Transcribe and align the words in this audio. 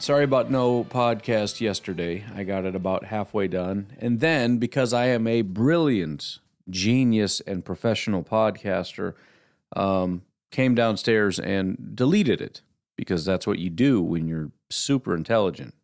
sorry 0.00 0.24
about 0.24 0.50
no 0.50 0.84
podcast 0.84 1.60
yesterday. 1.60 2.24
I 2.34 2.42
got 2.42 2.64
it 2.64 2.74
about 2.74 3.04
halfway 3.04 3.48
done. 3.48 3.92
And 3.98 4.20
then, 4.20 4.58
because 4.58 4.92
I 4.92 5.06
am 5.06 5.26
a 5.26 5.42
brilliant, 5.42 6.38
genius, 6.68 7.40
and 7.40 7.64
professional 7.64 8.22
podcaster, 8.22 9.14
um, 9.76 10.22
came 10.50 10.74
downstairs 10.74 11.38
and 11.38 11.94
deleted 11.94 12.40
it 12.40 12.62
because 12.96 13.24
that's 13.24 13.46
what 13.46 13.58
you 13.58 13.70
do 13.70 14.02
when 14.02 14.26
you're 14.26 14.50
super 14.68 15.14
intelligent. 15.14 15.74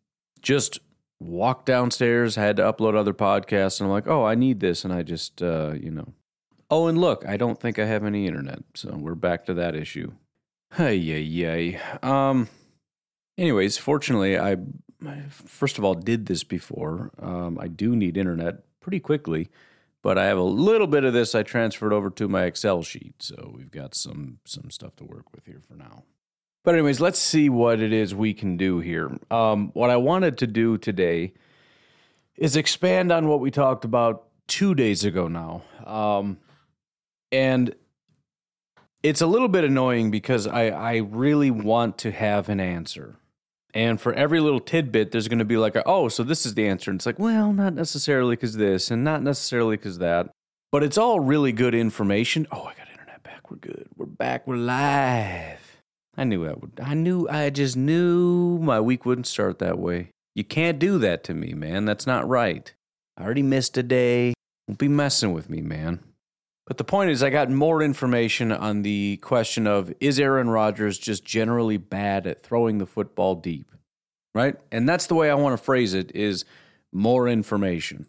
Just 0.41 0.79
walked 1.19 1.65
downstairs, 1.65 2.35
had 2.35 2.57
to 2.57 2.63
upload 2.63 2.95
other 2.95 3.13
podcasts, 3.13 3.79
and 3.79 3.87
I'm 3.87 3.91
like, 3.91 4.07
oh, 4.07 4.25
I 4.25 4.35
need 4.35 4.59
this. 4.59 4.83
And 4.83 4.93
I 4.93 5.03
just, 5.03 5.41
uh, 5.41 5.73
you 5.79 5.91
know. 5.91 6.13
Oh, 6.69 6.87
and 6.87 6.97
look, 6.97 7.25
I 7.25 7.37
don't 7.37 7.59
think 7.59 7.79
I 7.79 7.85
have 7.85 8.03
any 8.03 8.27
internet. 8.27 8.59
So 8.73 8.95
we're 8.95 9.15
back 9.15 9.45
to 9.45 9.53
that 9.53 9.73
issue. 9.75 10.11
Hey, 10.73 10.95
yay, 10.95 11.21
yay. 11.21 11.79
Um, 12.03 12.49
anyways, 13.37 13.77
fortunately, 13.77 14.37
I, 14.37 14.57
first 15.29 15.77
of 15.77 15.83
all, 15.83 15.93
did 15.93 16.25
this 16.25 16.43
before. 16.43 17.11
Um, 17.19 17.57
I 17.59 17.67
do 17.67 17.95
need 17.95 18.17
internet 18.17 18.63
pretty 18.79 18.99
quickly, 18.99 19.49
but 20.01 20.17
I 20.17 20.25
have 20.25 20.37
a 20.37 20.43
little 20.43 20.87
bit 20.87 21.03
of 21.03 21.13
this 21.13 21.35
I 21.35 21.43
transferred 21.43 21.93
over 21.93 22.09
to 22.11 22.27
my 22.27 22.43
Excel 22.43 22.83
sheet. 22.83 23.15
So 23.19 23.51
we've 23.55 23.71
got 23.71 23.95
some, 23.95 24.39
some 24.45 24.71
stuff 24.71 24.95
to 24.97 25.03
work 25.03 25.33
with 25.33 25.45
here 25.45 25.61
for 25.67 25.75
now. 25.75 26.03
But 26.63 26.75
anyways, 26.75 26.99
let's 26.99 27.19
see 27.19 27.47
what 27.49 27.79
it 27.79 27.93
is 27.93 28.13
we 28.13 28.33
can 28.33 28.57
do 28.57 28.79
here. 28.79 29.17
Um, 29.31 29.69
what 29.73 29.89
I 29.89 29.95
wanted 29.95 30.37
to 30.39 30.47
do 30.47 30.77
today 30.77 31.33
is 32.35 32.55
expand 32.55 33.11
on 33.11 33.27
what 33.27 33.39
we 33.39 33.51
talked 33.51 33.85
about 33.85 34.25
two 34.47 34.75
days 34.75 35.03
ago 35.03 35.27
now, 35.27 35.63
um, 35.85 36.37
and 37.31 37.73
it's 39.03 39.21
a 39.21 39.27
little 39.27 39.47
bit 39.47 39.63
annoying 39.63 40.11
because 40.11 40.45
I 40.45 40.67
I 40.67 40.95
really 40.97 41.51
want 41.51 41.97
to 41.99 42.11
have 42.11 42.49
an 42.49 42.59
answer. 42.59 43.17
And 43.73 43.99
for 43.99 44.13
every 44.13 44.39
little 44.39 44.59
tidbit, 44.59 45.11
there's 45.11 45.27
going 45.27 45.39
to 45.39 45.45
be 45.45 45.57
like, 45.57 45.75
a, 45.75 45.83
oh, 45.85 46.07
so 46.07 46.23
this 46.23 46.45
is 46.45 46.53
the 46.53 46.67
answer. 46.67 46.89
And 46.89 46.97
it's 46.97 47.05
like, 47.05 47.19
well, 47.19 47.53
not 47.53 47.73
necessarily 47.73 48.35
because 48.35 48.55
this, 48.55 48.89
and 48.89 49.03
not 49.03 49.21
necessarily 49.21 49.77
because 49.77 49.99
that. 49.99 50.29
But 50.71 50.83
it's 50.83 50.97
all 50.97 51.19
really 51.19 51.51
good 51.51 51.75
information. 51.75 52.47
Oh, 52.51 52.63
I 52.63 52.73
got 52.73 52.89
internet 52.91 53.23
back. 53.23 53.51
We're 53.51 53.57
good. 53.57 53.87
We're 53.95 54.05
back. 54.05 54.47
We're 54.47 54.57
live. 54.57 55.81
I 56.17 56.23
knew 56.23 56.45
I 56.45 56.53
would. 56.53 56.79
I 56.81 56.93
knew. 56.93 57.27
I 57.29 57.49
just 57.49 57.77
knew 57.77 58.57
my 58.59 58.79
week 58.79 59.05
wouldn't 59.05 59.27
start 59.27 59.59
that 59.59 59.77
way. 59.77 60.09
You 60.33 60.43
can't 60.43 60.79
do 60.79 60.97
that 60.99 61.23
to 61.25 61.33
me, 61.33 61.53
man. 61.53 61.85
That's 61.85 62.07
not 62.07 62.27
right. 62.27 62.73
I 63.17 63.23
already 63.23 63.43
missed 63.43 63.77
a 63.77 63.83
day. 63.83 64.33
Don't 64.67 64.77
be 64.77 64.87
messing 64.87 65.33
with 65.33 65.49
me, 65.49 65.61
man. 65.61 65.99
But 66.67 66.77
the 66.77 66.83
point 66.83 67.09
is, 67.11 67.23
I 67.23 67.29
got 67.29 67.49
more 67.49 67.81
information 67.81 68.51
on 68.51 68.81
the 68.81 69.17
question 69.17 69.65
of 69.65 69.93
is 70.01 70.19
Aaron 70.19 70.49
Rodgers 70.49 70.97
just 70.97 71.23
generally 71.23 71.77
bad 71.77 72.27
at 72.27 72.43
throwing 72.43 72.77
the 72.77 72.85
football 72.85 73.35
deep, 73.35 73.71
right? 74.35 74.57
And 74.69 74.87
that's 74.87 75.07
the 75.07 75.15
way 75.15 75.31
I 75.31 75.35
want 75.35 75.57
to 75.57 75.63
phrase 75.63 75.93
it: 75.93 76.11
is 76.13 76.43
more 76.91 77.29
information, 77.29 78.07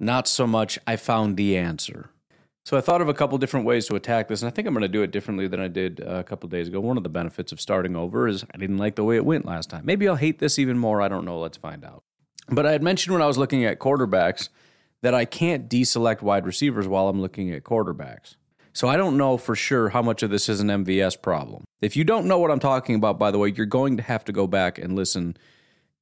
not 0.00 0.26
so 0.26 0.46
much 0.46 0.78
I 0.86 0.96
found 0.96 1.36
the 1.36 1.58
answer. 1.58 2.08
So 2.64 2.78
I 2.78 2.80
thought 2.80 3.02
of 3.02 3.08
a 3.08 3.14
couple 3.14 3.36
different 3.38 3.66
ways 3.66 3.86
to 3.88 3.96
attack 3.96 4.28
this, 4.28 4.40
and 4.40 4.48
I 4.48 4.52
think 4.52 4.66
I'm 4.66 4.72
going 4.72 4.82
to 4.82 4.88
do 4.88 5.02
it 5.02 5.10
differently 5.10 5.46
than 5.48 5.60
I 5.60 5.68
did 5.68 6.00
uh, 6.00 6.14
a 6.14 6.24
couple 6.24 6.48
days 6.48 6.68
ago. 6.68 6.80
One 6.80 6.96
of 6.96 7.02
the 7.02 7.10
benefits 7.10 7.52
of 7.52 7.60
starting 7.60 7.94
over 7.94 8.26
is 8.26 8.44
I 8.54 8.56
didn't 8.56 8.78
like 8.78 8.94
the 8.94 9.04
way 9.04 9.16
it 9.16 9.26
went 9.26 9.44
last 9.44 9.68
time. 9.68 9.84
Maybe 9.84 10.08
I'll 10.08 10.16
hate 10.16 10.38
this 10.38 10.58
even 10.58 10.78
more. 10.78 11.02
I 11.02 11.08
don't 11.08 11.24
know. 11.24 11.40
Let's 11.40 11.58
find 11.58 11.84
out. 11.84 12.04
But 12.48 12.64
I 12.64 12.72
had 12.72 12.82
mentioned 12.82 13.12
when 13.12 13.22
I 13.22 13.26
was 13.26 13.36
looking 13.36 13.64
at 13.64 13.80
quarterbacks 13.80 14.48
that 15.02 15.14
I 15.14 15.24
can't 15.24 15.68
deselect 15.68 16.22
wide 16.22 16.46
receivers 16.46 16.88
while 16.88 17.08
I'm 17.08 17.20
looking 17.20 17.50
at 17.50 17.64
quarterbacks. 17.64 18.36
So 18.72 18.88
I 18.88 18.96
don't 18.96 19.18
know 19.18 19.36
for 19.36 19.54
sure 19.54 19.90
how 19.90 20.00
much 20.00 20.22
of 20.22 20.30
this 20.30 20.48
is 20.48 20.60
an 20.60 20.68
MVS 20.68 21.20
problem. 21.20 21.64
If 21.82 21.96
you 21.96 22.04
don't 22.04 22.26
know 22.26 22.38
what 22.38 22.50
I'm 22.50 22.60
talking 22.60 22.94
about, 22.94 23.18
by 23.18 23.30
the 23.30 23.38
way, 23.38 23.52
you're 23.54 23.66
going 23.66 23.98
to 23.98 24.02
have 24.02 24.24
to 24.24 24.32
go 24.32 24.46
back 24.46 24.78
and 24.78 24.96
listen 24.96 25.36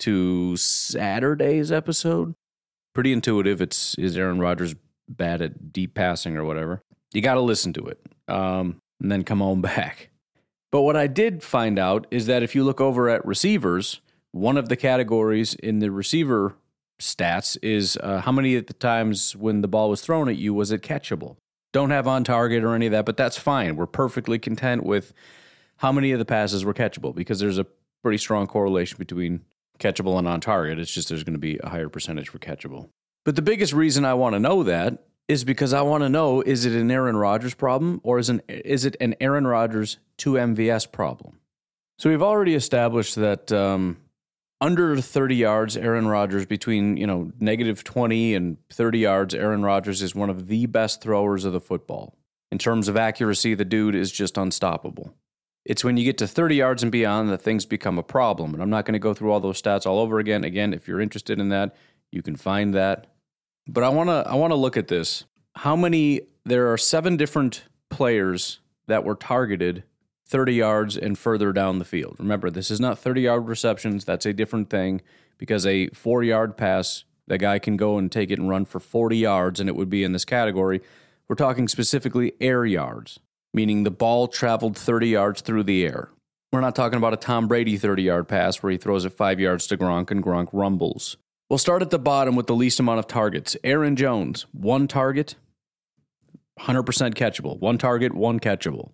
to 0.01 0.57
Saturday's 0.57 1.73
episode. 1.73 2.35
Pretty 2.95 3.13
intuitive. 3.13 3.61
It's 3.61 3.97
is 3.99 4.17
Aaron 4.17 4.39
Rodgers 4.39 4.75
bad 5.11 5.43
at 5.43 5.73
deep 5.73 5.95
passing 5.95 6.37
or 6.37 6.45
whatever, 6.45 6.83
you 7.13 7.21
got 7.21 7.35
to 7.35 7.41
listen 7.41 7.73
to 7.75 7.87
it 7.87 8.01
um, 8.29 8.81
and 9.01 9.11
then 9.11 9.25
come 9.25 9.43
on 9.43 9.61
back. 9.61 10.11
But 10.71 10.83
what 10.83 10.97
I 10.97 11.09
did 11.09 11.43
find 11.43 11.79
out 11.79 12.07
is 12.11 12.27
that 12.27 12.43
if 12.43 12.55
you 12.55 12.63
look 12.63 12.81
over 12.81 13.09
at 13.09 13.27
receivers, 13.27 14.01
one 14.31 14.57
of 14.57 14.69
the 14.69 14.77
categories 14.77 15.55
in 15.55 15.81
the 15.81 15.91
receiver 15.91 16.55
stats 17.01 17.57
is 17.63 17.99
uh, 18.03 18.21
how 18.21 18.33
many 18.33 18.55
of 18.57 18.67
the 18.67 18.75
times 18.75 19.35
when 19.35 19.63
the 19.63 19.69
ball 19.69 19.91
was 19.91 20.01
thrown 20.01 20.29
at 20.29 20.37
you 20.37 20.55
was 20.55 20.71
it 20.71 20.83
catchable. 20.83 21.37
Don't 21.73 21.91
have 21.91 22.07
on 22.07 22.25
target 22.25 22.65
or 22.65 22.75
any 22.75 22.87
of 22.87 22.93
that, 22.93 23.07
but 23.07 23.17
that's 23.17 23.39
fine. 23.39 23.77
We're 23.77 23.87
perfectly 23.87 24.39
content 24.39 24.85
with 24.85 25.13
how 25.79 25.93
many 25.93 26.13
of 26.13 26.19
the 26.19 26.25
passes 26.25 26.65
were 26.65 26.75
catchable 26.75 27.15
because 27.15 27.41
there's 27.41 27.59
a 27.59 27.67
pretty 28.03 28.19
strong 28.19 28.47
correlation 28.47 28.99
between 28.99 29.41
catchable 29.79 30.19
and 30.19 30.29
on 30.29 30.41
target. 30.41 30.79
It's 30.79 30.93
just 30.93 31.09
there's 31.09 31.25
going 31.25 31.35
to 31.35 31.41
be 31.41 31.59
a 31.59 31.69
higher 31.69 31.89
percentage 31.89 32.29
for 32.29 32.39
catchable. 32.39 32.89
But 33.25 33.37
the 33.37 33.43
biggest 33.43 33.73
reason 33.73 34.05
I 34.05 34.15
want 34.15 34.35
to 34.35 34.41
know 34.41 34.63
that 34.63 35.05
is 35.29 35.45
because 35.45 35.73
I 35.73 35.83
want 35.83 36.03
to 36.03 36.09
know 36.09 36.41
is 36.41 36.65
it 36.65 36.73
an 36.73 36.91
Aaron 36.91 37.17
Rodgers 37.17 37.55
problem 37.55 38.01
or 38.03 38.19
is, 38.19 38.29
an, 38.29 38.43
is 38.49 38.85
it 38.85 38.97
an 39.01 39.15
Aaron 39.21 39.47
Rodgers 39.47 39.99
to 40.19 40.33
MVS 40.33 40.91
problem? 40.91 41.39
So 41.99 42.11
we've 42.11 42.23
already 42.23 42.55
established 42.55 43.15
that 43.17 43.53
um, 43.53 43.99
under 44.61 45.01
30 45.01 45.37
yards, 45.37 45.77
Aaron 45.77 46.07
Rodgers, 46.07 46.47
between 46.47 46.97
you 46.97 47.07
know 47.07 47.33
negative 47.41 47.83
20 47.85 48.35
and 48.35 48.57
30 48.71 48.99
yards, 48.99 49.35
Aaron 49.35 49.63
Rodgers 49.63 50.03
is 50.03 50.15
one 50.15 50.31
of 50.31 50.49
the 50.49 50.67
best 50.67 51.01
throwers 51.01 51.45
of 51.45 51.53
the 51.53 51.61
football. 51.61 52.17
In 52.53 52.59
terms 52.59 52.89
of 52.89 52.97
accuracy, 52.97 53.55
the 53.55 53.65
dude 53.65 53.95
is 53.95 54.11
just 54.11 54.37
unstoppable. 54.37 55.15
It's 55.65 55.85
when 55.85 55.97
you 55.97 56.05
get 56.05 56.19
to 56.19 56.27
30 56.27 56.57
yards 56.57 56.83
and 56.83 56.91
beyond 56.91 57.29
that 57.31 57.43
things 57.43 57.65
become 57.65 57.99
a 57.99 58.03
problem. 58.03 58.55
And 58.55 58.63
I'm 58.63 58.71
not 58.71 58.87
going 58.87 58.95
to 58.95 58.99
go 58.99 59.15
through 59.15 59.31
all 59.31 59.41
those 59.41 59.61
stats 59.61 59.87
all 59.87 59.99
over 59.99 60.19
again. 60.19 60.43
Again, 60.43 60.73
if 60.73 60.89
you're 60.89 61.01
interested 61.01 61.39
in 61.39 61.51
that, 61.51 61.77
you 62.11 62.23
can 62.23 62.35
find 62.35 62.75
that. 62.75 63.07
But 63.69 63.85
I 63.85 63.89
want 63.91 64.09
to 64.09 64.25
I 64.27 64.35
want 64.35 64.51
to 64.51 64.57
look 64.57 64.77
at 64.77 64.89
this. 64.89 65.25
How 65.55 65.77
many 65.77 66.23
there 66.45 66.73
are 66.73 66.79
seven 66.79 67.17
different 67.17 67.65
players 67.89 68.61
that 68.87 69.05
were 69.05 69.15
targeted 69.15 69.85
30 70.31 70.55
yards 70.55 70.97
and 70.97 71.19
further 71.19 71.53
down 71.53 71.81
the 71.81 71.85
field. 71.85 72.15
Remember, 72.21 72.51
this 72.51 72.71
is 72.71 72.79
not 72.79 72.99
30 72.99 73.23
yard 73.23 73.49
receptions, 73.49 74.05
that's 74.05 74.25
a 74.25 74.33
different 74.33 74.71
thing 74.71 75.01
because 75.39 75.67
a 75.67 75.89
4-yard 75.89 76.57
pass, 76.57 77.05
the 77.27 77.37
guy 77.37 77.59
can 77.59 77.77
go 77.77 77.99
and 77.99 78.13
take 78.13 78.31
it 78.31 78.39
and 78.39 78.49
run 78.49 78.65
for 78.65 78.79
40 78.79 79.17
yards 79.17 79.59
and 79.59 79.69
it 79.69 79.75
would 79.75 79.91
be 79.91 80.05
in 80.05 80.13
this 80.13 80.25
category. 80.25 80.81
We're 81.29 81.35
talking 81.35 81.67
specifically 81.67 82.33
air 82.41 82.65
yards, 82.65 83.19
meaning 83.53 83.83
the 83.83 83.91
ball 83.91 84.29
traveled 84.29 84.79
30 84.79 85.09
yards 85.09 85.41
through 85.41 85.65
the 85.65 85.85
air. 85.85 86.11
We're 86.53 86.61
not 86.61 86.77
talking 86.77 86.97
about 86.97 87.13
a 87.13 87.17
Tom 87.17 87.49
Brady 87.49 87.77
30 87.77 88.05
yard 88.05 88.29
pass 88.29 88.63
where 88.63 88.71
he 88.71 88.79
throws 88.79 89.05
it 89.05 89.13
five 89.13 89.41
yards 89.41 89.67
to 89.69 89.77
Gronk 89.77 90.13
and 90.13 90.23
Gronk 90.23 90.49
rumbles. 90.53 91.17
We'll 91.49 91.59
start 91.59 91.83
at 91.83 91.91
the 91.91 91.99
bottom 91.99 92.37
with 92.37 92.47
the 92.47 92.55
least 92.55 92.79
amount 92.79 93.01
of 93.01 93.09
targets. 93.09 93.57
Aaron 93.65 93.97
Jones, 93.97 94.47
one 94.53 94.87
target, 94.87 95.35
100% 96.61 97.15
catchable. 97.15 97.59
One 97.59 97.79
target, 97.79 98.15
one 98.15 98.39
catchable. 98.39 98.93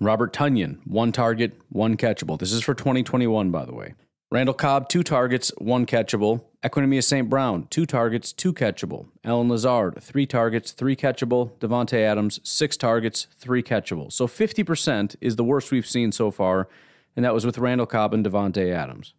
Robert 0.00 0.32
Tonyan, 0.32 0.78
one 0.86 1.12
target, 1.12 1.52
one 1.68 1.96
catchable. 1.96 2.38
This 2.38 2.52
is 2.52 2.62
for 2.62 2.74
2021, 2.74 3.50
by 3.50 3.64
the 3.64 3.74
way. 3.74 3.94
Randall 4.30 4.54
Cobb, 4.54 4.88
two 4.88 5.02
targets, 5.02 5.52
one 5.58 5.86
catchable. 5.86 6.42
Equanimeous 6.64 7.04
St. 7.04 7.30
Brown, 7.30 7.68
two 7.70 7.86
targets, 7.86 8.32
two 8.32 8.52
catchable. 8.52 9.06
Allen 9.24 9.48
Lazard, 9.48 10.02
three 10.02 10.26
targets, 10.26 10.72
three 10.72 10.96
catchable. 10.96 11.52
Davante 11.58 11.98
Adams, 12.00 12.40
six 12.42 12.76
targets, 12.76 13.28
three 13.38 13.62
catchable. 13.62 14.12
So 14.12 14.26
50% 14.26 15.14
is 15.20 15.36
the 15.36 15.44
worst 15.44 15.70
we've 15.70 15.86
seen 15.86 16.10
so 16.10 16.32
far, 16.32 16.68
and 17.14 17.24
that 17.24 17.34
was 17.34 17.46
with 17.46 17.58
Randall 17.58 17.86
Cobb 17.86 18.12
and 18.12 18.26
Davante 18.26 18.72
Adams. 18.72 19.14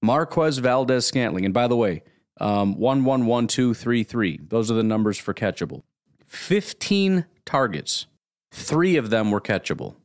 Marquez 0.00 0.58
Valdes 0.58 1.04
Scantling. 1.04 1.44
And 1.44 1.52
by 1.54 1.66
the 1.66 1.76
way, 1.76 2.02
Um, 2.40 2.78
one, 2.78 3.04
one, 3.04 3.26
one, 3.26 3.48
two, 3.48 3.74
three, 3.74 4.04
three. 4.04 4.38
Those 4.48 4.70
are 4.70 4.74
the 4.74 4.84
numbers 4.84 5.18
for 5.18 5.34
catchable. 5.34 5.82
15 6.26 7.24
targets. 7.44 8.06
Three 8.50 8.96
of 8.96 9.10
them 9.10 9.30
were 9.30 9.40
catchable. 9.40 9.96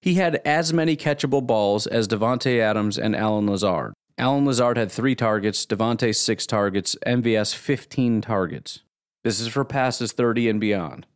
He 0.00 0.14
had 0.14 0.36
as 0.44 0.72
many 0.72 0.96
catchable 0.96 1.46
balls 1.46 1.86
as 1.86 2.06
Davante 2.06 2.60
Adams 2.60 2.98
and 2.98 3.16
Allen 3.16 3.46
Lazard. 3.46 3.92
Allen 4.18 4.46
Lazard 4.46 4.76
had 4.76 4.90
three 4.90 5.14
targets, 5.14 5.66
Davante 5.66 6.14
six 6.14 6.46
targets, 6.46 6.96
MVS 7.06 7.54
15 7.54 8.20
targets. 8.20 8.82
This 9.24 9.40
is 9.40 9.48
for 9.48 9.64
passes 9.64 10.12
30 10.12 10.48
and 10.48 10.60
beyond. 10.60 11.06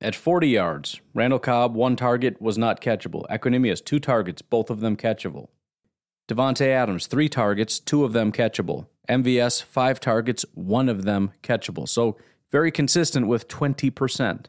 At 0.00 0.14
40 0.14 0.48
yards, 0.48 1.00
Randall 1.14 1.38
Cobb, 1.38 1.74
one 1.74 1.94
target, 1.94 2.40
was 2.40 2.56
not 2.56 2.80
catchable. 2.80 3.28
Equanimeous, 3.28 3.84
two 3.84 4.00
targets, 4.00 4.40
both 4.40 4.70
of 4.70 4.80
them 4.80 4.96
catchable. 4.96 5.48
Davante 6.26 6.66
Adams, 6.68 7.06
three 7.06 7.28
targets, 7.28 7.78
two 7.78 8.04
of 8.04 8.14
them 8.14 8.32
catchable. 8.32 8.86
MVS, 9.08 9.62
five 9.62 10.00
targets, 10.00 10.46
one 10.54 10.88
of 10.88 11.04
them 11.04 11.32
catchable. 11.42 11.88
So 11.88 12.16
very 12.50 12.70
consistent 12.70 13.26
with 13.26 13.48
20%. 13.48 14.46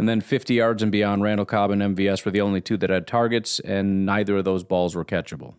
And 0.00 0.08
then 0.08 0.22
50 0.22 0.54
yards 0.54 0.82
and 0.82 0.90
beyond, 0.90 1.22
Randall 1.22 1.44
Cobb 1.44 1.70
and 1.70 1.82
MVS 1.82 2.24
were 2.24 2.30
the 2.30 2.40
only 2.40 2.62
two 2.62 2.78
that 2.78 2.88
had 2.88 3.06
targets, 3.06 3.60
and 3.60 4.06
neither 4.06 4.38
of 4.38 4.46
those 4.46 4.64
balls 4.64 4.94
were 4.94 5.04
catchable. 5.04 5.56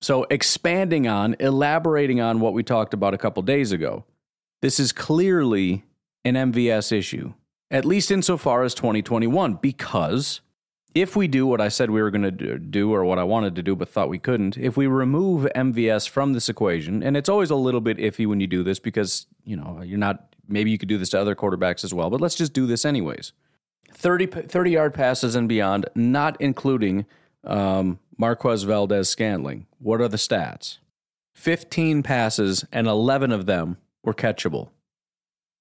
So, 0.00 0.26
expanding 0.28 1.06
on, 1.06 1.36
elaborating 1.38 2.20
on 2.20 2.40
what 2.40 2.52
we 2.52 2.64
talked 2.64 2.94
about 2.94 3.14
a 3.14 3.16
couple 3.16 3.44
days 3.44 3.70
ago, 3.70 4.04
this 4.60 4.80
is 4.80 4.90
clearly 4.90 5.84
an 6.24 6.34
MVS 6.34 6.90
issue, 6.90 7.34
at 7.70 7.84
least 7.84 8.10
insofar 8.10 8.64
as 8.64 8.74
2021, 8.74 9.54
because 9.62 10.40
if 10.92 11.14
we 11.14 11.28
do 11.28 11.46
what 11.46 11.60
I 11.60 11.68
said 11.68 11.92
we 11.92 12.02
were 12.02 12.10
going 12.10 12.36
to 12.36 12.58
do 12.58 12.92
or 12.92 13.04
what 13.04 13.20
I 13.20 13.22
wanted 13.22 13.54
to 13.54 13.62
do 13.62 13.76
but 13.76 13.88
thought 13.88 14.08
we 14.08 14.18
couldn't, 14.18 14.56
if 14.56 14.76
we 14.76 14.88
remove 14.88 15.46
MVS 15.54 16.08
from 16.08 16.32
this 16.32 16.48
equation, 16.48 17.04
and 17.04 17.16
it's 17.16 17.28
always 17.28 17.50
a 17.50 17.54
little 17.54 17.80
bit 17.80 17.98
iffy 17.98 18.26
when 18.26 18.40
you 18.40 18.48
do 18.48 18.64
this 18.64 18.80
because, 18.80 19.28
you 19.44 19.56
know, 19.56 19.80
you're 19.84 19.96
not, 19.96 20.34
maybe 20.48 20.72
you 20.72 20.78
could 20.78 20.88
do 20.88 20.98
this 20.98 21.10
to 21.10 21.20
other 21.20 21.36
quarterbacks 21.36 21.84
as 21.84 21.94
well, 21.94 22.10
but 22.10 22.20
let's 22.20 22.34
just 22.34 22.52
do 22.52 22.66
this 22.66 22.84
anyways. 22.84 23.32
30, 23.96 24.26
30 24.26 24.70
yard 24.70 24.94
passes 24.94 25.34
and 25.34 25.48
beyond, 25.48 25.86
not 25.94 26.36
including 26.40 27.06
um, 27.44 27.98
Marquez 28.18 28.64
Valdes 28.64 29.08
Scantling. 29.08 29.66
What 29.78 30.00
are 30.00 30.08
the 30.08 30.16
stats? 30.16 30.78
15 31.34 32.02
passes 32.02 32.64
and 32.72 32.86
11 32.86 33.32
of 33.32 33.46
them 33.46 33.78
were 34.02 34.14
catchable. 34.14 34.68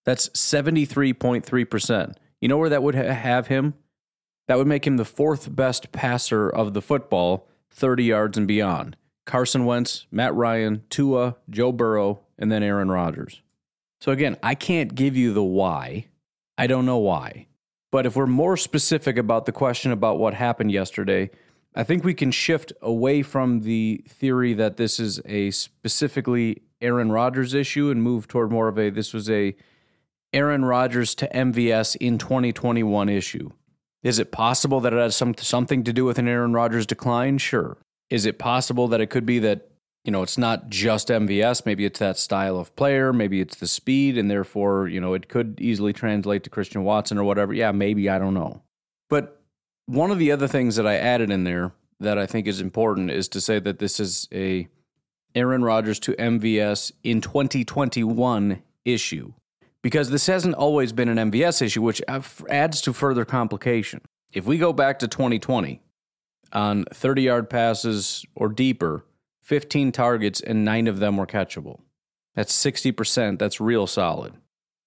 That's 0.06 0.30
73.3%. 0.30 2.16
You 2.42 2.48
know 2.48 2.58
where 2.58 2.70
that 2.70 2.84
would 2.84 2.96
ha- 2.96 3.14
have 3.14 3.48
him? 3.48 3.74
That 4.48 4.58
would 4.58 4.68
make 4.68 4.86
him 4.86 4.98
the 4.98 5.06
fourth 5.06 5.56
best 5.56 5.92
passer 5.92 6.50
of 6.50 6.74
the 6.74 6.82
football, 6.82 7.48
30 7.72 8.04
yards 8.04 8.38
and 8.38 8.48
beyond. 8.48 8.96
Carson 9.26 9.66
Wentz, 9.66 10.06
Matt 10.12 10.36
Ryan, 10.36 10.84
Tua, 10.90 11.38
Joe 11.50 11.72
Burrow, 11.72 12.22
and 12.38 12.52
then 12.52 12.62
Aaron 12.62 12.92
Rodgers. 12.92 13.42
So 14.00 14.12
again, 14.12 14.38
I 14.44 14.54
can't 14.56 14.94
give 14.94 15.18
you 15.18 15.34
the 15.34 15.44
why. 15.44 16.08
I 16.58 16.68
don't 16.68 16.86
know 16.86 17.00
why. 17.00 17.48
But 17.96 18.06
if 18.06 18.18
we're 18.18 18.28
more 18.28 18.58
specific 18.58 19.16
about 19.16 19.46
the 19.46 19.54
question 19.54 19.94
about 19.94 20.20
what 20.20 20.34
happened 20.34 20.70
yesterday, 20.70 21.30
I 21.76 21.84
think 21.84 22.04
we 22.04 22.14
can 22.14 22.30
shift 22.30 22.74
away 22.82 23.22
from 23.22 23.62
the 23.62 24.04
theory 24.10 24.54
that 24.54 24.76
this 24.76 25.00
is 25.00 25.22
a 25.24 25.52
specifically 25.52 26.64
Aaron 26.82 27.10
Rodgers 27.10 27.54
issue 27.54 27.90
and 27.90 28.04
move 28.04 28.28
toward 28.28 28.52
more 28.52 28.68
of 28.68 28.78
a 28.78 28.90
this 28.90 29.14
was 29.14 29.30
a 29.30 29.56
Aaron 30.34 30.66
Rodgers 30.66 31.16
to 31.16 31.30
MVS 31.30 31.96
in 32.02 32.18
2021 32.18 33.08
issue. 33.08 33.52
Is 34.04 34.20
it 34.20 34.30
possible 34.30 34.82
that 34.82 34.92
it 34.92 35.00
has 35.00 35.16
some, 35.16 35.34
something 35.38 35.86
to 35.86 35.94
do 35.94 36.04
with 36.04 36.20
an 36.20 36.28
Aaron 36.28 36.52
Rodgers 36.52 36.86
decline? 36.86 37.38
Sure. 37.38 37.78
Is 38.10 38.26
it 38.26 38.38
possible 38.38 38.90
that 38.90 39.00
it 39.00 39.10
could 39.10 39.26
be 39.26 39.40
that, 39.40 39.70
you 40.06 40.12
know, 40.12 40.22
it's 40.22 40.38
not 40.38 40.70
just 40.70 41.08
MVS, 41.08 41.66
maybe 41.66 41.84
it's 41.84 42.00
that 42.00 42.18
style 42.18 42.58
of 42.58 42.76
player, 42.76 43.12
maybe 43.12 43.42
it's 43.42 43.58
the 43.58 43.68
speed 43.68 44.18
and 44.18 44.30
therefore, 44.30 44.88
you 44.88 45.02
know, 45.02 45.16
it 45.16 45.28
could 45.28 45.60
easily 45.60 45.94
translate 45.94 46.44
to 46.44 46.50
Christian 46.50 46.84
Watson 46.84 47.18
or 47.18 47.24
whatever. 47.24 47.54
Yeah, 47.54 47.72
maybe, 47.72 48.08
I 48.08 48.20
don't 48.20 48.36
know. 48.36 48.62
But 49.10 49.42
one 49.88 50.12
of 50.12 50.20
the 50.20 50.32
other 50.32 50.48
things 50.48 50.76
that 50.76 50.86
I 50.86 50.96
added 50.96 51.32
in 51.32 51.44
there 51.44 51.72
that 52.00 52.20
I 52.20 52.28
think 52.28 52.46
is 52.48 52.62
important 52.62 53.10
is 53.10 53.28
to 53.30 53.42
say 53.42 53.60
that 53.60 53.80
this 53.80 54.00
is 54.00 54.28
a 54.32 54.68
Aaron 55.34 55.64
Rodgers 55.64 56.00
to 56.02 56.14
MVS 56.14 56.92
in 57.04 57.20
2021 57.20 58.62
issue 58.86 59.34
because 59.82 60.10
this 60.10 60.28
hasn't 60.28 60.56
always 60.56 60.94
been 60.94 61.10
an 61.10 61.32
MVS 61.32 61.62
issue, 61.62 61.82
which 61.82 62.02
adds 62.50 62.82
to 62.82 62.94
further 62.94 63.26
complication. 63.26 64.02
If 64.34 64.46
we 64.46 64.58
go 64.58 64.74
back 64.74 65.00
to 65.00 65.08
2020 65.08 65.82
on 66.54 66.86
30 66.94 67.22
yard 67.22 67.50
passes 67.50 68.26
or 68.36 68.50
deeper, 68.50 69.05
15 69.46 69.92
targets 69.92 70.42
and 70.42 70.66
nine 70.66 70.88
of 70.88 70.98
them 70.98 71.18
were 71.18 71.28
catchable. 71.28 71.82
That's 72.34 72.52
60%. 72.52 73.38
That's 73.38 73.62
real 73.62 73.86
solid. 73.86 74.34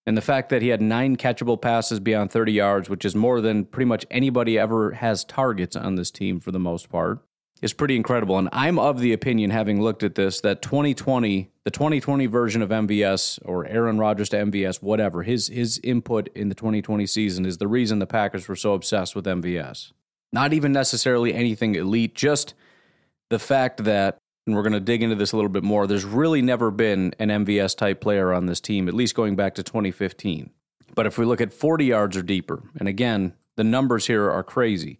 And 0.04 0.16
the 0.16 0.22
fact 0.22 0.48
that 0.48 0.62
he 0.62 0.68
had 0.68 0.82
nine 0.82 1.16
catchable 1.16 1.60
passes 1.60 2.00
beyond 2.00 2.32
30 2.32 2.52
yards, 2.52 2.90
which 2.90 3.04
is 3.04 3.14
more 3.14 3.40
than 3.40 3.64
pretty 3.64 3.86
much 3.86 4.04
anybody 4.10 4.58
ever 4.58 4.92
has 4.92 5.24
targets 5.24 5.76
on 5.76 5.94
this 5.94 6.10
team 6.10 6.40
for 6.40 6.50
the 6.50 6.58
most 6.58 6.88
part, 6.88 7.20
is 7.62 7.72
pretty 7.72 7.94
incredible. 7.94 8.36
And 8.36 8.48
I'm 8.50 8.80
of 8.80 8.98
the 8.98 9.12
opinion, 9.12 9.50
having 9.50 9.80
looked 9.80 10.02
at 10.02 10.16
this, 10.16 10.40
that 10.40 10.60
2020, 10.60 11.52
the 11.62 11.70
2020 11.70 12.26
version 12.26 12.60
of 12.60 12.70
MVS 12.70 13.38
or 13.44 13.64
Aaron 13.66 13.98
Rodgers 13.98 14.28
to 14.30 14.38
MVS, 14.38 14.82
whatever, 14.82 15.22
his 15.22 15.46
his 15.48 15.78
input 15.84 16.28
in 16.34 16.48
the 16.48 16.54
2020 16.56 17.06
season 17.06 17.46
is 17.46 17.58
the 17.58 17.68
reason 17.68 18.00
the 18.00 18.06
Packers 18.06 18.48
were 18.48 18.56
so 18.56 18.74
obsessed 18.74 19.14
with 19.14 19.24
MVS. 19.24 19.92
Not 20.32 20.52
even 20.52 20.72
necessarily 20.72 21.32
anything 21.32 21.76
elite, 21.76 22.16
just 22.16 22.54
the 23.30 23.38
fact 23.38 23.84
that, 23.84 24.18
and 24.48 24.56
we're 24.56 24.62
going 24.62 24.72
to 24.72 24.80
dig 24.80 25.02
into 25.02 25.14
this 25.14 25.32
a 25.32 25.36
little 25.36 25.50
bit 25.50 25.62
more, 25.62 25.86
there's 25.86 26.04
really 26.04 26.42
never 26.42 26.70
been 26.70 27.14
an 27.18 27.28
MVS 27.28 27.76
type 27.76 28.00
player 28.00 28.32
on 28.32 28.46
this 28.46 28.60
team, 28.60 28.88
at 28.88 28.94
least 28.94 29.14
going 29.14 29.36
back 29.36 29.54
to 29.54 29.62
2015. 29.62 30.50
But 30.94 31.06
if 31.06 31.18
we 31.18 31.26
look 31.26 31.40
at 31.40 31.52
40 31.52 31.84
yards 31.84 32.16
or 32.16 32.22
deeper, 32.22 32.62
and 32.80 32.88
again, 32.88 33.34
the 33.56 33.64
numbers 33.64 34.06
here 34.06 34.30
are 34.30 34.42
crazy. 34.42 34.98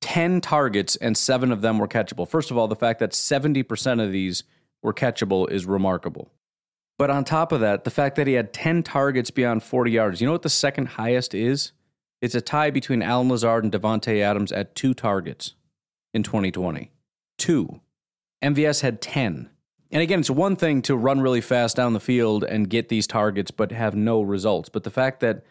10 0.00 0.40
targets 0.40 0.96
and 0.96 1.16
seven 1.16 1.52
of 1.52 1.60
them 1.60 1.78
were 1.78 1.86
catchable. 1.86 2.26
First 2.26 2.50
of 2.50 2.56
all, 2.56 2.66
the 2.66 2.74
fact 2.76 2.98
that 3.00 3.12
70% 3.12 4.02
of 4.02 4.10
these 4.10 4.44
were 4.82 4.94
catchable 4.94 5.50
is 5.50 5.66
remarkable. 5.66 6.30
But 6.96 7.10
on 7.10 7.24
top 7.24 7.52
of 7.52 7.60
that, 7.60 7.84
the 7.84 7.90
fact 7.90 8.16
that 8.16 8.26
he 8.26 8.32
had 8.32 8.52
10 8.52 8.82
targets 8.82 9.30
beyond 9.30 9.62
40 9.62 9.90
yards, 9.90 10.20
you 10.20 10.26
know 10.26 10.32
what 10.32 10.42
the 10.42 10.48
second 10.48 10.86
highest 10.86 11.34
is? 11.34 11.72
It's 12.20 12.34
a 12.34 12.40
tie 12.40 12.70
between 12.70 13.02
Allen 13.02 13.28
Lazard 13.28 13.64
and 13.64 13.72
Davante 13.72 14.20
Adams 14.20 14.50
at 14.50 14.74
two 14.74 14.94
targets 14.94 15.54
in 16.14 16.22
2020. 16.22 16.90
Two. 17.36 17.80
MVS 18.42 18.82
had 18.82 19.00
10. 19.00 19.50
And 19.90 20.02
again, 20.02 20.20
it's 20.20 20.30
one 20.30 20.56
thing 20.56 20.82
to 20.82 20.96
run 20.96 21.20
really 21.20 21.40
fast 21.40 21.76
down 21.76 21.92
the 21.92 22.00
field 22.00 22.44
and 22.44 22.68
get 22.68 22.88
these 22.88 23.06
targets, 23.06 23.50
but 23.50 23.72
have 23.72 23.94
no 23.94 24.20
results. 24.20 24.68
But 24.68 24.84
the 24.84 24.90
fact 24.90 25.20
that 25.20 25.44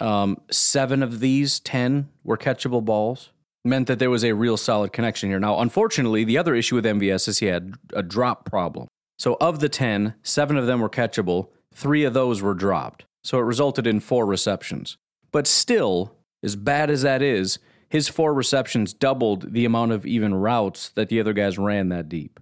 um, 0.00 0.40
seven 0.50 1.02
of 1.02 1.20
these 1.20 1.60
10 1.60 2.08
were 2.24 2.38
catchable 2.38 2.84
balls, 2.84 3.30
meant 3.64 3.86
that 3.86 3.98
there 3.98 4.10
was 4.10 4.24
a 4.24 4.32
real 4.32 4.56
solid 4.56 4.92
connection 4.92 5.30
here. 5.30 5.40
Now, 5.40 5.58
unfortunately, 5.60 6.24
the 6.24 6.38
other 6.38 6.54
issue 6.54 6.74
with 6.74 6.84
MVS 6.84 7.28
is 7.28 7.38
he 7.38 7.46
had 7.46 7.74
a 7.94 8.02
drop 8.02 8.44
problem. 8.44 8.88
So, 9.18 9.36
of 9.40 9.60
the 9.60 9.68
10, 9.68 10.14
seven 10.22 10.56
of 10.56 10.66
them 10.66 10.80
were 10.80 10.90
catchable, 10.90 11.48
three 11.72 12.04
of 12.04 12.14
those 12.14 12.42
were 12.42 12.54
dropped. 12.54 13.04
So, 13.22 13.38
it 13.38 13.42
resulted 13.42 13.86
in 13.86 14.00
four 14.00 14.26
receptions. 14.26 14.96
But 15.32 15.46
still, 15.46 16.14
as 16.42 16.56
bad 16.56 16.90
as 16.90 17.02
that 17.02 17.22
is, 17.22 17.58
his 17.94 18.08
four 18.08 18.34
receptions 18.34 18.92
doubled 18.92 19.52
the 19.52 19.64
amount 19.64 19.92
of 19.92 20.04
even 20.04 20.34
routes 20.34 20.88
that 20.96 21.08
the 21.10 21.20
other 21.20 21.32
guys 21.32 21.56
ran 21.56 21.90
that 21.90 22.08
deep. 22.08 22.40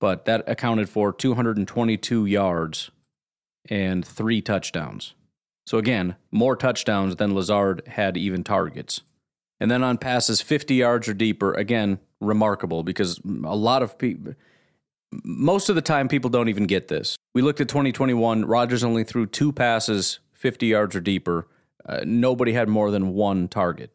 But 0.00 0.24
that 0.24 0.42
accounted 0.48 0.88
for 0.88 1.12
222 1.12 2.26
yards 2.26 2.90
and 3.70 4.04
three 4.04 4.42
touchdowns. 4.42 5.14
So, 5.64 5.78
again, 5.78 6.16
more 6.32 6.56
touchdowns 6.56 7.14
than 7.14 7.36
Lazard 7.36 7.86
had 7.86 8.16
even 8.16 8.42
targets. 8.42 9.02
And 9.60 9.70
then 9.70 9.84
on 9.84 9.96
passes 9.96 10.40
50 10.40 10.74
yards 10.74 11.06
or 11.06 11.14
deeper, 11.14 11.54
again, 11.54 12.00
remarkable 12.20 12.82
because 12.82 13.20
a 13.44 13.54
lot 13.54 13.84
of 13.84 13.96
people, 13.96 14.34
most 15.22 15.68
of 15.68 15.76
the 15.76 15.82
time, 15.82 16.08
people 16.08 16.30
don't 16.30 16.48
even 16.48 16.66
get 16.66 16.88
this. 16.88 17.16
We 17.32 17.42
looked 17.42 17.60
at 17.60 17.68
2021, 17.68 18.44
Rodgers 18.44 18.82
only 18.82 19.04
threw 19.04 19.26
two 19.26 19.52
passes 19.52 20.18
50 20.32 20.66
yards 20.66 20.96
or 20.96 21.00
deeper. 21.00 21.46
Uh, 21.86 22.00
nobody 22.04 22.54
had 22.54 22.68
more 22.68 22.90
than 22.90 23.14
one 23.14 23.46
target. 23.46 23.93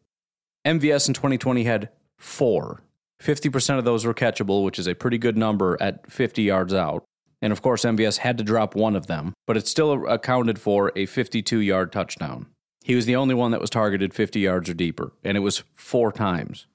MVS 0.64 1.08
in 1.08 1.14
2020 1.14 1.64
had 1.64 1.88
four. 2.18 2.82
50% 3.22 3.78
of 3.78 3.84
those 3.84 4.04
were 4.04 4.14
catchable, 4.14 4.64
which 4.64 4.78
is 4.78 4.86
a 4.86 4.94
pretty 4.94 5.18
good 5.18 5.36
number 5.36 5.76
at 5.80 6.10
50 6.10 6.42
yards 6.42 6.74
out. 6.74 7.04
And 7.42 7.52
of 7.52 7.62
course, 7.62 7.84
MVS 7.84 8.18
had 8.18 8.36
to 8.38 8.44
drop 8.44 8.74
one 8.74 8.96
of 8.96 9.06
them, 9.06 9.32
but 9.46 9.56
it 9.56 9.66
still 9.66 10.06
accounted 10.06 10.58
for 10.58 10.92
a 10.94 11.06
52 11.06 11.58
yard 11.58 11.92
touchdown. 11.92 12.46
He 12.82 12.94
was 12.94 13.06
the 13.06 13.16
only 13.16 13.34
one 13.34 13.50
that 13.50 13.60
was 13.60 13.70
targeted 13.70 14.14
50 14.14 14.40
yards 14.40 14.68
or 14.68 14.74
deeper, 14.74 15.12
and 15.22 15.36
it 15.36 15.40
was 15.40 15.64
four 15.74 16.12
times. 16.12 16.66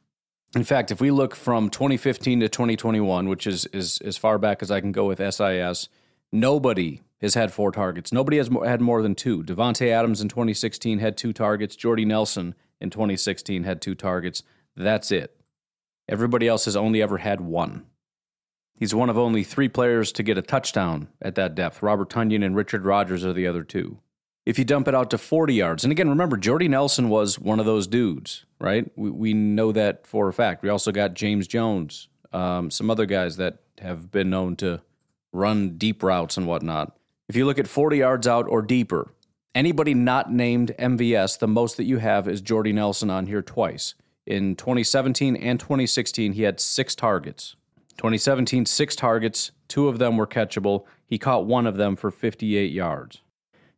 In 0.56 0.64
fact, 0.64 0.92
if 0.92 1.02
we 1.02 1.12
look 1.12 1.36
from 1.36 1.70
2015 1.70 2.40
to 2.40 2.50
2021, 2.50 3.28
which 3.28 3.46
is, 3.46 3.66
is 3.68 4.00
as 4.00 4.16
far 4.16 4.38
back 4.38 4.62
as 4.62 4.72
I 4.72 4.82
can 4.82 4.92
go 4.92 5.06
with 5.06 5.20
SIS, 5.20 5.90
nobody 6.32 7.02
has 7.22 7.34
had 7.34 7.52
four 7.52 7.72
targets. 7.72 8.14
Nobody 8.14 8.38
has 8.38 8.50
had 8.64 8.82
more 8.82 9.02
than 9.02 9.16
two. 9.16 9.44
Davante 9.44 9.90
Adams 9.90 10.22
in 10.22 10.30
2016 10.30 11.00
had 11.00 11.18
two 11.18 11.34
targets. 11.34 11.76
Jordy 11.76 12.06
Nelson 12.06 12.56
in 12.82 12.90
2016 12.90 13.64
had 13.64 13.82
two 13.82 13.96
targets. 13.96 14.44
That's 14.76 15.12
it. 15.12 15.36
Everybody 16.08 16.48
else 16.48 16.66
has 16.66 16.76
only 16.76 17.02
ever 17.02 17.18
had 17.18 17.42
one. 17.42 17.86
He's 18.78 18.94
one 18.94 19.10
of 19.10 19.18
only 19.18 19.44
three 19.44 19.70
players 19.70 20.12
to 20.14 20.24
get 20.24 20.38
a 20.38 20.42
touchdown 20.42 21.08
at 21.22 21.36
that 21.36 21.56
depth. 21.56 21.82
Robert 21.82 22.10
Tonyan 22.10 22.46
and 22.46 22.56
Richard 22.56 22.86
Rodgers 22.86 23.24
are 23.24 23.34
the 23.34 23.48
other 23.48 23.64
two. 23.64 24.00
If 24.46 24.60
you 24.60 24.66
dump 24.66 24.88
it 24.88 24.94
out 24.94 25.10
to 25.10 25.18
40 25.18 25.54
yards, 25.56 25.84
and 25.84 25.92
again, 25.92 26.10
remember, 26.10 26.38
Jordy 26.38 26.68
Nelson 26.68 27.10
was 27.10 27.40
one 27.40 27.60
of 27.60 27.66
those 27.66 27.88
dudes, 27.88 28.46
right? 28.60 28.92
We, 28.96 29.10
we 29.10 29.34
know 29.34 29.72
that 29.72 30.06
for 30.06 30.28
a 30.28 30.34
fact. 30.34 30.62
We 30.62 30.70
also 30.70 30.92
got 30.92 31.16
James 31.16 31.48
Jones, 31.48 32.10
um, 32.32 32.70
some 32.70 32.92
other 32.92 33.08
guys 33.08 33.38
that 33.38 33.60
have 33.80 34.12
been 34.12 34.30
known 34.30 34.56
to 34.58 34.82
run 35.34 35.78
deep 35.78 36.04
routes 36.04 36.38
and 36.38 36.46
whatnot. 36.46 36.96
If 37.28 37.36
you 37.36 37.46
look 37.46 37.58
at 37.58 37.68
40 37.68 37.98
yards 37.98 38.28
out 38.28 38.46
or 38.48 38.62
deeper, 38.62 39.12
anybody 39.56 39.94
not 39.94 40.32
named 40.32 40.76
MVS, 40.78 41.40
the 41.40 41.48
most 41.48 41.78
that 41.78 41.86
you 41.86 41.98
have 41.98 42.28
is 42.28 42.42
Jordy 42.42 42.74
Nelson 42.74 43.10
on 43.10 43.26
here 43.26 43.42
twice. 43.42 43.96
In 44.28 44.56
2017 44.56 45.36
and 45.36 45.60
2016, 45.60 46.34
he 46.34 46.44
had 46.44 46.60
six 46.60 46.94
targets. 46.94 47.56
2017, 47.98 48.66
six 48.66 48.96
targets, 48.96 49.52
two 49.68 49.88
of 49.88 50.00
them 50.00 50.18
were 50.18 50.28
catchable. 50.28 50.84
He 51.08 51.18
caught 51.18 51.46
one 51.46 51.66
of 51.66 51.78
them 51.78 51.96
for 51.96 52.12
58 52.12 52.72
yards. 52.72 53.22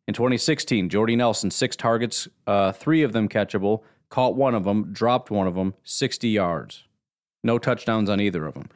In 0.08 0.14
2016, 0.14 0.90
Jordy 0.90 1.16
Nelson, 1.16 1.52
six 1.52 1.76
targets, 1.76 2.28
uh, 2.48 2.72
three 2.72 3.04
of 3.04 3.14
them 3.14 3.30
catchable, 3.30 3.84
caught 4.10 4.36
one 4.36 4.56
of 4.56 4.64
them, 4.64 4.92
dropped 4.92 5.30
one 5.30 5.48
of 5.48 5.56
them, 5.56 5.76
60 5.84 6.30
yards. 6.30 6.86
No 7.44 7.60
touchdowns 7.60 8.10
on 8.10 8.20
either 8.20 8.46
of 8.46 8.54
them. 8.54 8.70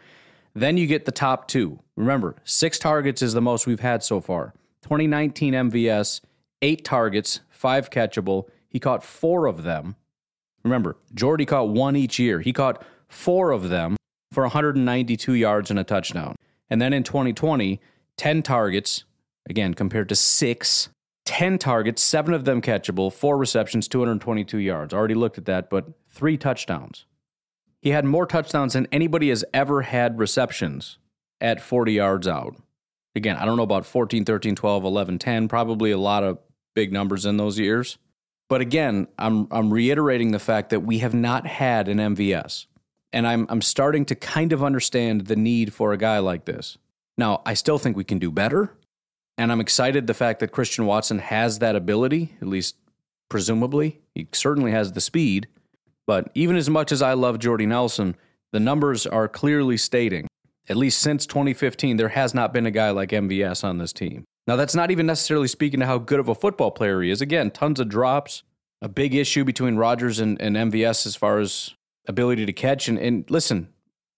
Then 0.54 0.78
you 0.78 0.86
get 0.86 1.06
the 1.06 1.12
top 1.12 1.48
two. 1.48 1.80
Remember, 1.96 2.36
six 2.44 2.78
targets 2.78 3.22
is 3.22 3.34
the 3.34 3.42
most 3.42 3.66
we've 3.66 3.80
had 3.80 4.04
so 4.04 4.20
far. 4.20 4.54
2019 4.84 5.54
MVS, 5.54 6.20
eight 6.62 6.86
targets, 6.86 7.42
five 7.50 7.90
catchable. 7.90 8.48
He 8.70 8.80
caught 8.80 9.04
four 9.04 9.46
of 9.48 9.64
them. 9.64 9.96
Remember, 10.64 10.98
Jordy 11.14 11.46
caught 11.46 11.70
one 11.70 11.96
each 11.96 12.20
year. 12.20 12.40
He 12.40 12.54
caught 12.54 12.84
four 13.08 13.52
of 13.52 13.70
them 13.70 13.98
for 14.32 14.44
192 14.44 15.34
yards 15.34 15.70
and 15.70 15.80
a 15.80 15.84
touchdown. 15.84 16.36
And 16.70 16.82
then 16.82 16.94
in 16.94 17.04
2020, 17.04 17.82
10 18.18 18.44
targets, 18.44 19.04
again, 19.50 19.74
compared 19.74 20.08
to 20.10 20.16
six, 20.16 20.90
10 21.26 21.58
targets, 21.58 22.02
seven 22.02 22.34
of 22.34 22.46
them 22.46 22.62
catchable, 22.62 23.12
four 23.12 23.38
receptions, 23.38 23.88
222 23.88 24.58
yards. 24.58 24.94
Already 24.94 25.16
looked 25.16 25.38
at 25.38 25.46
that, 25.46 25.70
but 25.70 25.88
three 26.10 26.38
touchdowns. 26.38 27.06
He 27.82 27.90
had 27.90 28.06
more 28.06 28.26
touchdowns 28.26 28.74
than 28.74 28.88
anybody 28.92 29.30
has 29.30 29.44
ever 29.54 29.82
had 29.82 30.20
receptions 30.20 31.00
at 31.42 31.62
40 31.62 31.94
yards 31.94 32.28
out. 32.28 32.56
Again, 33.16 33.36
I 33.36 33.46
don't 33.46 33.58
know 33.58 33.64
about 33.64 33.86
14, 33.86 34.24
13, 34.24 34.56
12, 34.56 34.84
11, 34.86 35.20
10, 35.20 35.48
probably 35.48 35.92
a 35.92 35.98
lot 35.98 36.24
of 36.24 36.38
big 36.74 36.92
numbers 36.92 37.26
in 37.26 37.38
those 37.38 37.60
years. 37.60 37.98
But 38.50 38.62
again, 38.62 39.08
I'm, 39.18 39.48
I'm 39.52 39.72
reiterating 39.72 40.32
the 40.32 40.40
fact 40.40 40.72
that 40.72 40.82
we 40.82 41.00
have 41.00 41.14
not 41.14 41.48
had 41.48 41.88
an 41.88 41.98
MVS 41.98 42.66
and 43.14 43.28
I'm 43.28 43.46
I'm 43.50 43.62
starting 43.62 44.06
to 44.06 44.16
kind 44.16 44.54
of 44.54 44.64
understand 44.64 45.28
the 45.28 45.36
need 45.36 45.74
for 45.74 45.94
a 45.94 45.98
guy 45.98 46.20
like 46.20 46.46
this. 46.46 46.78
Now, 47.18 47.42
I 47.46 47.54
still 47.54 47.78
think 47.78 47.98
we 47.98 48.04
can 48.04 48.20
do 48.20 48.32
better, 48.32 48.74
and 49.38 49.52
I'm 49.52 49.62
excited 49.62 50.08
the 50.08 50.14
fact 50.14 50.40
that 50.40 50.50
Christian 50.52 50.86
Watson 50.86 51.20
has 51.20 51.60
that 51.60 51.76
ability, 51.76 52.36
at 52.42 52.48
least 52.48 52.76
presumably. 53.30 54.02
He 54.16 54.28
certainly 54.32 54.72
has 54.72 54.94
the 54.94 55.02
speed, 55.02 55.48
but 56.08 56.30
even 56.34 56.56
as 56.56 56.70
much 56.70 56.92
as 56.92 57.02
I 57.02 57.14
love 57.14 57.40
Jordy 57.40 57.66
Nelson, 57.66 58.16
the 58.52 58.60
numbers 58.60 59.06
are 59.06 59.28
clearly 59.28 59.78
stating, 59.78 60.28
at 60.68 60.78
least 60.78 61.00
since 61.00 61.26
2015, 61.26 61.98
there 61.98 62.10
has 62.10 62.34
not 62.34 62.54
been 62.54 62.66
a 62.66 62.72
guy 62.72 62.90
like 62.92 63.10
MVS 63.10 63.64
on 63.64 63.78
this 63.78 63.94
team. 63.94 64.26
Now, 64.52 64.58
that's 64.58 64.76
not 64.76 64.92
even 64.92 65.06
necessarily 65.06 65.48
speaking 65.48 65.80
to 65.80 65.86
how 65.86 65.98
good 65.98 66.20
of 66.20 66.28
a 66.28 66.36
football 66.36 66.72
player 66.72 67.02
he 67.02 67.10
is. 67.10 67.22
Again, 67.22 67.52
tons 67.52 67.80
of 67.80 67.88
drops, 67.88 68.44
a 68.82 68.90
big 68.90 69.16
issue 69.16 69.46
between 69.46 69.78
Rodgers 69.78 70.20
and, 70.20 70.42
and 70.42 70.58
MVS 70.58 71.06
as 71.06 71.16
far 71.16 71.40
as 71.40 71.74
ability 72.06 72.46
to 72.46 72.52
catch. 72.52 72.90
And, 72.90 73.00
and 73.00 73.24
listen, 73.32 73.70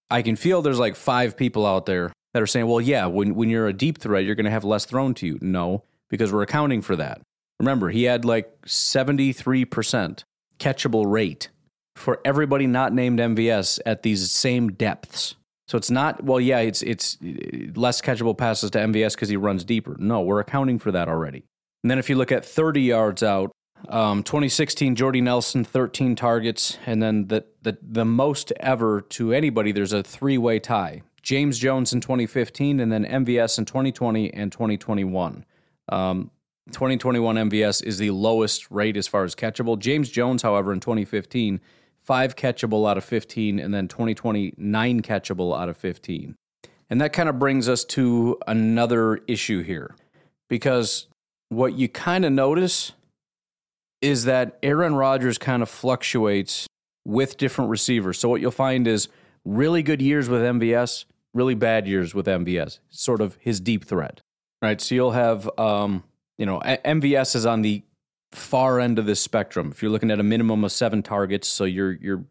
I 0.10 0.24
can 0.24 0.36
feel 0.36 0.64
there's 0.64 0.80
like 0.80 0.96
five 0.96 1.38
people 1.38 1.68
out 1.68 1.86
there 1.86 2.12
that 2.34 2.42
are 2.42 2.48
saying, 2.48 2.66
well, 2.66 2.82
yeah, 2.82 3.06
when, 3.06 3.36
when 3.36 3.52
you're 3.52 3.68
a 3.68 3.74
deep 3.74 4.00
threat, 4.00 4.26
you're 4.26 4.34
going 4.34 4.46
to 4.46 4.50
have 4.50 4.64
less 4.64 4.86
thrown 4.86 5.14
to 5.14 5.28
you. 5.28 5.38
No, 5.40 5.84
because 6.10 6.34
we're 6.34 6.42
accounting 6.42 6.82
for 6.82 6.96
that. 6.96 7.22
Remember, 7.60 7.92
he 7.92 8.06
had 8.06 8.26
like 8.26 8.60
73% 8.64 10.24
catchable 10.58 11.06
rate 11.06 11.50
for 11.96 12.20
everybody 12.26 12.66
not 12.66 12.92
named 12.92 13.20
MVS 13.20 13.82
at 13.86 14.02
these 14.02 14.32
same 14.32 14.72
depths. 14.72 15.36
So 15.68 15.78
it's 15.78 15.90
not, 15.90 16.24
well, 16.24 16.40
yeah, 16.40 16.60
it's, 16.60 16.82
it's 16.82 17.18
less 17.22 18.02
catchable 18.02 18.38
passes 18.38 18.72
to 18.72 18.80
MVS 18.80 19.14
because 19.14 19.30
he 19.30 19.38
runs 19.38 19.64
deeper. 19.64 19.96
No, 19.98 20.22
we're 20.22 20.40
accounting 20.40 20.78
for 20.78 20.92
that 20.92 21.08
already. 21.08 21.46
And 21.84 21.92
then 21.92 22.00
if 22.00 22.10
you 22.10 22.16
look 22.16 22.32
at 22.32 22.46
30 22.46 22.82
yards 22.82 23.24
out, 23.24 23.52
um, 23.90 24.24
2016, 24.24 24.96
Jordy 24.96 25.22
Nelson, 25.22 25.64
13 25.64 26.16
targets, 26.16 26.78
and 26.86 27.02
then 27.04 27.28
the, 27.28 27.46
the 27.62 27.78
the 27.82 28.06
most 28.06 28.54
ever 28.60 29.02
to 29.02 29.34
anybody. 29.34 29.72
There's 29.72 29.94
a 29.94 30.04
three 30.04 30.38
way 30.38 30.60
tie. 30.60 31.02
James 31.22 31.58
Jones 31.60 31.94
in 31.94 32.02
2015, 32.02 32.80
and 32.80 32.92
then 32.92 33.06
MVS 33.06 33.58
in 33.58 33.66
2020 33.66 34.34
and 34.34 34.52
2021. 34.52 35.46
Um, 35.90 36.32
2021 36.72 37.36
MVS 37.36 37.84
is 37.84 37.98
the 37.98 38.12
lowest 38.12 38.70
rate 38.72 38.96
as 38.96 39.08
far 39.08 39.24
as 39.24 39.36
catchable. 39.36 39.78
James 39.78 40.10
Jones, 40.10 40.42
however, 40.42 40.72
in 40.72 40.80
2015, 40.80 41.60
five 42.04 42.36
catchable 42.36 42.90
out 42.90 42.98
of 42.98 43.04
15, 43.04 43.60
and 43.60 43.74
then 43.74 43.88
2020, 43.88 44.54
nine 44.58 45.02
catchable 45.02 45.58
out 45.58 45.70
of 45.70 45.78
15. 45.78 46.36
And 46.90 47.02
that 47.02 47.14
kind 47.14 47.30
of 47.30 47.40
brings 47.40 47.70
us 47.70 47.86
to 47.86 48.38
another 48.46 49.22
issue 49.28 49.64
here 49.64 49.96
because 50.50 51.08
what 51.50 51.74
you 51.74 51.88
kind 51.88 52.26
of 52.26 52.32
notice 52.32 52.92
is 54.02 54.26
that 54.26 54.60
Aaron 54.62 54.96
Rodgers 54.96 55.38
kind 55.38 55.64
of 55.64 55.70
fluctuates 55.70 56.68
with 57.06 57.38
different 57.38 57.70
receivers. 57.70 58.20
So 58.20 58.30
what 58.30 58.42
you'll 58.42 58.52
find 58.52 58.88
is 58.88 59.08
really 59.46 59.82
good 59.82 60.02
years 60.02 60.30
with 60.30 60.42
MVS, 60.42 61.06
really 61.34 61.56
bad 61.56 61.88
years 61.88 62.14
with 62.14 62.28
MVS. 62.28 62.80
Sort 62.90 63.22
of 63.22 63.38
his 63.40 63.60
deep 63.60 63.86
threat, 63.86 64.22
right? 64.62 64.80
So 64.80 64.94
you'll 64.96 65.12
have, 65.12 65.50
um, 65.58 66.04
you 66.38 66.46
know, 66.46 66.60
MVS 66.60 67.36
is 67.36 67.46
on 67.46 67.62
the 67.62 67.82
far 68.36 68.80
end 68.80 69.00
of 69.00 69.06
this 69.06 69.22
spectrum. 69.22 69.70
If 69.72 69.82
you're 69.82 69.92
looking 69.92 70.12
at 70.12 70.20
a 70.20 70.24
minimum 70.24 70.64
of 70.64 70.72
seven 70.72 71.04
targets, 71.04 71.48
so 71.48 71.64
you're 71.64 71.94
you're 71.94 72.26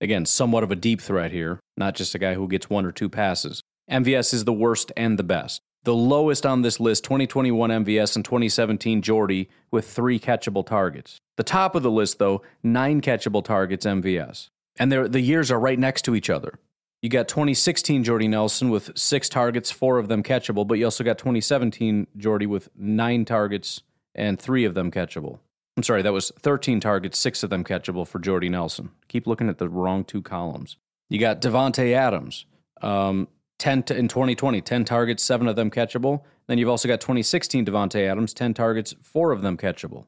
again 0.00 0.26
somewhat 0.26 0.64
of 0.64 0.70
a 0.70 0.76
deep 0.76 1.00
threat 1.00 1.32
here, 1.32 1.60
not 1.76 1.94
just 1.94 2.14
a 2.14 2.18
guy 2.18 2.34
who 2.34 2.48
gets 2.48 2.70
one 2.70 2.86
or 2.86 2.92
two 2.92 3.08
passes. 3.08 3.62
MVS 3.90 4.32
is 4.32 4.44
the 4.44 4.52
worst 4.52 4.92
and 4.96 5.18
the 5.18 5.24
best. 5.24 5.60
The 5.84 5.94
lowest 5.94 6.46
on 6.46 6.62
this 6.62 6.80
list 6.80 7.04
2021 7.04 7.70
MVS 7.70 8.16
and 8.16 8.24
2017 8.24 9.02
Jordy 9.02 9.50
with 9.70 9.86
three 9.86 10.18
catchable 10.18 10.66
targets. 10.66 11.18
The 11.36 11.42
top 11.42 11.74
of 11.74 11.82
the 11.82 11.90
list, 11.90 12.18
though, 12.18 12.40
nine 12.62 13.02
catchable 13.02 13.44
targets 13.44 13.84
MVS. 13.84 14.48
And 14.76 14.90
the 14.90 15.20
years 15.20 15.50
are 15.50 15.60
right 15.60 15.78
next 15.78 16.02
to 16.02 16.14
each 16.14 16.30
other. 16.30 16.58
You 17.02 17.10
got 17.10 17.28
2016 17.28 18.02
Jordy 18.02 18.28
Nelson 18.28 18.70
with 18.70 18.96
six 18.96 19.28
targets, 19.28 19.70
four 19.70 19.98
of 19.98 20.08
them 20.08 20.22
catchable, 20.22 20.66
but 20.66 20.78
you 20.78 20.86
also 20.86 21.04
got 21.04 21.18
2017 21.18 22.06
Jordy 22.16 22.46
with 22.46 22.70
nine 22.74 23.26
targets 23.26 23.82
and 24.14 24.38
three 24.38 24.64
of 24.64 24.74
them 24.74 24.90
catchable. 24.90 25.38
I'm 25.76 25.82
sorry, 25.82 26.02
that 26.02 26.12
was 26.12 26.30
13 26.38 26.80
targets, 26.80 27.18
six 27.18 27.42
of 27.42 27.50
them 27.50 27.64
catchable 27.64 28.06
for 28.06 28.18
Jordy 28.18 28.48
Nelson. 28.48 28.90
Keep 29.08 29.26
looking 29.26 29.48
at 29.48 29.58
the 29.58 29.68
wrong 29.68 30.04
two 30.04 30.22
columns. 30.22 30.76
You 31.08 31.18
got 31.18 31.40
Davante 31.40 31.92
Adams, 31.92 32.46
um, 32.80 33.28
10 33.58 33.84
to, 33.84 33.96
in 33.96 34.08
2020, 34.08 34.60
10 34.60 34.84
targets, 34.84 35.22
seven 35.22 35.48
of 35.48 35.56
them 35.56 35.70
catchable. 35.70 36.22
Then 36.46 36.58
you've 36.58 36.68
also 36.68 36.88
got 36.88 37.00
2016 37.00 37.66
Davante 37.66 38.08
Adams, 38.08 38.34
10 38.34 38.54
targets, 38.54 38.94
four 39.02 39.32
of 39.32 39.42
them 39.42 39.56
catchable. 39.56 40.06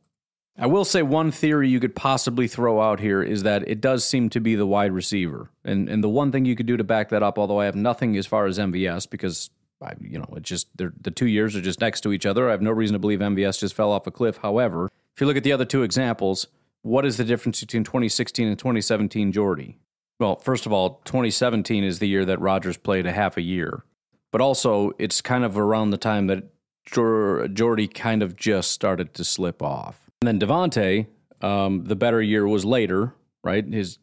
I 0.59 0.67
will 0.67 0.85
say 0.85 1.03
one 1.03 1.31
theory 1.33 1.69
you 1.69 1.81
could 1.81 1.95
possibly 1.95 2.49
throw 2.49 2.81
out 2.81 2.99
here 2.99 3.23
is 3.23 3.43
that 3.43 3.69
it 3.69 3.81
does 3.81 4.07
seem 4.07 4.31
to 4.31 4.41
be 4.41 4.55
the 4.55 4.67
wide 4.67 4.93
receiver. 4.93 5.51
And 5.65 5.89
and 5.89 6.03
the 6.03 6.09
one 6.09 6.33
thing 6.33 6.47
you 6.47 6.57
could 6.57 6.67
do 6.67 6.79
to 6.79 6.85
back 6.85 7.11
that 7.11 7.23
up, 7.23 7.39
although 7.39 7.61
I 7.61 7.67
have 7.67 7.77
nothing 7.77 8.17
as 8.17 8.27
far 8.27 8.47
as 8.47 8.59
MVS 8.59 9.11
because 9.11 9.51
I, 9.83 9.93
you 10.01 10.19
know, 10.19 10.29
it 10.37 10.43
just 10.43 10.69
the 10.77 11.11
two 11.11 11.27
years 11.27 11.55
are 11.55 11.61
just 11.61 11.81
next 11.81 12.01
to 12.03 12.13
each 12.13 12.27
other. 12.27 12.49
I 12.49 12.53
have 12.53 12.63
no 12.63 12.71
reason 12.71 12.95
to 12.95 12.99
believe 12.99 13.21
MVS 13.21 13.61
just 13.61 13.75
fell 13.75 13.93
off 13.93 14.07
a 14.07 14.11
cliff. 14.11 14.39
However, 14.39 14.89
if 15.15 15.21
you 15.21 15.27
look 15.27 15.37
at 15.37 15.45
the 15.45 15.53
other 15.53 15.65
two 15.65 15.83
examples, 15.83 16.47
what 16.83 17.05
is 17.05 17.17
the 17.17 17.25
difference 17.25 17.61
between 17.61 17.85
2016 17.85 18.47
and 18.49 18.59
2017 18.59 19.33
Jordy? 19.33 19.79
Well, 20.19 20.37
first 20.37 20.67
of 20.67 20.73
all, 20.73 21.03
2017 21.05 21.85
is 21.85 21.99
the 21.99 22.09
year 22.09 22.25
that 22.25 22.41
Rodgers 22.41 22.77
played 22.77 23.07
a 23.07 23.13
half 23.13 23.37
a 23.37 23.43
year. 23.43 23.85
But 24.33 24.41
also, 24.41 24.93
it's 24.99 25.21
kind 25.21 25.45
of 25.45 25.59
around 25.59 25.91
the 25.91 25.99
time 25.99 26.27
that 26.29 26.45
Jordy 26.85 27.89
kind 27.89 28.23
of 28.23 28.37
just 28.37 28.71
started 28.71 29.15
to 29.15 29.25
slip 29.25 29.63
off. 29.63 30.09
And 30.23 30.29
then 30.29 30.41
Davante, 30.41 31.07
um, 31.43 31.85
the 31.85 31.97
better 31.97 32.23
year 32.23 32.47
was 32.47 32.65
later, 32.65 33.15
right? 33.45 33.67
His 33.67 33.99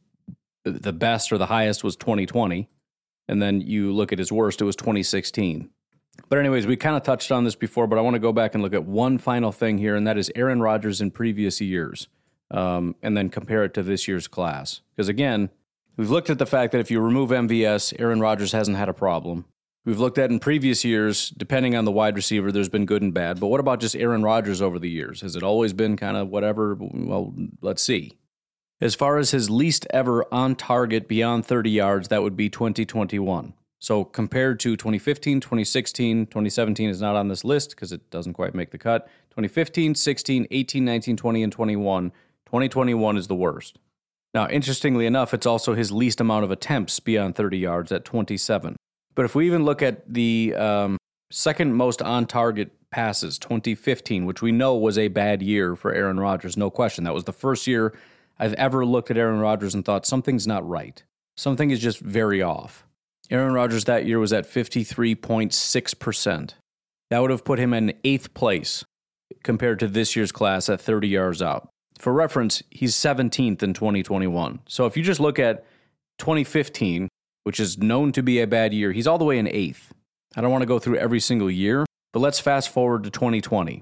the 0.65 0.94
best 0.94 1.32
or 1.32 1.38
the 1.38 1.48
highest 1.48 1.84
was 1.84 1.96
2020. 1.98 2.70
And 3.27 3.42
then 3.42 3.62
you 3.62 3.94
look 3.94 4.12
at 4.12 4.20
his 4.20 4.32
worst, 4.32 4.62
it 4.62 4.65
was 4.65 4.75
2016. 4.75 5.70
But, 6.30 6.39
anyways, 6.39 6.68
we 6.68 6.75
kind 6.75 6.96
of 6.96 7.03
touched 7.03 7.32
on 7.32 7.44
this 7.44 7.56
before, 7.56 7.88
but 7.88 7.98
I 7.98 8.01
want 8.01 8.15
to 8.15 8.20
go 8.20 8.34
back 8.34 8.53
and 8.53 8.63
look 8.63 8.74
at 8.74 8.86
one 8.86 9.18
final 9.18 9.51
thing 9.51 9.77
here, 9.77 9.96
and 9.96 10.06
that 10.06 10.18
is 10.18 10.32
Aaron 10.36 10.62
Rodgers 10.62 11.01
in 11.01 11.10
previous 11.12 11.60
years, 11.60 12.08
um, 12.51 12.96
and 13.01 13.18
then 13.18 13.30
compare 13.30 13.63
it 13.63 13.74
to 13.74 13.84
this 13.84 14.08
year's 14.08 14.27
class. 14.27 14.82
Because, 14.96 15.10
again, 15.10 15.50
We've 15.96 16.10
looked 16.10 16.30
at 16.30 16.39
the 16.39 16.46
fact 16.46 16.72
that 16.72 16.80
if 16.80 16.89
you 16.89 17.00
remove 17.00 17.30
MVS, 17.30 17.94
Aaron 18.00 18.20
Rodgers 18.20 18.51
hasn't 18.51 18.77
had 18.77 18.89
a 18.89 18.94
problem. 18.94 19.46
We've 19.86 20.00
looked 20.00 20.18
at 20.18 20.32
in 20.32 20.39
previous 20.39 20.84
years, 20.84 21.30
depending 21.30 21.75
on 21.75 21.86
the 21.86 21.92
wide 21.92 22.15
receiver, 22.15 22.51
there's 22.51 22.70
been 22.70 22.86
good 22.86 23.01
and 23.01 23.13
bad. 23.13 23.39
But 23.39 23.48
what 23.48 23.60
about 23.60 23.80
just 23.80 23.96
Aaron 23.96 24.24
Rodgers 24.24 24.62
over 24.62 24.80
the 24.80 24.89
years? 24.89 25.22
Has 25.22 25.36
it 25.36 25.44
always 25.44 25.74
been 25.74 25.98
kind 25.98 26.18
of 26.18 26.30
whatever? 26.30 26.77
Well, 26.80 27.36
let's 27.62 27.84
see. 27.84 28.13
As 28.84 28.96
far 28.96 29.18
as 29.18 29.32
his 29.32 29.50
least 29.50 29.88
ever 29.92 30.25
on 30.30 30.56
target 30.56 31.08
beyond 31.08 31.46
30 31.46 31.70
yards, 31.70 32.10
that 32.10 32.22
would 32.22 32.36
be 32.36 32.50
2021. 32.50 33.54
So 33.80 34.04
compared 34.04 34.60
to 34.60 34.75
2015, 34.75 35.40
2016, 35.40 36.25
2017 36.25 36.90
is 36.90 37.00
not 37.00 37.16
on 37.16 37.30
this 37.30 37.46
list 37.46 37.70
because 37.70 37.94
it 37.94 38.10
doesn't 38.10 38.34
quite 38.34 38.54
make 38.54 38.72
the 38.72 38.78
cut. 38.78 39.06
2015, 39.30 39.96
16, 39.96 40.48
18, 40.52 40.84
19, 40.84 41.16
20, 41.16 41.44
and 41.44 41.52
21. 41.54 42.10
2021 42.46 43.16
is 43.16 43.28
the 43.28 43.36
worst. 43.36 43.80
Now, 44.34 44.50
interestingly 44.50 45.06
enough, 45.06 45.34
it's 45.34 45.46
also 45.46 45.75
his 45.75 45.94
least 45.94 46.20
amount 46.20 46.44
of 46.44 46.52
attempts 46.52 47.00
beyond 47.00 47.36
30 47.36 47.58
yards 47.58 47.90
at 47.94 48.04
27. 48.04 48.75
But 49.16 49.24
if 49.24 49.34
we 49.34 49.46
even 49.46 49.63
look 49.63 49.82
at 49.82 50.13
the 50.13 50.56
um, 50.56 50.98
second 51.32 51.74
most 51.74 52.02
on 52.02 52.25
target 52.25 52.72
passes, 52.92 53.40
2015, 53.40 54.25
which 54.25 54.42
we 54.42 54.52
know 54.52 54.75
was 54.75 54.98
a 54.98 55.08
bad 55.08 55.42
year 55.42 55.78
for 55.78 55.94
Aaron 55.94 56.20
Rodgers, 56.20 56.58
no 56.58 56.70
question. 56.70 57.06
That 57.06 57.13
was 57.13 57.24
the 57.24 57.32
first 57.32 57.66
year 57.66 57.94
I've 58.44 58.54
ever 58.56 58.86
looked 58.86 59.10
at 59.10 59.18
Aaron 59.18 59.40
Rodgers 59.40 59.74
and 59.74 59.86
thought 59.86 60.06
something's 60.06 60.46
not 60.46 60.68
right. 60.68 61.02
Something 61.38 61.72
is 61.72 61.80
just 61.80 62.02
very 62.02 62.42
off. 62.42 62.86
Aaron 63.32 63.54
Rodgers 63.54 63.86
that 63.86 64.06
year 64.06 64.20
was 64.20 64.34
at 64.34 64.44
53.6%. 64.44 66.54
That 67.10 67.20
would 67.20 67.32
have 67.32 67.46
put 67.46 67.58
him 67.58 67.74
in 67.74 67.94
eighth 68.04 68.34
place 68.34 68.84
compared 69.44 69.80
to 69.80 69.88
this 69.88 70.18
year's 70.18 70.34
class 70.34 70.68
at 70.68 70.82
30 70.82 71.08
yards 71.08 71.42
out. 71.42 71.70
For 71.98 72.12
reference, 72.12 72.62
he's 72.70 72.94
17th 72.96 73.64
in 73.64 73.74
2021. 73.74 74.60
So 74.68 74.88
if 74.88 74.98
you 74.98 75.04
just 75.04 75.22
look 75.22 75.40
at 75.40 75.64
2015, 76.18 77.08
which 77.46 77.62
is 77.62 77.78
known 77.78 78.12
to 78.12 78.22
be 78.22 78.42
a 78.42 78.46
bad 78.46 78.74
year, 78.74 78.92
he's 78.92 79.08
all 79.08 79.18
the 79.18 79.24
way 79.24 79.40
in 79.40 79.48
eighth. 79.48 79.94
I 80.36 80.42
don't 80.42 80.52
want 80.52 80.64
to 80.64 80.68
go 80.68 80.80
through 80.80 80.98
every 80.98 81.22
single 81.22 81.50
year, 81.50 81.86
but 82.12 82.20
let's 82.20 82.42
fast 82.42 82.68
forward 82.68 83.06
to 83.06 83.10
2020. 83.10 83.82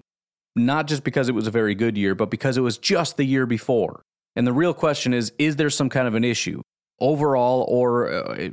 Not 0.55 0.85
just 0.85 1.03
because 1.03 1.29
it 1.29 1.33
was 1.33 1.47
a 1.47 1.51
very 1.51 1.73
good 1.73 1.97
year, 1.97 2.13
but 2.13 2.29
because 2.29 2.57
it 2.57 2.61
was 2.61 2.77
just 2.77 3.17
the 3.17 3.23
year 3.23 3.47
before. 3.47 4.03
And 4.35 4.47
the 4.47 4.53
real 4.53 4.73
question 4.73 5.13
is 5.13 5.31
is 5.37 5.55
there 5.57 5.69
some 5.69 5.89
kind 5.89 6.07
of 6.07 6.15
an 6.15 6.23
issue? 6.23 6.61
overall 7.01 7.65
or 7.67 8.13
uh, 8.13 8.49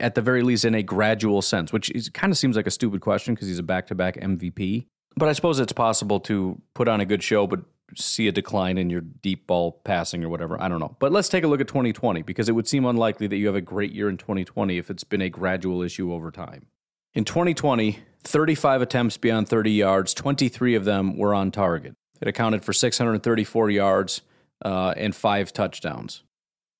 at 0.00 0.14
the 0.14 0.22
very 0.22 0.42
least 0.42 0.64
in 0.64 0.74
a 0.74 0.82
gradual 0.82 1.42
sense, 1.42 1.72
which 1.72 1.92
kind 2.14 2.32
of 2.32 2.38
seems 2.38 2.56
like 2.56 2.66
a 2.66 2.70
stupid 2.70 3.02
question 3.02 3.34
because 3.34 3.48
he's 3.48 3.58
a 3.58 3.62
back 3.62 3.88
to 3.88 3.94
back 3.94 4.14
MVP. 4.14 4.86
But 5.16 5.28
I 5.28 5.32
suppose 5.32 5.58
it's 5.58 5.72
possible 5.72 6.20
to 6.20 6.62
put 6.74 6.88
on 6.88 7.00
a 7.00 7.04
good 7.04 7.22
show, 7.22 7.46
but 7.46 7.60
see 7.96 8.28
a 8.28 8.32
decline 8.32 8.78
in 8.78 8.88
your 8.88 9.00
deep 9.00 9.46
ball 9.46 9.72
passing 9.84 10.22
or 10.22 10.28
whatever. 10.28 10.62
I 10.62 10.68
don't 10.68 10.78
know. 10.78 10.96
But 11.00 11.10
let's 11.10 11.28
take 11.28 11.42
a 11.42 11.48
look 11.48 11.60
at 11.60 11.66
2020 11.66 12.22
because 12.22 12.48
it 12.48 12.52
would 12.52 12.68
seem 12.68 12.84
unlikely 12.84 13.26
that 13.26 13.36
you 13.36 13.46
have 13.46 13.56
a 13.56 13.60
great 13.60 13.92
year 13.92 14.08
in 14.08 14.16
2020 14.16 14.78
if 14.78 14.90
it's 14.90 15.04
been 15.04 15.22
a 15.22 15.28
gradual 15.28 15.82
issue 15.82 16.12
over 16.12 16.30
time. 16.30 16.66
In 17.14 17.24
2020, 17.24 17.98
35 18.22 18.82
attempts 18.82 19.16
beyond 19.16 19.48
30 19.48 19.72
yards, 19.72 20.14
23 20.14 20.76
of 20.76 20.84
them 20.84 21.16
were 21.16 21.34
on 21.34 21.50
target. 21.50 21.94
It 22.20 22.28
accounted 22.28 22.64
for 22.64 22.72
634 22.72 23.70
yards 23.70 24.22
uh, 24.64 24.94
and 24.96 25.14
five 25.14 25.52
touchdowns. 25.52 26.24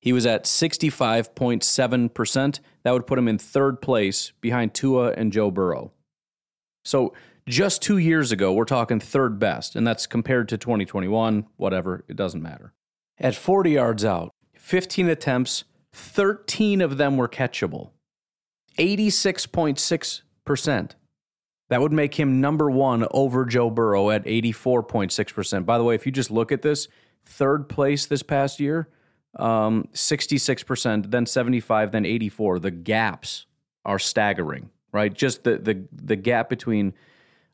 He 0.01 0.13
was 0.13 0.27
at 0.27 0.45
65.7%. 0.45 2.61
That 2.85 2.93
would 2.93 3.07
put 3.07 3.19
him 3.19 3.29
in 3.29 3.39
third 3.39 3.83
place 3.83 4.33
behind 4.41 4.75
Tua 4.75 5.13
and 5.13 5.33
Joe 5.33 5.51
Burrow. 5.51 5.93
So 6.85 7.15
just 7.49 7.83
two 7.83 7.99
years 7.99 8.31
ago, 8.31 8.53
we're 8.53 8.65
talking 8.65 9.01
third 9.01 9.39
best, 9.39 9.75
and 9.75 9.87
that's 9.87 10.07
compared 10.07 10.49
to 10.51 10.59
2021, 10.59 11.47
whatever, 11.57 12.05
it 12.09 12.17
doesn't 12.17 12.43
matter. 12.43 12.75
At 13.19 13.35
40 13.35 13.71
yards 13.73 14.05
out, 14.05 14.31
15 14.55 15.09
attempts, 15.09 15.65
13 15.93 16.81
of 16.81 16.99
them 16.99 17.17
were 17.17 17.29
catchable. 17.29 17.91
86.6%. 18.79 20.91
That 21.71 21.83
would 21.83 21.93
make 21.93 22.15
him 22.15 22.41
number 22.41 22.71
one 22.71 23.07
over 23.11 23.45
Joe 23.45 23.69
Burrow 23.71 24.11
at 24.11 24.25
84.6%. 24.25 25.67
By 25.67 25.77
the 25.77 25.85
way, 25.85 25.95
if 25.95 26.07
you 26.07 26.13
just 26.13 26.31
look 26.31 26.51
at 26.53 26.63
this, 26.63 26.89
third 27.29 27.69
place 27.69 28.07
this 28.07 28.23
past 28.23 28.59
year, 28.59 28.89
um, 29.39 29.89
66%, 29.93 31.11
then 31.11 31.27
75, 31.27 31.93
then 31.93 32.05
84. 32.05 32.59
The 32.59 32.71
gaps 32.71 33.47
are 33.85 33.99
staggering, 33.99 34.71
right? 34.93 35.13
Just 35.13 35.45
the 35.45 35.59
the 35.59 35.85
the 35.93 36.17
gap 36.17 36.49
between 36.49 36.95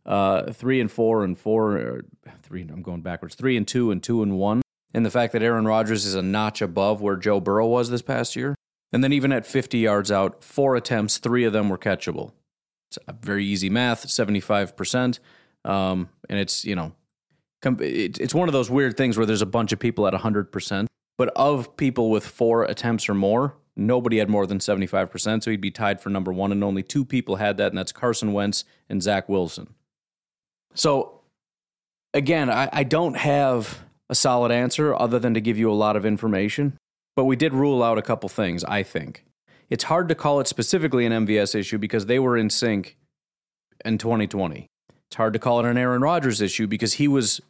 uh, 0.06 0.52
three 0.52 0.80
and 0.80 0.90
four 0.90 1.24
and 1.24 1.38
four, 1.38 2.02
three. 2.42 2.62
I'm 2.62 2.82
going 2.82 3.02
backwards. 3.02 3.34
Three 3.34 3.56
and 3.56 3.66
two 3.66 3.90
and 3.90 4.02
two 4.02 4.22
and 4.22 4.38
one, 4.38 4.62
and 4.92 5.06
the 5.06 5.10
fact 5.10 5.32
that 5.32 5.42
Aaron 5.42 5.66
Rodgers 5.66 6.04
is 6.04 6.14
a 6.14 6.22
notch 6.22 6.60
above 6.62 7.00
where 7.00 7.16
Joe 7.16 7.40
Burrow 7.40 7.68
was 7.68 7.90
this 7.90 8.02
past 8.02 8.36
year, 8.36 8.54
and 8.92 9.04
then 9.04 9.12
even 9.12 9.32
at 9.32 9.46
50 9.46 9.78
yards 9.78 10.10
out, 10.10 10.42
four 10.42 10.76
attempts, 10.76 11.18
three 11.18 11.44
of 11.44 11.52
them 11.52 11.68
were 11.68 11.78
catchable. 11.78 12.32
It's 12.90 12.98
a 13.06 13.12
very 13.12 13.44
easy 13.44 13.70
math, 13.70 14.08
75 14.08 14.76
percent, 14.76 15.20
um, 15.64 16.08
and 16.28 16.38
it's 16.38 16.64
you 16.64 16.74
know, 16.74 16.92
it's 17.64 18.34
one 18.34 18.48
of 18.48 18.52
those 18.52 18.70
weird 18.70 18.96
things 18.96 19.16
where 19.16 19.26
there's 19.26 19.42
a 19.42 19.46
bunch 19.46 19.72
of 19.72 19.78
people 19.78 20.06
at 20.06 20.12
100 20.12 20.52
percent 20.52 20.88
but 21.16 21.28
of 21.36 21.76
people 21.76 22.10
with 22.10 22.26
four 22.26 22.64
attempts 22.64 23.08
or 23.08 23.14
more, 23.14 23.54
nobody 23.76 24.18
had 24.18 24.28
more 24.28 24.46
than 24.46 24.58
75%. 24.58 25.42
So 25.42 25.50
he'd 25.50 25.60
be 25.60 25.70
tied 25.70 26.00
for 26.00 26.10
number 26.10 26.32
one, 26.32 26.52
and 26.52 26.64
only 26.64 26.82
two 26.82 27.04
people 27.04 27.36
had 27.36 27.56
that, 27.58 27.68
and 27.68 27.78
that's 27.78 27.92
Carson 27.92 28.32
Wentz 28.32 28.64
and 28.88 29.02
Zach 29.02 29.28
Wilson. 29.28 29.74
So 30.74 31.20
again, 32.12 32.50
I, 32.50 32.68
I 32.72 32.82
don't 32.82 33.16
have 33.16 33.84
a 34.08 34.14
solid 34.14 34.50
answer 34.50 34.94
other 34.94 35.18
than 35.18 35.34
to 35.34 35.40
give 35.40 35.56
you 35.56 35.70
a 35.70 35.74
lot 35.74 35.96
of 35.96 36.04
information, 36.04 36.76
but 37.16 37.24
we 37.24 37.36
did 37.36 37.54
rule 37.54 37.82
out 37.82 37.96
a 37.96 38.02
couple 38.02 38.28
things, 38.28 38.64
I 38.64 38.82
think. 38.82 39.24
It's 39.70 39.84
hard 39.84 40.08
to 40.08 40.14
call 40.14 40.40
it 40.40 40.48
specifically 40.48 41.06
an 41.06 41.26
MVS 41.26 41.54
issue 41.54 41.78
because 41.78 42.06
they 42.06 42.18
were 42.18 42.36
in 42.36 42.50
sync 42.50 42.96
in 43.84 43.98
2020. 43.98 44.66
It's 45.08 45.16
hard 45.16 45.32
to 45.32 45.38
call 45.38 45.60
it 45.60 45.66
an 45.66 45.78
Aaron 45.78 46.02
Rodgers 46.02 46.40
issue 46.40 46.66
because 46.66 46.94
he 46.94 47.08
was 47.08 47.40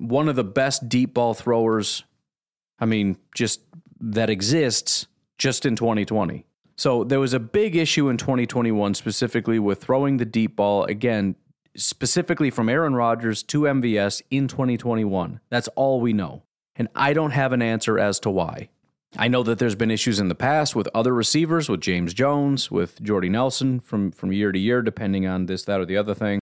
one 0.00 0.28
of 0.28 0.36
the 0.36 0.44
best 0.44 0.88
deep 0.88 1.14
ball 1.14 1.34
throwers 1.34 2.04
I 2.80 2.86
mean, 2.86 3.18
just 3.34 3.60
that 4.00 4.30
exists 4.30 5.06
just 5.38 5.66
in 5.66 5.76
2020. 5.76 6.46
So 6.76 7.04
there 7.04 7.20
was 7.20 7.34
a 7.34 7.40
big 7.40 7.76
issue 7.76 8.08
in 8.08 8.16
2021 8.16 8.94
specifically 8.94 9.58
with 9.58 9.82
throwing 9.82 10.16
the 10.16 10.24
deep 10.24 10.56
ball 10.56 10.84
again 10.84 11.36
specifically 11.76 12.50
from 12.50 12.68
Aaron 12.68 12.94
Rodgers 12.94 13.42
to 13.44 13.62
MVS 13.62 14.22
in 14.30 14.48
2021. 14.48 15.40
That's 15.50 15.68
all 15.68 16.00
we 16.00 16.14
know. 16.14 16.42
And 16.74 16.88
I 16.94 17.12
don't 17.12 17.32
have 17.32 17.52
an 17.52 17.62
answer 17.62 17.98
as 17.98 18.18
to 18.20 18.30
why. 18.30 18.70
I 19.18 19.28
know 19.28 19.42
that 19.42 19.58
there's 19.58 19.74
been 19.74 19.90
issues 19.90 20.18
in 20.18 20.28
the 20.28 20.34
past 20.34 20.74
with 20.74 20.88
other 20.94 21.12
receivers, 21.12 21.68
with 21.68 21.80
James 21.80 22.14
Jones, 22.14 22.70
with 22.70 23.02
Jordy 23.02 23.28
Nelson 23.28 23.80
from, 23.80 24.12
from 24.12 24.32
year 24.32 24.52
to 24.52 24.58
year, 24.58 24.82
depending 24.82 25.26
on 25.26 25.46
this, 25.46 25.64
that, 25.64 25.80
or 25.80 25.84
the 25.84 25.96
other 25.96 26.14
thing. 26.14 26.38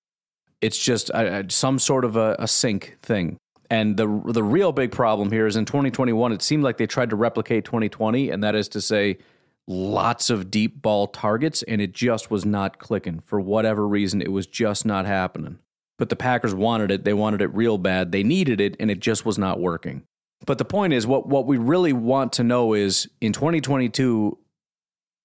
It's 0.61 0.79
just 0.79 1.11
uh, 1.11 1.45
some 1.49 1.79
sort 1.79 2.05
of 2.05 2.17
a, 2.17 2.37
a 2.39 2.47
sync 2.47 2.99
thing. 3.03 3.39
And 3.71 3.97
the 3.97 4.07
the 4.27 4.43
real 4.43 4.73
big 4.73 4.93
problem 4.93 5.31
here 5.31 5.47
is 5.47 5.57
in 5.57 5.65
2021, 5.65 6.33
it 6.33 6.43
seemed 6.43 6.65
like 6.65 6.79
they 6.79 6.87
tried 6.87 7.11
to 7.11 7.17
replicate 7.17 7.65
2020, 7.65 8.31
and 8.31 8.43
that 8.43 8.55
is 8.55 8.69
to 8.71 8.81
say, 8.81 9.19
lots 9.67 10.31
of 10.31 10.51
deep 10.51 10.81
ball 10.81 11.07
targets, 11.07 11.63
and 11.65 11.81
it 11.81 11.93
just 11.93 12.31
was 12.31 12.45
not 12.45 12.79
clicking 12.79 13.21
for 13.21 13.39
whatever 13.41 13.87
reason. 13.87 14.23
It 14.23 14.33
was 14.33 14.47
just 14.47 14.87
not 14.87 15.05
happening. 15.05 15.59
But 15.99 16.09
the 16.09 16.17
Packers 16.17 16.55
wanted 16.55 16.91
it; 16.91 17.05
they 17.05 17.13
wanted 17.13 17.43
it 17.43 17.55
real 17.55 17.77
bad. 17.77 18.11
They 18.11 18.23
needed 18.23 18.61
it, 18.61 18.77
and 18.81 18.91
it 18.91 19.01
just 19.01 19.27
was 19.27 19.39
not 19.39 19.61
working. 19.61 20.05
But 20.47 20.59
the 20.59 20.65
point 20.65 20.93
is, 20.93 21.07
what 21.07 21.27
what 21.27 21.47
we 21.47 21.59
really 21.59 21.93
want 21.93 22.33
to 22.35 22.45
know 22.45 22.73
is 22.73 23.09
in 23.21 23.33
2022, 23.33 24.39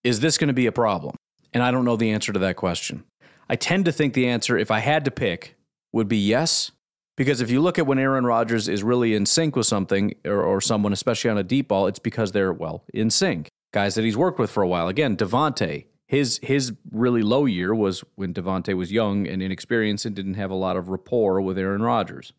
is 0.03 0.19
this 0.19 0.37
going 0.37 0.49
to 0.49 0.53
be 0.53 0.65
a 0.65 0.71
problem? 0.71 1.15
And 1.53 1.63
I 1.63 1.71
don't 1.71 1.85
know 1.85 1.95
the 1.95 2.11
answer 2.11 2.33
to 2.33 2.39
that 2.39 2.55
question. 2.57 3.03
I 3.47 3.55
tend 3.55 3.85
to 3.85 3.91
think 3.91 4.13
the 4.13 4.27
answer, 4.27 4.57
if 4.57 4.71
I 4.71 4.79
had 4.79 5.05
to 5.05 5.11
pick, 5.11 5.55
would 5.91 6.07
be 6.07 6.17
yes. 6.17 6.71
Because 7.15 7.41
if 7.41 7.51
you 7.51 7.61
look 7.61 7.77
at 7.77 7.85
when 7.85 7.99
Aaron 7.99 8.25
Rodgers 8.25 8.67
is 8.67 8.83
really 8.83 9.13
in 9.13 9.25
sync 9.25 9.55
with 9.55 9.67
something 9.67 10.15
or, 10.25 10.41
or 10.41 10.59
someone, 10.59 10.93
especially 10.93 11.29
on 11.29 11.37
a 11.37 11.43
deep 11.43 11.67
ball, 11.67 11.87
it's 11.87 11.99
because 11.99 12.31
they're, 12.31 12.51
well, 12.51 12.83
in 12.93 13.09
sync. 13.09 13.49
Guys 13.71 13.95
that 13.95 14.03
he's 14.03 14.17
worked 14.17 14.39
with 14.39 14.49
for 14.49 14.63
a 14.63 14.67
while. 14.67 14.87
Again, 14.87 15.15
Davante, 15.15 15.85
his 16.07 16.39
his 16.43 16.73
really 16.91 17.23
low 17.23 17.45
year 17.45 17.73
was 17.73 18.03
when 18.15 18.33
Davante 18.33 18.75
was 18.75 18.91
young 18.91 19.27
and 19.27 19.41
inexperienced 19.41 20.05
and 20.05 20.15
didn't 20.15 20.35
have 20.35 20.51
a 20.51 20.55
lot 20.55 20.77
of 20.77 20.89
rapport 20.89 21.41
with 21.41 21.57
Aaron 21.57 21.81
Rodgers. 21.81 22.33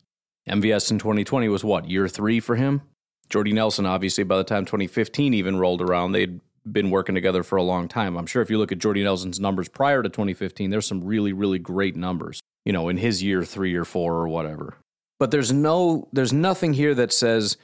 MVS 0.47 0.91
in 0.91 0.99
2020 0.99 1.49
was 1.49 1.63
what, 1.63 1.89
year 1.89 2.07
three 2.07 2.39
for 2.39 2.55
him? 2.55 2.81
Jordy 3.29 3.51
Nelson, 3.51 3.85
obviously, 3.85 4.23
by 4.23 4.37
the 4.37 4.43
time 4.43 4.65
2015 4.65 5.33
even 5.33 5.57
rolled 5.57 5.81
around, 5.81 6.11
they'd 6.11 6.39
been 6.71 6.89
working 6.89 7.15
together 7.15 7.43
for 7.43 7.57
a 7.57 7.63
long 7.63 7.87
time. 7.87 8.15
I'm 8.17 8.27
sure 8.27 8.41
if 8.41 8.49
you 8.49 8.57
look 8.57 8.71
at 8.71 8.77
Jordy 8.77 9.03
Nelson's 9.03 9.39
numbers 9.39 9.67
prior 9.67 10.03
to 10.03 10.09
2015, 10.09 10.69
there's 10.69 10.87
some 10.87 11.03
really, 11.03 11.33
really 11.33 11.59
great 11.59 11.95
numbers 11.95 12.39
you 12.65 12.73
know, 12.73 12.89
in 12.89 12.97
his 12.97 13.23
year 13.23 13.43
three 13.43 13.75
or 13.75 13.85
four 13.85 14.15
or 14.15 14.27
whatever. 14.27 14.77
But 15.19 15.31
there's 15.31 15.53
no, 15.53 16.09
there's 16.11 16.33
nothing 16.33 16.73
here 16.73 16.93
that 16.95 17.13
says 17.13 17.57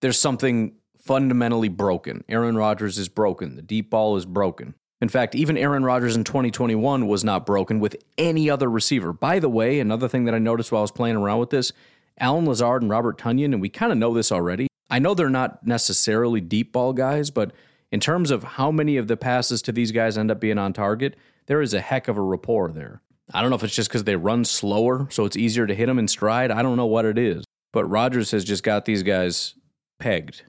there's 0.00 0.20
something 0.20 0.74
fundamentally 0.96 1.68
broken. 1.68 2.22
Aaron 2.28 2.56
Rodgers 2.56 2.98
is 2.98 3.08
broken. 3.08 3.56
The 3.56 3.62
deep 3.62 3.90
ball 3.90 4.16
is 4.16 4.24
broken. 4.24 4.74
In 5.00 5.08
fact, 5.08 5.34
even 5.34 5.58
Aaron 5.58 5.84
Rodgers 5.84 6.14
in 6.14 6.22
2021 6.22 7.08
was 7.08 7.24
not 7.24 7.44
broken 7.44 7.80
with 7.80 7.96
any 8.16 8.48
other 8.48 8.70
receiver. 8.70 9.12
By 9.12 9.40
the 9.40 9.48
way, 9.48 9.80
another 9.80 10.06
thing 10.06 10.26
that 10.26 10.34
I 10.34 10.38
noticed 10.38 10.70
while 10.70 10.80
I 10.80 10.82
was 10.82 10.92
playing 10.92 11.16
around 11.16 11.40
with 11.40 11.50
this, 11.50 11.72
Allen 12.18 12.46
Lazard 12.46 12.82
and 12.82 12.90
Robert 12.90 13.18
Tonyan, 13.18 13.46
and 13.46 13.60
we 13.60 13.68
kind 13.68 13.90
of 13.90 13.98
know 13.98 14.14
this 14.14 14.30
already. 14.30 14.68
I 14.88 15.00
know 15.00 15.14
they're 15.14 15.28
not 15.28 15.66
necessarily 15.66 16.40
deep 16.40 16.72
ball 16.72 16.92
guys, 16.92 17.30
but 17.30 17.52
in 17.90 17.98
terms 17.98 18.30
of 18.30 18.44
how 18.44 18.70
many 18.70 18.96
of 18.96 19.08
the 19.08 19.16
passes 19.16 19.60
to 19.62 19.72
these 19.72 19.90
guys 19.90 20.16
end 20.16 20.30
up 20.30 20.38
being 20.38 20.58
on 20.58 20.72
target, 20.72 21.16
there 21.46 21.60
is 21.60 21.74
a 21.74 21.80
heck 21.80 22.06
of 22.06 22.16
a 22.16 22.22
rapport 22.22 22.70
there. 22.70 23.02
I 23.32 23.40
don't 23.40 23.50
know 23.50 23.56
if 23.56 23.64
it's 23.64 23.74
just 23.74 23.88
because 23.88 24.04
they 24.04 24.16
run 24.16 24.44
slower, 24.44 25.08
so 25.10 25.24
it's 25.24 25.36
easier 25.36 25.66
to 25.66 25.74
hit 25.74 25.86
them 25.86 25.98
in 25.98 26.08
stride. 26.08 26.50
I 26.50 26.62
don't 26.62 26.76
know 26.76 26.86
what 26.86 27.04
it 27.04 27.18
is. 27.18 27.44
But 27.72 27.86
Rodgers 27.86 28.30
has 28.32 28.44
just 28.44 28.62
got 28.62 28.84
these 28.84 29.02
guys 29.02 29.54
pegged. 29.98 30.42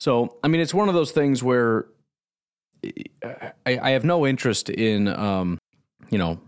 So, 0.00 0.38
I 0.42 0.48
mean, 0.48 0.60
it's 0.60 0.74
one 0.74 0.88
of 0.88 0.94
those 0.94 1.10
things 1.10 1.42
where 1.42 1.86
I, 3.24 3.52
I 3.66 3.90
have 3.90 4.04
no 4.04 4.26
interest 4.26 4.70
in, 4.70 5.08
um, 5.08 5.58
you 6.10 6.18
know, 6.18 6.40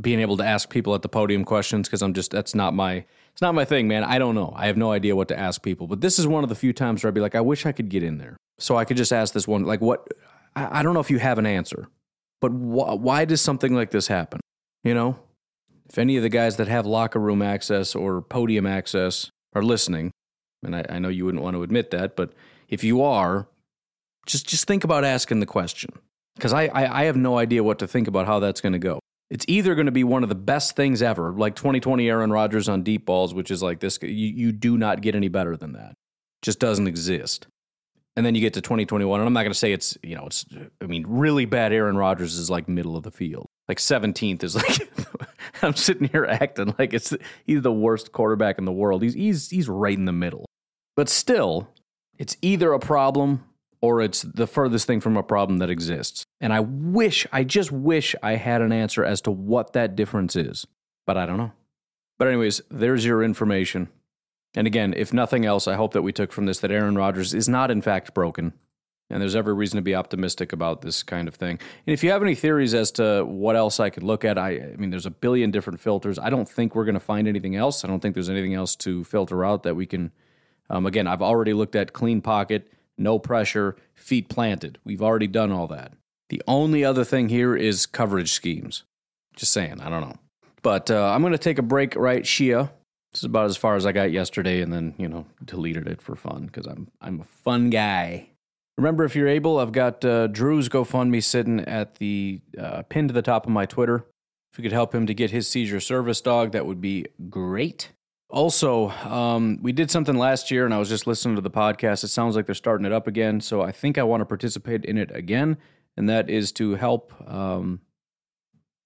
being 0.00 0.20
able 0.20 0.36
to 0.36 0.44
ask 0.44 0.70
people 0.70 0.94
at 0.94 1.02
the 1.02 1.08
podium 1.08 1.44
questions 1.44 1.88
because 1.88 2.02
I'm 2.02 2.14
just 2.14 2.30
that's 2.30 2.54
not 2.54 2.72
my 2.74 3.04
it's 3.32 3.42
not 3.42 3.54
my 3.54 3.64
thing, 3.64 3.88
man. 3.88 4.04
I 4.04 4.18
don't 4.18 4.34
know. 4.34 4.52
I 4.56 4.66
have 4.66 4.76
no 4.76 4.92
idea 4.92 5.14
what 5.16 5.28
to 5.28 5.38
ask 5.38 5.62
people. 5.62 5.86
But 5.86 6.00
this 6.00 6.18
is 6.18 6.26
one 6.26 6.42
of 6.42 6.48
the 6.48 6.54
few 6.54 6.72
times 6.72 7.02
where 7.02 7.08
I'd 7.08 7.14
be 7.14 7.20
like, 7.20 7.34
I 7.34 7.40
wish 7.40 7.66
I 7.66 7.72
could 7.72 7.88
get 7.88 8.02
in 8.02 8.18
there 8.18 8.36
so 8.60 8.76
I 8.76 8.84
could 8.84 8.96
just 8.96 9.12
ask 9.12 9.34
this 9.34 9.48
one, 9.48 9.64
like, 9.64 9.80
what? 9.80 10.06
I, 10.54 10.80
I 10.80 10.82
don't 10.82 10.94
know 10.94 11.00
if 11.00 11.10
you 11.10 11.18
have 11.18 11.38
an 11.38 11.46
answer, 11.46 11.88
but 12.40 12.50
wh- 12.50 13.00
why 13.00 13.24
does 13.24 13.40
something 13.40 13.74
like 13.74 13.90
this 13.90 14.06
happen? 14.06 14.39
You 14.84 14.94
know, 14.94 15.18
if 15.88 15.98
any 15.98 16.16
of 16.16 16.22
the 16.22 16.28
guys 16.28 16.56
that 16.56 16.68
have 16.68 16.86
locker 16.86 17.18
room 17.18 17.42
access 17.42 17.94
or 17.94 18.22
podium 18.22 18.66
access 18.66 19.30
are 19.54 19.62
listening, 19.62 20.12
and 20.62 20.76
I, 20.76 20.84
I 20.88 20.98
know 20.98 21.08
you 21.08 21.24
wouldn't 21.24 21.42
want 21.42 21.56
to 21.56 21.62
admit 21.62 21.90
that, 21.90 22.16
but 22.16 22.32
if 22.68 22.84
you 22.84 23.02
are, 23.02 23.48
just 24.26 24.46
just 24.46 24.66
think 24.66 24.84
about 24.84 25.04
asking 25.04 25.40
the 25.40 25.46
question 25.46 25.90
because 26.36 26.52
I, 26.52 26.66
I 26.66 27.00
I 27.00 27.04
have 27.04 27.16
no 27.16 27.38
idea 27.38 27.62
what 27.62 27.78
to 27.80 27.88
think 27.88 28.08
about 28.08 28.26
how 28.26 28.38
that's 28.38 28.60
going 28.60 28.74
to 28.74 28.78
go. 28.78 29.00
It's 29.30 29.44
either 29.46 29.74
going 29.76 29.86
to 29.86 29.92
be 29.92 30.04
one 30.04 30.24
of 30.24 30.28
the 30.28 30.34
best 30.34 30.74
things 30.74 31.02
ever, 31.02 31.32
like 31.32 31.54
2020 31.54 32.08
Aaron 32.08 32.32
Rodgers 32.32 32.68
on 32.68 32.82
deep 32.82 33.06
balls, 33.06 33.32
which 33.32 33.50
is 33.50 33.62
like 33.62 33.78
this. 33.78 33.98
You, 34.02 34.08
you 34.08 34.52
do 34.52 34.76
not 34.76 35.02
get 35.02 35.14
any 35.14 35.28
better 35.28 35.56
than 35.56 35.72
that. 35.74 35.94
Just 36.42 36.58
doesn't 36.58 36.88
exist. 36.88 37.46
And 38.16 38.26
then 38.26 38.34
you 38.34 38.40
get 38.40 38.54
to 38.54 38.60
2021, 38.60 39.20
and 39.20 39.26
I'm 39.26 39.32
not 39.32 39.42
going 39.42 39.52
to 39.52 39.58
say 39.58 39.72
it's, 39.72 39.96
you 40.02 40.16
know, 40.16 40.26
it's, 40.26 40.44
I 40.82 40.86
mean, 40.86 41.04
really 41.06 41.44
bad 41.44 41.72
Aaron 41.72 41.96
Rodgers 41.96 42.36
is 42.38 42.50
like 42.50 42.68
middle 42.68 42.96
of 42.96 43.04
the 43.04 43.12
field. 43.12 43.46
Like 43.70 43.78
17th 43.78 44.42
is 44.42 44.56
like, 44.56 44.90
I'm 45.62 45.76
sitting 45.76 46.08
here 46.08 46.24
acting 46.24 46.74
like 46.76 46.92
it's, 46.92 47.14
he's 47.46 47.62
the 47.62 47.70
worst 47.70 48.10
quarterback 48.10 48.58
in 48.58 48.64
the 48.64 48.72
world. 48.72 49.00
He's, 49.00 49.14
he's, 49.14 49.48
he's 49.48 49.68
right 49.68 49.96
in 49.96 50.06
the 50.06 50.12
middle. 50.12 50.44
But 50.96 51.08
still, 51.08 51.68
it's 52.18 52.36
either 52.42 52.72
a 52.72 52.80
problem 52.80 53.44
or 53.80 54.00
it's 54.00 54.22
the 54.22 54.48
furthest 54.48 54.88
thing 54.88 55.00
from 55.00 55.16
a 55.16 55.22
problem 55.22 55.60
that 55.60 55.70
exists. 55.70 56.24
And 56.40 56.52
I 56.52 56.58
wish, 56.58 57.28
I 57.32 57.44
just 57.44 57.70
wish 57.70 58.16
I 58.24 58.32
had 58.32 58.60
an 58.60 58.72
answer 58.72 59.04
as 59.04 59.20
to 59.20 59.30
what 59.30 59.72
that 59.74 59.94
difference 59.94 60.34
is, 60.34 60.66
but 61.06 61.16
I 61.16 61.24
don't 61.24 61.38
know. 61.38 61.52
But, 62.18 62.26
anyways, 62.26 62.62
there's 62.72 63.04
your 63.04 63.22
information. 63.22 63.88
And 64.56 64.66
again, 64.66 64.94
if 64.96 65.12
nothing 65.12 65.46
else, 65.46 65.68
I 65.68 65.76
hope 65.76 65.92
that 65.92 66.02
we 66.02 66.12
took 66.12 66.32
from 66.32 66.46
this 66.46 66.58
that 66.58 66.72
Aaron 66.72 66.96
Rodgers 66.96 67.34
is 67.34 67.48
not, 67.48 67.70
in 67.70 67.82
fact, 67.82 68.14
broken. 68.14 68.52
And 69.10 69.20
there's 69.20 69.34
every 69.34 69.54
reason 69.54 69.76
to 69.76 69.82
be 69.82 69.94
optimistic 69.94 70.52
about 70.52 70.82
this 70.82 71.02
kind 71.02 71.26
of 71.26 71.34
thing. 71.34 71.58
And 71.86 71.92
if 71.92 72.04
you 72.04 72.10
have 72.12 72.22
any 72.22 72.34
theories 72.34 72.74
as 72.74 72.92
to 72.92 73.24
what 73.24 73.56
else 73.56 73.80
I 73.80 73.90
could 73.90 74.04
look 74.04 74.24
at, 74.24 74.38
I, 74.38 74.50
I 74.50 74.76
mean, 74.76 74.90
there's 74.90 75.06
a 75.06 75.10
billion 75.10 75.50
different 75.50 75.80
filters. 75.80 76.18
I 76.18 76.30
don't 76.30 76.48
think 76.48 76.74
we're 76.74 76.84
going 76.84 76.94
to 76.94 77.00
find 77.00 77.26
anything 77.26 77.56
else. 77.56 77.84
I 77.84 77.88
don't 77.88 78.00
think 78.00 78.14
there's 78.14 78.30
anything 78.30 78.54
else 78.54 78.76
to 78.76 79.04
filter 79.04 79.44
out 79.44 79.64
that 79.64 79.74
we 79.74 79.86
can. 79.86 80.12
Um, 80.68 80.86
again, 80.86 81.08
I've 81.08 81.22
already 81.22 81.52
looked 81.52 81.74
at 81.74 81.92
clean 81.92 82.20
pocket 82.20 82.70
no 83.00 83.18
pressure, 83.18 83.76
feet 83.94 84.28
planted. 84.28 84.78
We've 84.84 85.02
already 85.02 85.26
done 85.26 85.50
all 85.50 85.66
that. 85.68 85.94
The 86.28 86.42
only 86.46 86.84
other 86.84 87.02
thing 87.02 87.28
here 87.30 87.56
is 87.56 87.86
coverage 87.86 88.30
schemes. 88.30 88.84
Just 89.34 89.52
saying, 89.52 89.80
I 89.80 89.88
don't 89.88 90.02
know. 90.02 90.16
But 90.62 90.90
uh, 90.90 91.10
I'm 91.10 91.22
going 91.22 91.32
to 91.32 91.38
take 91.38 91.58
a 91.58 91.62
break 91.62 91.96
right 91.96 92.22
Shia. 92.22 92.70
This 93.12 93.22
is 93.22 93.24
about 93.24 93.46
as 93.46 93.56
far 93.56 93.74
as 93.74 93.86
I 93.86 93.92
got 93.92 94.12
yesterday 94.12 94.60
and 94.60 94.72
then, 94.72 94.94
you 94.98 95.08
know, 95.08 95.26
deleted 95.44 95.88
it 95.88 96.00
for 96.00 96.14
fun 96.14 96.46
because 96.46 96.66
I'm, 96.66 96.88
I'm 97.00 97.20
a 97.20 97.24
fun 97.24 97.70
guy. 97.70 98.28
Remember, 98.80 99.04
if 99.04 99.14
you're 99.14 99.28
able, 99.28 99.58
I've 99.58 99.72
got 99.72 100.02
uh, 100.06 100.26
Drew's 100.28 100.70
GoFundMe 100.70 101.22
sitting 101.22 101.60
at 101.60 101.96
the 101.96 102.40
uh, 102.58 102.80
pinned 102.84 103.10
to 103.10 103.12
the 103.12 103.20
top 103.20 103.44
of 103.44 103.52
my 103.52 103.66
Twitter. 103.66 104.06
If 104.50 104.58
you 104.58 104.62
could 104.62 104.72
help 104.72 104.94
him 104.94 105.06
to 105.06 105.12
get 105.12 105.30
his 105.30 105.46
seizure 105.46 105.80
service 105.80 106.22
dog, 106.22 106.52
that 106.52 106.64
would 106.64 106.80
be 106.80 107.04
great. 107.28 107.90
Also, 108.30 108.88
um, 108.88 109.58
we 109.60 109.72
did 109.72 109.90
something 109.90 110.16
last 110.16 110.50
year, 110.50 110.64
and 110.64 110.72
I 110.72 110.78
was 110.78 110.88
just 110.88 111.06
listening 111.06 111.36
to 111.36 111.42
the 111.42 111.50
podcast. 111.50 112.04
It 112.04 112.08
sounds 112.08 112.36
like 112.36 112.46
they're 112.46 112.54
starting 112.54 112.86
it 112.86 112.92
up 112.92 113.06
again, 113.06 113.42
so 113.42 113.60
I 113.60 113.70
think 113.70 113.98
I 113.98 114.02
want 114.02 114.22
to 114.22 114.24
participate 114.24 114.86
in 114.86 114.96
it 114.96 115.14
again, 115.14 115.58
and 115.98 116.08
that 116.08 116.30
is 116.30 116.50
to 116.52 116.76
help 116.76 117.12
um, 117.30 117.82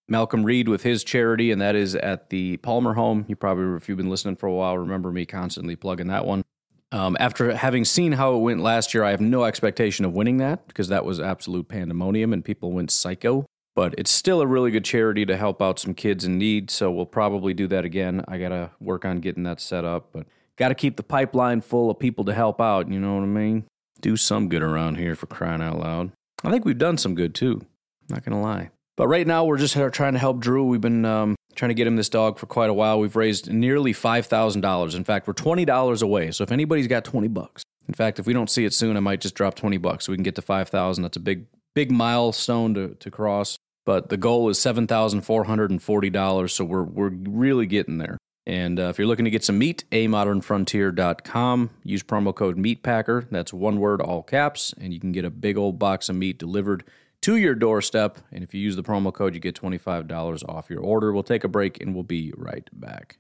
Malcolm 0.09 0.43
Reed 0.43 0.69
with 0.69 0.83
his 0.83 1.05
charity, 1.05 1.53
and 1.53 1.61
that 1.61 1.77
is 1.77 1.95
at 1.95 2.31
the 2.31 2.57
Palmer 2.57 2.95
Home. 2.95 3.27
You 3.29 3.37
probably, 3.37 3.77
if 3.77 3.89
you've 3.89 3.99
been 3.99 4.11
listening 4.11 4.35
for 4.35 4.49
a 4.49 4.53
while, 4.53 4.77
remember 4.77 5.13
me 5.13 5.25
constantly 5.25 5.77
plugging 5.77 6.09
that 6.09 6.27
one. 6.27 6.43
Um, 6.93 7.17
after 7.19 7.57
having 7.57 7.85
seen 7.85 8.13
how 8.13 8.37
it 8.37 8.39
went 8.39 8.61
last 8.61 8.95
year, 8.95 9.03
I 9.03 9.11
have 9.11 9.21
no 9.21 9.45
expectation 9.45 10.05
of 10.05 10.13
winning 10.13 10.37
that 10.39 10.67
because 10.69 10.89
that 10.89 11.05
was 11.05 11.19
absolute 11.21 11.69
pandemonium 11.69 12.33
and 12.33 12.45
people 12.45 12.71
went 12.73 12.91
psycho 12.91 13.47
but 13.75 13.95
it's 13.99 14.11
still 14.11 14.41
a 14.41 14.47
really 14.47 14.71
good 14.71 14.85
charity 14.85 15.27
to 15.27 15.37
help 15.37 15.61
out 15.61 15.79
some 15.79 15.95
kids 15.95 16.25
in 16.25 16.39
need. 16.39 16.71
So 16.71 16.91
we'll 16.91 17.07
probably 17.07 17.55
do 17.55 17.67
that 17.69 17.85
again. 17.85 18.25
I 18.29 18.39
got 18.39 18.51
to 18.51 18.71
work 18.81 19.05
on 19.05 19.19
getting 19.19 19.43
that 19.45 19.61
set 19.61 19.85
up, 19.85 20.11
but 20.13 20.27
got 20.57 20.69
to 20.69 20.75
keep 20.75 20.97
the 20.97 21.03
pipeline 21.03 21.61
full 21.61 21.91
of 21.91 21.99
people 21.99 22.25
to 22.27 22.35
help 22.35 22.61
out. 22.61 22.89
You 22.89 23.01
know 23.01 23.15
what 23.15 23.23
I 23.23 23.27
mean? 23.27 23.65
Do 24.01 24.17
some 24.17 24.49
good 24.49 24.63
around 24.63 24.97
here 24.97 25.15
for 25.15 25.27
crying 25.27 25.63
out 25.63 25.79
loud. 25.79 26.13
I 26.45 26.51
think 26.51 26.65
we've 26.65 26.79
done 26.79 26.99
some 26.99 27.15
good 27.15 27.35
too. 27.35 27.67
Not 28.09 28.25
to 28.25 28.37
lie. 28.37 28.71
But 28.97 29.09
right 29.09 29.27
now, 29.27 29.45
we're 29.45 29.59
just 29.59 29.75
trying 29.93 30.13
to 30.13 30.19
help 30.19 30.39
Drew. 30.39 30.67
We've 30.67 30.81
been 30.81 31.05
um, 31.05 31.35
trying 31.55 31.71
to 31.71 31.75
get 31.75 31.87
him 31.87 31.97
this 31.97 32.09
dog 32.09 32.39
for 32.39 32.47
quite 32.47 32.71
a 32.71 32.75
while. 32.75 32.99
We've 33.01 33.17
raised 33.17 33.53
nearly 33.53 33.93
$5,000. 33.93 34.95
In 34.95 35.05
fact, 35.05 35.27
we're 35.27 35.35
$20 35.35 36.03
away. 36.03 36.31
So 36.31 36.45
if 36.45 36.53
anybody's 36.53 36.87
got 36.87 37.05
20 37.05 37.29
bucks, 37.29 37.63
in 37.89 37.95
fact, 37.95 38.19
if 38.19 38.27
we 38.27 38.33
don't 38.33 38.51
see 38.51 38.65
it 38.65 38.73
soon, 38.73 38.97
I 38.97 39.01
might 39.01 39.21
just 39.21 39.35
drop 39.35 39.55
20 39.55 39.77
bucks 39.79 40.07
so 40.07 40.13
we 40.13 40.17
can 40.17 40.25
get 40.25 40.35
to 40.37 40.43
5,000. 40.43 41.03
That's 41.03 41.17
a 41.17 41.21
big, 41.21 41.47
big 41.75 41.91
milestone 41.91 42.75
to, 42.75 42.95
to 42.95 43.11
cross 43.11 43.59
but 43.85 44.09
the 44.09 44.17
goal 44.17 44.49
is 44.49 44.59
seven 44.59 44.87
thousand 44.87 45.23
four 45.23 45.45
hundred 45.45 45.71
and 45.71 45.83
forty 45.83 46.11
dollars. 46.11 46.53
So 46.53 46.65
we're 46.65 46.85
we're 46.85 47.11
really 47.11 47.67
getting 47.67 47.99
there. 47.99 48.19
And 48.47 48.79
uh, 48.79 48.85
if 48.85 48.99
you're 48.99 49.07
looking 49.07 49.25
to 49.25 49.31
get 49.31 49.43
some 49.43 49.59
meat, 49.59 49.85
amodernfrontier.com. 49.91 51.71
Use 51.83 52.03
promo 52.03 52.35
code 52.35 52.59
MEATPACKER. 52.59 53.27
That's 53.31 53.55
one 53.55 53.81
word, 53.81 54.03
all 54.03 54.23
caps, 54.23 54.75
and 54.79 54.93
you 54.93 55.01
can 55.01 55.13
get 55.13 55.25
a 55.25 55.31
big 55.31 55.57
old 55.57 55.79
box 55.79 56.11
of 56.11 56.17
meat 56.17 56.39
delivered 56.39 56.85
to 57.25 57.37
your 57.37 57.55
doorstep. 57.55 58.19
And 58.33 58.45
if 58.45 58.53
you 58.53 58.61
use 58.61 58.77
the 58.77 58.83
promo 58.83 59.11
code, 59.11 59.35
you 59.35 59.41
get 59.41 59.55
$25 59.55 60.47
off 60.47 60.69
your 60.69 60.81
order. 60.81 61.11
We'll 61.11 61.23
take 61.23 61.43
a 61.43 61.49
break 61.49 61.81
and 61.81 61.95
we'll 61.95 62.05
be 62.05 62.35
right 62.37 62.69
back. 62.73 63.17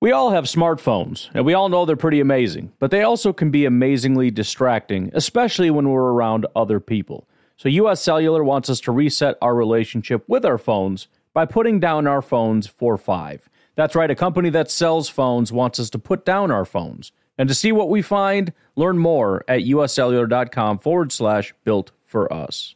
We 0.00 0.12
all 0.12 0.30
have 0.30 0.44
smartphones, 0.44 1.30
and 1.34 1.44
we 1.44 1.54
all 1.54 1.68
know 1.68 1.84
they're 1.84 1.96
pretty 1.96 2.20
amazing, 2.20 2.72
but 2.78 2.90
they 2.90 3.02
also 3.02 3.32
can 3.32 3.50
be 3.50 3.64
amazingly 3.64 4.30
distracting, 4.30 5.10
especially 5.14 5.70
when 5.70 5.88
we're 5.88 6.12
around 6.12 6.46
other 6.54 6.80
people. 6.80 7.28
So, 7.56 7.70
US 7.70 8.02
Cellular 8.02 8.44
wants 8.44 8.68
us 8.70 8.80
to 8.80 8.92
reset 8.92 9.36
our 9.40 9.54
relationship 9.54 10.22
with 10.28 10.44
our 10.44 10.58
phones 10.58 11.08
by 11.32 11.44
putting 11.46 11.80
down 11.80 12.06
our 12.06 12.22
phones 12.22 12.66
for 12.66 12.98
five. 12.98 13.48
That's 13.74 13.94
right, 13.94 14.10
a 14.10 14.14
company 14.14 14.50
that 14.50 14.70
sells 14.70 15.08
phones 15.08 15.52
wants 15.52 15.78
us 15.80 15.90
to 15.90 15.98
put 15.98 16.24
down 16.24 16.50
our 16.50 16.64
phones. 16.64 17.12
And 17.38 17.48
to 17.48 17.54
see 17.54 17.72
what 17.72 17.90
we 17.90 18.00
find, 18.00 18.52
learn 18.74 18.98
more 18.98 19.44
at 19.48 19.62
uscellular.com 19.62 20.78
forward 20.78 21.12
slash 21.12 21.54
built 21.64 21.90
for 22.04 22.32
us. 22.32 22.75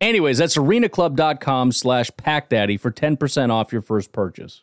Anyways, 0.00 0.38
that's 0.38 0.56
arenaclub.com 0.56 1.72
slash 1.72 2.10
packdaddy 2.12 2.78
for 2.78 2.92
10% 2.92 3.50
off 3.50 3.72
your 3.72 3.82
first 3.82 4.12
purchase. 4.12 4.62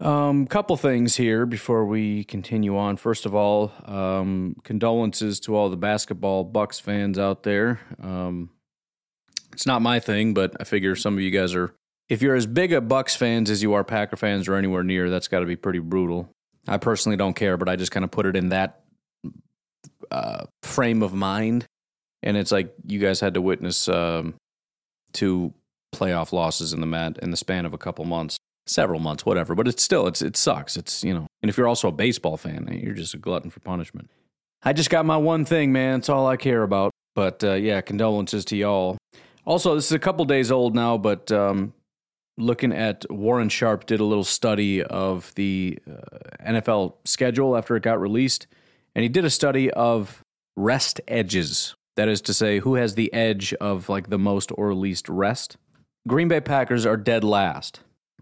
Um, 0.00 0.46
couple 0.46 0.76
things 0.78 1.14
here 1.16 1.44
before 1.44 1.84
we 1.84 2.24
continue 2.24 2.76
on. 2.78 2.96
First 2.96 3.26
of 3.26 3.34
all, 3.34 3.70
um, 3.84 4.56
condolences 4.64 5.40
to 5.40 5.54
all 5.54 5.68
the 5.68 5.76
basketball 5.76 6.42
Bucks 6.44 6.80
fans 6.80 7.18
out 7.18 7.42
there. 7.42 7.80
Um, 8.02 8.48
it's 9.52 9.66
not 9.66 9.82
my 9.82 10.00
thing, 10.00 10.32
but 10.32 10.56
I 10.58 10.64
figure 10.64 10.96
some 10.96 11.14
of 11.14 11.20
you 11.20 11.30
guys 11.30 11.54
are. 11.54 11.74
If 12.08 12.22
you're 12.22 12.34
as 12.34 12.46
big 12.46 12.72
a 12.72 12.80
Bucks 12.80 13.14
fans 13.14 13.50
as 13.50 13.62
you 13.62 13.74
are 13.74 13.84
Packer 13.84 14.16
fans 14.16 14.48
or 14.48 14.54
anywhere 14.54 14.82
near, 14.82 15.10
that's 15.10 15.28
got 15.28 15.40
to 15.40 15.46
be 15.46 15.56
pretty 15.56 15.80
brutal. 15.80 16.30
I 16.66 16.78
personally 16.78 17.16
don't 17.16 17.34
care, 17.34 17.58
but 17.58 17.68
I 17.68 17.76
just 17.76 17.92
kind 17.92 18.04
of 18.04 18.10
put 18.10 18.24
it 18.24 18.36
in 18.36 18.48
that 18.48 18.80
uh, 20.10 20.46
frame 20.62 21.02
of 21.02 21.12
mind, 21.12 21.66
and 22.22 22.38
it's 22.38 22.50
like 22.50 22.72
you 22.86 22.98
guys 23.00 23.20
had 23.20 23.34
to 23.34 23.42
witness 23.42 23.86
um, 23.86 24.34
two 25.12 25.52
playoff 25.94 26.32
losses 26.32 26.72
in 26.72 26.80
the 26.80 26.86
mat 26.86 27.18
in 27.20 27.30
the 27.30 27.36
span 27.36 27.66
of 27.66 27.74
a 27.74 27.78
couple 27.78 28.04
months 28.06 28.38
several 28.66 29.00
months, 29.00 29.26
whatever. 29.26 29.54
But 29.54 29.68
it's 29.68 29.82
still, 29.82 30.06
it's 30.06 30.22
it 30.22 30.36
sucks. 30.36 30.76
It's 30.76 31.04
you 31.04 31.14
know, 31.14 31.26
and 31.42 31.48
if 31.48 31.56
you're 31.56 31.68
also 31.68 31.88
a 31.88 31.92
baseball 31.92 32.36
fan, 32.36 32.68
you're 32.82 32.94
just 32.94 33.14
a 33.14 33.18
glutton 33.18 33.50
for 33.50 33.60
punishment. 33.60 34.10
I 34.62 34.72
just 34.72 34.90
got 34.90 35.06
my 35.06 35.16
one 35.16 35.44
thing, 35.44 35.72
man. 35.72 36.00
It's 36.00 36.08
all 36.08 36.26
I 36.26 36.36
care 36.36 36.62
about. 36.62 36.92
But 37.14 37.42
uh, 37.42 37.54
yeah, 37.54 37.80
condolences 37.80 38.44
to 38.46 38.56
y'all. 38.56 38.98
Also, 39.44 39.74
this 39.74 39.86
is 39.86 39.92
a 39.92 39.98
couple 39.98 40.24
days 40.24 40.50
old 40.50 40.74
now, 40.74 40.96
but 40.96 41.32
um, 41.32 41.72
looking 42.36 42.72
at 42.72 43.04
Warren 43.10 43.48
Sharp 43.48 43.86
did 43.86 44.00
a 44.00 44.04
little 44.04 44.24
study 44.24 44.82
of 44.82 45.34
the 45.34 45.78
uh, 45.90 46.44
NFL 46.46 46.94
schedule 47.04 47.56
after 47.56 47.74
it 47.76 47.82
got 47.82 48.00
released, 48.00 48.46
and 48.94 49.02
he 49.02 49.08
did 49.08 49.24
a 49.24 49.30
study 49.30 49.70
of 49.70 50.22
rest 50.56 51.00
edges. 51.08 51.74
That 51.96 52.08
is 52.08 52.20
to 52.22 52.34
say, 52.34 52.60
who 52.60 52.76
has 52.76 52.94
the 52.94 53.12
edge 53.12 53.52
of 53.54 53.88
like 53.88 54.08
the 54.08 54.18
most 54.18 54.52
or 54.56 54.74
least 54.74 55.08
rest. 55.08 55.56
Green 56.08 56.28
Bay 56.28 56.40
Packers 56.40 56.86
are 56.86 56.96
dead 56.96 57.24
last. 57.24 57.80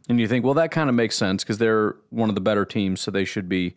And 0.09 0.19
you 0.19 0.27
think, 0.27 0.45
well, 0.45 0.55
that 0.55 0.71
kind 0.71 0.89
of 0.89 0.95
makes 0.95 1.17
sense 1.17 1.45
because 1.45 1.59
they're 1.59 1.97
one 2.11 2.29
of 2.29 2.35
the 2.35 2.41
better 2.41 2.65
teams, 2.65 3.01
so 3.01 3.11
they 3.11 3.25
should 3.25 3.49
be, 3.49 3.75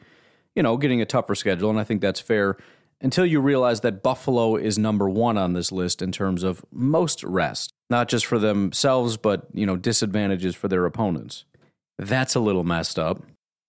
you 0.55 0.63
know, 0.63 0.77
getting 0.77 1.01
a 1.01 1.05
tougher 1.05 1.35
schedule. 1.35 1.69
And 1.69 1.79
I 1.79 1.83
think 1.83 2.01
that's 2.01 2.21
fair 2.21 2.57
until 3.01 3.25
you 3.25 3.41
realize 3.41 3.81
that 3.81 4.03
Buffalo 4.03 4.55
is 4.55 4.77
number 4.77 5.09
one 5.09 5.37
on 5.37 5.53
this 5.53 5.71
list 5.71 6.01
in 6.01 6.11
terms 6.11 6.43
of 6.43 6.63
most 6.71 7.23
rest, 7.23 7.73
not 7.89 8.07
just 8.07 8.25
for 8.25 8.39
themselves, 8.39 9.17
but, 9.17 9.47
you 9.53 9.65
know, 9.65 9.75
disadvantages 9.75 10.55
for 10.55 10.67
their 10.67 10.85
opponents. 10.85 11.45
That's 11.97 12.35
a 12.35 12.39
little 12.39 12.63
messed 12.63 12.99
up. 12.99 13.23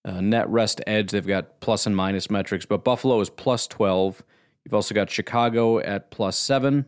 Uh, 0.05 0.21
net 0.21 0.49
rest 0.49 0.81
edge, 0.87 1.11
they've 1.11 1.27
got 1.27 1.61
plus 1.61 1.87
and 1.87 1.97
minus 1.97 2.31
metrics, 2.31 2.67
but 2.67 2.85
Buffalo 2.85 3.21
is 3.21 3.31
plus 3.31 3.67
12. 3.67 4.23
You've 4.65 4.75
also 4.75 4.95
got 4.95 5.11
Chicago 5.11 5.79
at 5.79 6.11
plus 6.11 6.37
seven. 6.37 6.87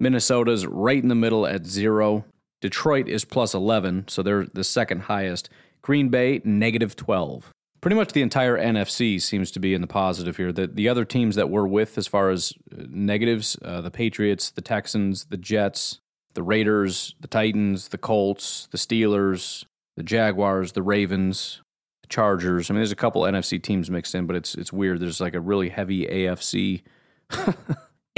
Minnesota's 0.00 0.66
right 0.66 1.00
in 1.02 1.08
the 1.08 1.14
middle 1.14 1.46
at 1.46 1.66
zero. 1.66 2.24
Detroit 2.60 3.08
is 3.08 3.24
plus 3.24 3.54
11, 3.54 4.08
so 4.08 4.22
they're 4.22 4.46
the 4.52 4.64
second 4.64 5.02
highest. 5.02 5.48
Green 5.82 6.08
Bay, 6.08 6.40
negative 6.44 6.96
12. 6.96 7.52
Pretty 7.80 7.94
much 7.94 8.12
the 8.12 8.22
entire 8.22 8.58
NFC 8.58 9.22
seems 9.22 9.52
to 9.52 9.60
be 9.60 9.72
in 9.72 9.80
the 9.80 9.86
positive 9.86 10.36
here. 10.36 10.52
The, 10.52 10.66
the 10.66 10.88
other 10.88 11.04
teams 11.04 11.36
that 11.36 11.48
we're 11.48 11.66
with, 11.66 11.96
as 11.96 12.08
far 12.08 12.30
as 12.30 12.52
uh, 12.72 12.84
negatives, 12.88 13.56
uh, 13.62 13.80
the 13.80 13.90
Patriots, 13.90 14.50
the 14.50 14.60
Texans, 14.60 15.26
the 15.26 15.36
Jets, 15.36 16.00
the 16.34 16.42
Raiders, 16.42 17.14
the 17.20 17.28
Titans, 17.28 17.88
the 17.88 17.98
Colts, 17.98 18.68
the 18.72 18.78
Steelers, 18.78 19.64
the 19.96 20.02
Jaguars, 20.02 20.72
the 20.72 20.82
Ravens, 20.82 21.62
the 22.02 22.08
Chargers. 22.08 22.68
I 22.68 22.74
mean, 22.74 22.80
there's 22.80 22.92
a 22.92 22.96
couple 22.96 23.22
NFC 23.22 23.62
teams 23.62 23.90
mixed 23.90 24.14
in, 24.14 24.26
but 24.26 24.34
it's 24.34 24.56
it's 24.56 24.72
weird. 24.72 24.98
There's 25.00 25.20
like 25.20 25.34
a 25.34 25.40
really 25.40 25.68
heavy 25.68 26.04
AFC 26.06 26.82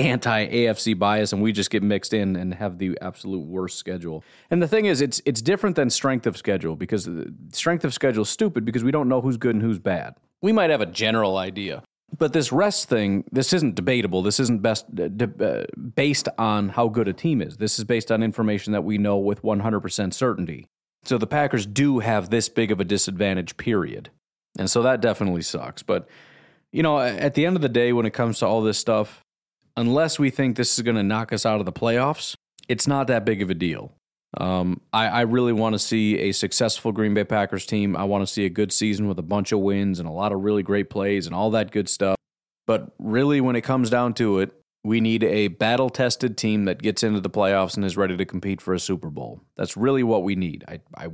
anti 0.00 0.46
AFC 0.48 0.98
bias, 0.98 1.32
and 1.32 1.42
we 1.42 1.52
just 1.52 1.70
get 1.70 1.82
mixed 1.82 2.12
in 2.12 2.36
and 2.36 2.54
have 2.54 2.78
the 2.78 2.98
absolute 3.00 3.46
worst 3.46 3.78
schedule. 3.78 4.24
And 4.50 4.62
the 4.62 4.68
thing 4.68 4.86
is, 4.86 5.00
it's 5.00 5.20
it's 5.24 5.42
different 5.42 5.76
than 5.76 5.90
strength 5.90 6.26
of 6.26 6.36
schedule 6.36 6.76
because 6.76 7.08
strength 7.52 7.84
of 7.84 7.94
schedule 7.94 8.22
is 8.22 8.30
stupid 8.30 8.64
because 8.64 8.84
we 8.84 8.90
don't 8.90 9.08
know 9.08 9.20
who's 9.20 9.36
good 9.36 9.54
and 9.54 9.62
who's 9.62 9.78
bad. 9.78 10.14
We 10.42 10.52
might 10.52 10.70
have 10.70 10.80
a 10.80 10.86
general 10.86 11.36
idea, 11.36 11.82
but 12.16 12.32
this 12.32 12.50
rest 12.50 12.88
thing, 12.88 13.24
this 13.30 13.52
isn't 13.52 13.74
debatable. 13.74 14.22
This 14.22 14.40
isn't 14.40 14.62
best 14.62 14.86
uh, 14.98 15.64
based 15.94 16.28
on 16.38 16.70
how 16.70 16.88
good 16.88 17.08
a 17.08 17.12
team 17.12 17.40
is. 17.40 17.58
This 17.58 17.78
is 17.78 17.84
based 17.84 18.10
on 18.10 18.22
information 18.22 18.72
that 18.72 18.82
we 18.82 18.98
know 18.98 19.16
with 19.18 19.42
100% 19.42 20.14
certainty. 20.14 20.66
So 21.04 21.18
the 21.18 21.26
Packers 21.26 21.66
do 21.66 22.00
have 22.00 22.30
this 22.30 22.48
big 22.48 22.70
of 22.70 22.80
a 22.80 22.84
disadvantage, 22.84 23.56
period. 23.56 24.10
And 24.58 24.70
so 24.70 24.82
that 24.82 25.00
definitely 25.00 25.42
sucks. 25.42 25.82
But, 25.82 26.08
you 26.72 26.82
know, 26.82 26.98
at 26.98 27.34
the 27.34 27.46
end 27.46 27.56
of 27.56 27.62
the 27.62 27.68
day, 27.68 27.92
when 27.92 28.06
it 28.06 28.12
comes 28.12 28.40
to 28.40 28.46
all 28.46 28.60
this 28.60 28.78
stuff, 28.78 29.24
unless 29.80 30.18
we 30.18 30.30
think 30.30 30.56
this 30.56 30.78
is 30.78 30.82
going 30.82 30.96
to 30.96 31.02
knock 31.02 31.32
us 31.32 31.46
out 31.46 31.58
of 31.58 31.66
the 31.66 31.72
playoffs, 31.72 32.36
it's 32.68 32.86
not 32.86 33.06
that 33.08 33.24
big 33.24 33.42
of 33.42 33.50
a 33.50 33.54
deal. 33.54 33.92
Um, 34.38 34.80
I, 34.92 35.06
I, 35.08 35.20
really 35.22 35.52
want 35.52 35.72
to 35.74 35.78
see 35.80 36.16
a 36.18 36.30
successful 36.30 36.92
Green 36.92 37.14
Bay 37.14 37.24
Packers 37.24 37.66
team. 37.66 37.96
I 37.96 38.04
want 38.04 38.22
to 38.22 38.32
see 38.32 38.44
a 38.44 38.48
good 38.48 38.70
season 38.72 39.08
with 39.08 39.18
a 39.18 39.22
bunch 39.22 39.50
of 39.50 39.58
wins 39.58 39.98
and 39.98 40.08
a 40.08 40.12
lot 40.12 40.30
of 40.30 40.42
really 40.42 40.62
great 40.62 40.88
plays 40.88 41.26
and 41.26 41.34
all 41.34 41.50
that 41.50 41.72
good 41.72 41.88
stuff. 41.88 42.14
But 42.64 42.92
really, 43.00 43.40
when 43.40 43.56
it 43.56 43.62
comes 43.62 43.90
down 43.90 44.14
to 44.14 44.38
it, 44.38 44.52
we 44.84 45.00
need 45.00 45.24
a 45.24 45.48
battle 45.48 45.90
tested 45.90 46.36
team 46.36 46.64
that 46.66 46.80
gets 46.80 47.02
into 47.02 47.20
the 47.20 47.28
playoffs 47.28 47.74
and 47.74 47.84
is 47.84 47.96
ready 47.96 48.16
to 48.16 48.24
compete 48.24 48.60
for 48.60 48.72
a 48.72 48.78
Super 48.78 49.10
Bowl. 49.10 49.40
That's 49.56 49.76
really 49.76 50.04
what 50.04 50.22
we 50.22 50.36
need. 50.36 50.64
I, 50.68 50.80
I 50.96 51.08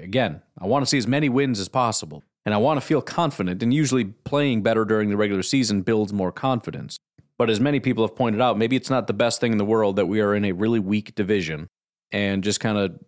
again, 0.00 0.40
I 0.58 0.66
want 0.66 0.82
to 0.82 0.86
see 0.86 0.98
as 0.98 1.06
many 1.06 1.28
wins 1.28 1.60
as 1.60 1.68
possible. 1.68 2.22
And 2.46 2.54
I 2.54 2.58
want 2.58 2.78
to 2.78 2.86
feel 2.86 3.00
confident, 3.00 3.62
and 3.62 3.72
usually 3.72 4.04
playing 4.04 4.62
better 4.62 4.84
during 4.84 5.08
the 5.08 5.16
regular 5.16 5.42
season 5.42 5.80
builds 5.80 6.12
more 6.12 6.30
confidence. 6.30 6.98
But 7.38 7.50
as 7.50 7.60
many 7.60 7.80
people 7.80 8.06
have 8.06 8.16
pointed 8.16 8.40
out, 8.40 8.58
maybe 8.58 8.76
it's 8.76 8.90
not 8.90 9.06
the 9.06 9.12
best 9.12 9.40
thing 9.40 9.52
in 9.52 9.58
the 9.58 9.64
world 9.64 9.96
that 9.96 10.06
we 10.06 10.20
are 10.20 10.34
in 10.34 10.44
a 10.44 10.52
really 10.52 10.78
weak 10.78 11.14
division 11.14 11.68
and 12.12 12.44
just 12.44 12.60
kind 12.60 12.78
of 12.78 12.98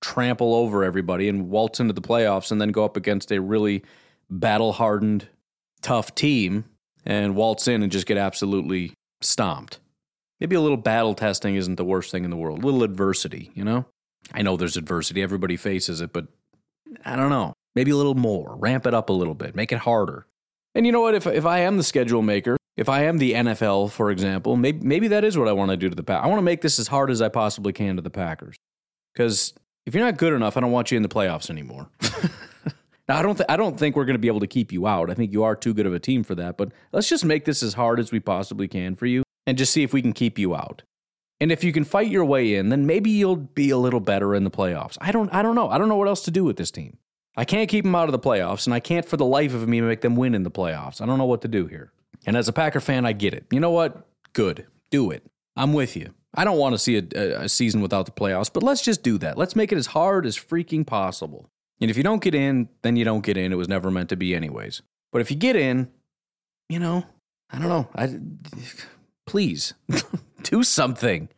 trample 0.00 0.54
over 0.54 0.84
everybody 0.84 1.28
and 1.28 1.48
waltz 1.48 1.80
into 1.80 1.92
the 1.92 2.00
playoffs 2.00 2.52
and 2.52 2.60
then 2.60 2.68
go 2.68 2.84
up 2.84 2.96
against 2.96 3.32
a 3.32 3.40
really 3.40 3.82
battle 4.30 4.72
hardened, 4.72 5.28
tough 5.82 6.14
team 6.14 6.64
and 7.04 7.34
waltz 7.34 7.66
in 7.66 7.82
and 7.82 7.90
just 7.90 8.06
get 8.06 8.16
absolutely 8.16 8.92
stomped. 9.20 9.80
Maybe 10.40 10.54
a 10.54 10.60
little 10.60 10.76
battle 10.76 11.14
testing 11.14 11.56
isn't 11.56 11.76
the 11.76 11.84
worst 11.84 12.10
thing 12.10 12.24
in 12.24 12.30
the 12.30 12.36
world. 12.36 12.62
A 12.62 12.66
little 12.66 12.82
adversity, 12.82 13.50
you 13.54 13.64
know? 13.64 13.86
I 14.32 14.42
know 14.42 14.56
there's 14.56 14.76
adversity, 14.76 15.22
everybody 15.22 15.56
faces 15.56 16.00
it, 16.00 16.12
but 16.12 16.26
I 17.04 17.16
don't 17.16 17.30
know. 17.30 17.54
Maybe 17.74 17.90
a 17.90 17.96
little 17.96 18.14
more. 18.14 18.56
Ramp 18.56 18.86
it 18.86 18.94
up 18.94 19.08
a 19.08 19.12
little 19.12 19.34
bit, 19.34 19.54
make 19.54 19.72
it 19.72 19.78
harder. 19.78 20.26
And 20.74 20.84
you 20.84 20.92
know 20.92 21.00
what? 21.00 21.14
If, 21.14 21.26
if 21.26 21.46
I 21.46 21.60
am 21.60 21.78
the 21.78 21.82
schedule 21.82 22.22
maker, 22.22 22.56
if 22.76 22.88
I 22.88 23.04
am 23.04 23.18
the 23.18 23.32
NFL, 23.32 23.90
for 23.90 24.10
example, 24.10 24.56
maybe, 24.56 24.86
maybe 24.86 25.08
that 25.08 25.24
is 25.24 25.38
what 25.38 25.48
I 25.48 25.52
want 25.52 25.70
to 25.70 25.76
do 25.76 25.88
to 25.88 25.94
the 25.94 26.02
Pack. 26.02 26.22
I 26.22 26.26
want 26.26 26.38
to 26.38 26.42
make 26.44 26.60
this 26.60 26.78
as 26.78 26.88
hard 26.88 27.10
as 27.10 27.22
I 27.22 27.28
possibly 27.28 27.72
can 27.72 27.96
to 27.96 28.02
the 28.02 28.10
Packers. 28.10 28.56
Because 29.14 29.54
if 29.86 29.94
you're 29.94 30.04
not 30.04 30.18
good 30.18 30.34
enough, 30.34 30.56
I 30.56 30.60
don't 30.60 30.72
want 30.72 30.90
you 30.90 30.96
in 30.96 31.02
the 31.02 31.08
playoffs 31.08 31.48
anymore. 31.48 31.88
now, 33.08 33.16
I 33.16 33.22
don't, 33.22 33.36
th- 33.36 33.46
I 33.48 33.56
don't 33.56 33.78
think 33.78 33.96
we're 33.96 34.04
going 34.04 34.14
to 34.14 34.20
be 34.20 34.28
able 34.28 34.40
to 34.40 34.46
keep 34.46 34.72
you 34.72 34.86
out. 34.86 35.10
I 35.10 35.14
think 35.14 35.32
you 35.32 35.42
are 35.42 35.56
too 35.56 35.72
good 35.72 35.86
of 35.86 35.94
a 35.94 35.98
team 35.98 36.22
for 36.22 36.34
that. 36.34 36.58
But 36.58 36.72
let's 36.92 37.08
just 37.08 37.24
make 37.24 37.46
this 37.46 37.62
as 37.62 37.74
hard 37.74 37.98
as 37.98 38.12
we 38.12 38.20
possibly 38.20 38.68
can 38.68 38.94
for 38.94 39.06
you 39.06 39.22
and 39.46 39.56
just 39.56 39.72
see 39.72 39.82
if 39.82 39.94
we 39.94 40.02
can 40.02 40.12
keep 40.12 40.38
you 40.38 40.54
out. 40.54 40.82
And 41.40 41.50
if 41.50 41.64
you 41.64 41.72
can 41.72 41.84
fight 41.84 42.08
your 42.08 42.24
way 42.24 42.54
in, 42.54 42.68
then 42.68 42.86
maybe 42.86 43.10
you'll 43.10 43.36
be 43.36 43.70
a 43.70 43.78
little 43.78 44.00
better 44.00 44.34
in 44.34 44.44
the 44.44 44.50
playoffs. 44.50 44.98
I 45.00 45.12
don't, 45.12 45.32
I 45.32 45.42
don't 45.42 45.54
know. 45.54 45.70
I 45.70 45.78
don't 45.78 45.88
know 45.88 45.96
what 45.96 46.08
else 46.08 46.22
to 46.24 46.30
do 46.30 46.44
with 46.44 46.56
this 46.56 46.70
team. 46.70 46.98
I 47.38 47.44
can't 47.44 47.68
keep 47.68 47.84
them 47.84 47.94
out 47.94 48.08
of 48.08 48.12
the 48.12 48.18
playoffs, 48.18 48.66
and 48.66 48.72
I 48.72 48.80
can't 48.80 49.06
for 49.06 49.18
the 49.18 49.26
life 49.26 49.52
of 49.54 49.68
me 49.68 49.82
make 49.82 50.00
them 50.00 50.16
win 50.16 50.34
in 50.34 50.42
the 50.42 50.50
playoffs. 50.50 51.02
I 51.02 51.06
don't 51.06 51.18
know 51.18 51.26
what 51.26 51.42
to 51.42 51.48
do 51.48 51.66
here. 51.66 51.92
And 52.26 52.36
as 52.36 52.48
a 52.48 52.52
Packer 52.52 52.80
fan, 52.80 53.06
I 53.06 53.12
get 53.12 53.32
it. 53.32 53.46
You 53.50 53.60
know 53.60 53.70
what? 53.70 54.06
Good. 54.32 54.66
Do 54.90 55.10
it. 55.10 55.24
I'm 55.56 55.72
with 55.72 55.96
you. 55.96 56.12
I 56.34 56.44
don't 56.44 56.58
want 56.58 56.74
to 56.74 56.78
see 56.78 56.98
a, 56.98 57.44
a, 57.44 57.48
season 57.48 57.80
without 57.80 58.04
the 58.04 58.12
playoffs, 58.12 58.52
but 58.52 58.62
let's 58.62 58.82
just 58.82 59.02
do 59.02 59.16
that. 59.18 59.38
Let's 59.38 59.56
make 59.56 59.72
it 59.72 59.78
as 59.78 59.86
hard 59.86 60.26
as 60.26 60.36
freaking 60.36 60.86
possible. 60.86 61.48
And 61.80 61.90
if 61.90 61.96
you 61.96 62.02
don't 62.02 62.20
get 62.20 62.34
in, 62.34 62.68
then 62.82 62.96
you 62.96 63.04
don't 63.04 63.24
get 63.24 63.38
in. 63.38 63.52
It 63.52 63.56
was 63.56 63.68
never 63.68 63.90
meant 63.90 64.10
to 64.10 64.16
be, 64.16 64.34
anyways. 64.34 64.82
But 65.12 65.22
if 65.22 65.30
you 65.30 65.36
get 65.36 65.56
in, 65.56 65.88
you 66.68 66.78
know, 66.78 67.06
I 67.50 67.58
don't 67.58 67.68
know. 67.68 67.88
I 67.94 68.18
please 69.26 69.72
do 70.42 70.62
something. 70.62 71.28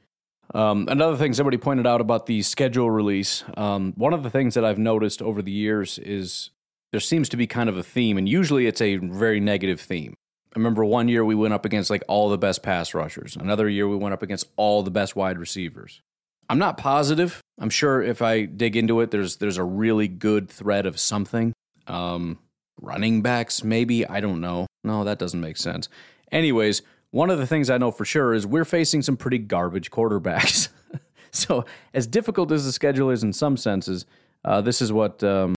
Um, 0.54 0.88
another 0.88 1.16
thing 1.16 1.34
somebody 1.34 1.58
pointed 1.58 1.86
out 1.86 2.00
about 2.00 2.26
the 2.26 2.42
schedule 2.42 2.90
release. 2.90 3.44
Um, 3.56 3.92
one 3.96 4.14
of 4.14 4.22
the 4.22 4.30
things 4.30 4.54
that 4.54 4.64
I've 4.64 4.78
noticed 4.78 5.20
over 5.20 5.42
the 5.42 5.52
years 5.52 5.98
is 5.98 6.50
there 6.90 7.00
seems 7.00 7.28
to 7.28 7.36
be 7.36 7.46
kind 7.46 7.68
of 7.68 7.76
a 7.76 7.82
theme, 7.82 8.16
and 8.16 8.28
usually 8.28 8.66
it's 8.66 8.80
a 8.80 8.96
very 8.96 9.40
negative 9.40 9.80
theme. 9.80 10.16
I 10.58 10.60
remember 10.60 10.84
one 10.84 11.06
year 11.06 11.24
we 11.24 11.36
went 11.36 11.54
up 11.54 11.64
against 11.64 11.88
like 11.88 12.02
all 12.08 12.28
the 12.30 12.36
best 12.36 12.64
pass 12.64 12.92
rushers. 12.92 13.36
Another 13.36 13.68
year 13.68 13.86
we 13.86 13.94
went 13.94 14.12
up 14.12 14.24
against 14.24 14.48
all 14.56 14.82
the 14.82 14.90
best 14.90 15.14
wide 15.14 15.38
receivers. 15.38 16.02
I'm 16.50 16.58
not 16.58 16.76
positive. 16.76 17.40
I'm 17.60 17.70
sure 17.70 18.02
if 18.02 18.20
I 18.22 18.46
dig 18.46 18.74
into 18.76 19.00
it, 19.00 19.12
there's 19.12 19.36
there's 19.36 19.56
a 19.56 19.62
really 19.62 20.08
good 20.08 20.48
thread 20.50 20.84
of 20.84 20.98
something. 20.98 21.52
Um, 21.86 22.40
running 22.80 23.22
backs, 23.22 23.62
maybe 23.62 24.04
I 24.04 24.18
don't 24.18 24.40
know. 24.40 24.66
No, 24.82 25.04
that 25.04 25.20
doesn't 25.20 25.40
make 25.40 25.58
sense. 25.58 25.88
Anyways, 26.32 26.82
one 27.12 27.30
of 27.30 27.38
the 27.38 27.46
things 27.46 27.70
I 27.70 27.78
know 27.78 27.92
for 27.92 28.04
sure 28.04 28.34
is 28.34 28.44
we're 28.44 28.64
facing 28.64 29.02
some 29.02 29.16
pretty 29.16 29.38
garbage 29.38 29.92
quarterbacks. 29.92 30.70
so, 31.30 31.66
as 31.94 32.08
difficult 32.08 32.50
as 32.50 32.64
the 32.64 32.72
schedule 32.72 33.10
is 33.10 33.22
in 33.22 33.32
some 33.32 33.56
senses, 33.56 34.06
uh, 34.44 34.60
this 34.60 34.82
is 34.82 34.92
what 34.92 35.22
um, 35.22 35.54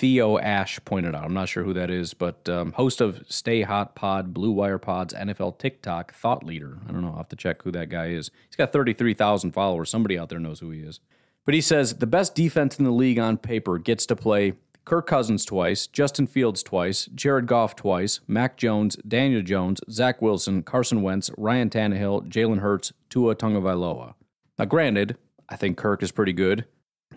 Theo 0.00 0.38
Ash 0.38 0.80
pointed 0.86 1.14
out. 1.14 1.24
I'm 1.24 1.34
not 1.34 1.50
sure 1.50 1.62
who 1.62 1.74
that 1.74 1.90
is, 1.90 2.14
but 2.14 2.48
um, 2.48 2.72
host 2.72 3.02
of 3.02 3.22
Stay 3.28 3.60
Hot 3.60 3.94
Pod, 3.94 4.32
Blue 4.32 4.50
Wire 4.50 4.78
Pods, 4.78 5.12
NFL 5.12 5.58
TikTok, 5.58 6.14
thought 6.14 6.42
leader. 6.42 6.78
I 6.88 6.92
don't 6.92 7.02
know. 7.02 7.10
I'll 7.10 7.18
have 7.18 7.28
to 7.28 7.36
check 7.36 7.60
who 7.60 7.70
that 7.72 7.90
guy 7.90 8.06
is. 8.06 8.30
He's 8.48 8.56
got 8.56 8.72
33,000 8.72 9.52
followers. 9.52 9.90
Somebody 9.90 10.18
out 10.18 10.30
there 10.30 10.38
knows 10.38 10.60
who 10.60 10.70
he 10.70 10.80
is. 10.80 11.00
But 11.44 11.52
he 11.52 11.60
says 11.60 11.96
the 11.96 12.06
best 12.06 12.34
defense 12.34 12.78
in 12.78 12.86
the 12.86 12.90
league 12.90 13.18
on 13.18 13.36
paper 13.36 13.76
gets 13.76 14.06
to 14.06 14.16
play 14.16 14.54
Kirk 14.86 15.06
Cousins 15.06 15.44
twice, 15.44 15.86
Justin 15.86 16.26
Fields 16.26 16.62
twice, 16.62 17.04
Jared 17.14 17.46
Goff 17.46 17.76
twice, 17.76 18.20
Mac 18.26 18.56
Jones, 18.56 18.96
Daniel 19.06 19.42
Jones, 19.42 19.82
Zach 19.90 20.22
Wilson, 20.22 20.62
Carson 20.62 21.02
Wentz, 21.02 21.30
Ryan 21.36 21.68
Tannehill, 21.68 22.26
Jalen 22.26 22.60
Hurts, 22.60 22.94
Tua 23.10 23.36
Tagovailoa. 23.36 24.14
Now, 24.58 24.64
granted, 24.64 25.18
I 25.46 25.56
think 25.56 25.76
Kirk 25.76 26.02
is 26.02 26.10
pretty 26.10 26.32
good. 26.32 26.64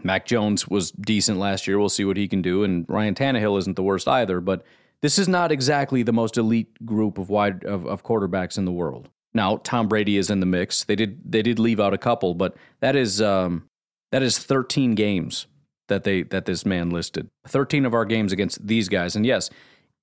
Mac 0.03 0.25
Jones 0.25 0.67
was 0.67 0.91
decent 0.91 1.39
last 1.39 1.67
year. 1.67 1.79
We'll 1.79 1.89
see 1.89 2.05
what 2.05 2.17
he 2.17 2.27
can 2.27 2.41
do. 2.41 2.63
And 2.63 2.85
Ryan 2.87 3.15
Tannehill 3.15 3.57
isn't 3.59 3.75
the 3.75 3.83
worst 3.83 4.07
either. 4.07 4.39
But 4.41 4.63
this 5.01 5.19
is 5.19 5.27
not 5.27 5.51
exactly 5.51 6.03
the 6.03 6.13
most 6.13 6.37
elite 6.37 6.85
group 6.85 7.17
of 7.17 7.29
wide 7.29 7.63
of, 7.65 7.85
of 7.85 8.03
quarterbacks 8.03 8.57
in 8.57 8.65
the 8.65 8.71
world. 8.71 9.09
Now, 9.33 9.57
Tom 9.57 9.87
Brady 9.87 10.17
is 10.17 10.29
in 10.29 10.39
the 10.39 10.45
mix. 10.45 10.83
They 10.83 10.95
did 10.95 11.19
they 11.25 11.41
did 11.41 11.59
leave 11.59 11.79
out 11.79 11.93
a 11.93 11.97
couple, 11.97 12.35
but 12.35 12.55
that 12.81 12.95
is 12.95 13.21
um, 13.21 13.67
that 14.11 14.21
is 14.21 14.37
13 14.37 14.95
games 14.95 15.47
that 15.87 16.03
they 16.03 16.23
that 16.23 16.45
this 16.45 16.65
man 16.65 16.89
listed. 16.89 17.29
13 17.47 17.85
of 17.85 17.93
our 17.93 18.05
games 18.05 18.31
against 18.31 18.65
these 18.65 18.89
guys. 18.89 19.15
And 19.15 19.25
yes, 19.25 19.49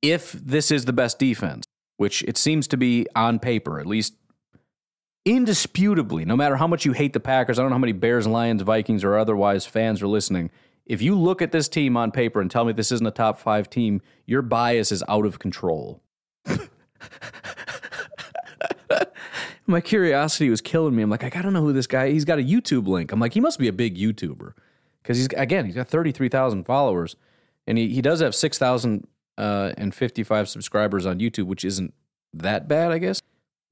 if 0.02 0.32
this 0.32 0.70
is 0.70 0.84
the 0.84 0.92
best 0.92 1.18
defense, 1.18 1.64
which 1.96 2.22
it 2.24 2.36
seems 2.36 2.66
to 2.68 2.76
be 2.76 3.06
on 3.14 3.38
paper, 3.38 3.78
at 3.78 3.86
least 3.86 4.14
indisputably, 5.24 6.24
no 6.24 6.36
matter 6.36 6.56
how 6.56 6.66
much 6.66 6.84
you 6.84 6.92
hate 6.92 7.12
the 7.12 7.20
Packers, 7.20 7.58
I 7.58 7.62
don't 7.62 7.70
know 7.70 7.76
how 7.76 7.80
many 7.80 7.92
Bears, 7.92 8.26
Lions, 8.26 8.62
Vikings, 8.62 9.04
or 9.04 9.16
otherwise 9.18 9.66
fans 9.66 10.02
are 10.02 10.08
listening. 10.08 10.50
If 10.86 11.02
you 11.02 11.14
look 11.14 11.40
at 11.42 11.52
this 11.52 11.68
team 11.68 11.96
on 11.96 12.10
paper 12.10 12.40
and 12.40 12.50
tell 12.50 12.64
me 12.64 12.72
this 12.72 12.90
isn't 12.90 13.06
a 13.06 13.12
top 13.12 13.38
five 13.38 13.70
team, 13.70 14.02
your 14.26 14.42
bias 14.42 14.90
is 14.90 15.04
out 15.08 15.24
of 15.24 15.38
control. 15.38 16.02
My 19.66 19.80
curiosity 19.80 20.50
was 20.50 20.60
killing 20.60 20.96
me. 20.96 21.02
I'm 21.02 21.10
like, 21.10 21.22
I 21.22 21.28
gotta 21.28 21.50
know 21.52 21.62
who 21.62 21.72
this 21.72 21.86
guy. 21.86 22.10
He's 22.10 22.24
got 22.24 22.40
a 22.40 22.42
YouTube 22.42 22.88
link. 22.88 23.12
I'm 23.12 23.20
like, 23.20 23.34
he 23.34 23.40
must 23.40 23.58
be 23.58 23.68
a 23.68 23.72
big 23.72 23.96
YouTuber 23.96 24.54
because 25.02 25.16
he's 25.16 25.28
again 25.36 25.64
he's 25.64 25.76
got 25.76 25.86
33,000 25.86 26.64
followers, 26.64 27.14
and 27.68 27.78
he 27.78 27.88
he 27.94 28.02
does 28.02 28.18
have 28.20 28.34
6,055 28.34 30.32
uh, 30.32 30.44
subscribers 30.44 31.06
on 31.06 31.20
YouTube, 31.20 31.46
which 31.46 31.64
isn't 31.64 31.94
that 32.34 32.66
bad, 32.66 32.90
I 32.90 32.98
guess. 32.98 33.22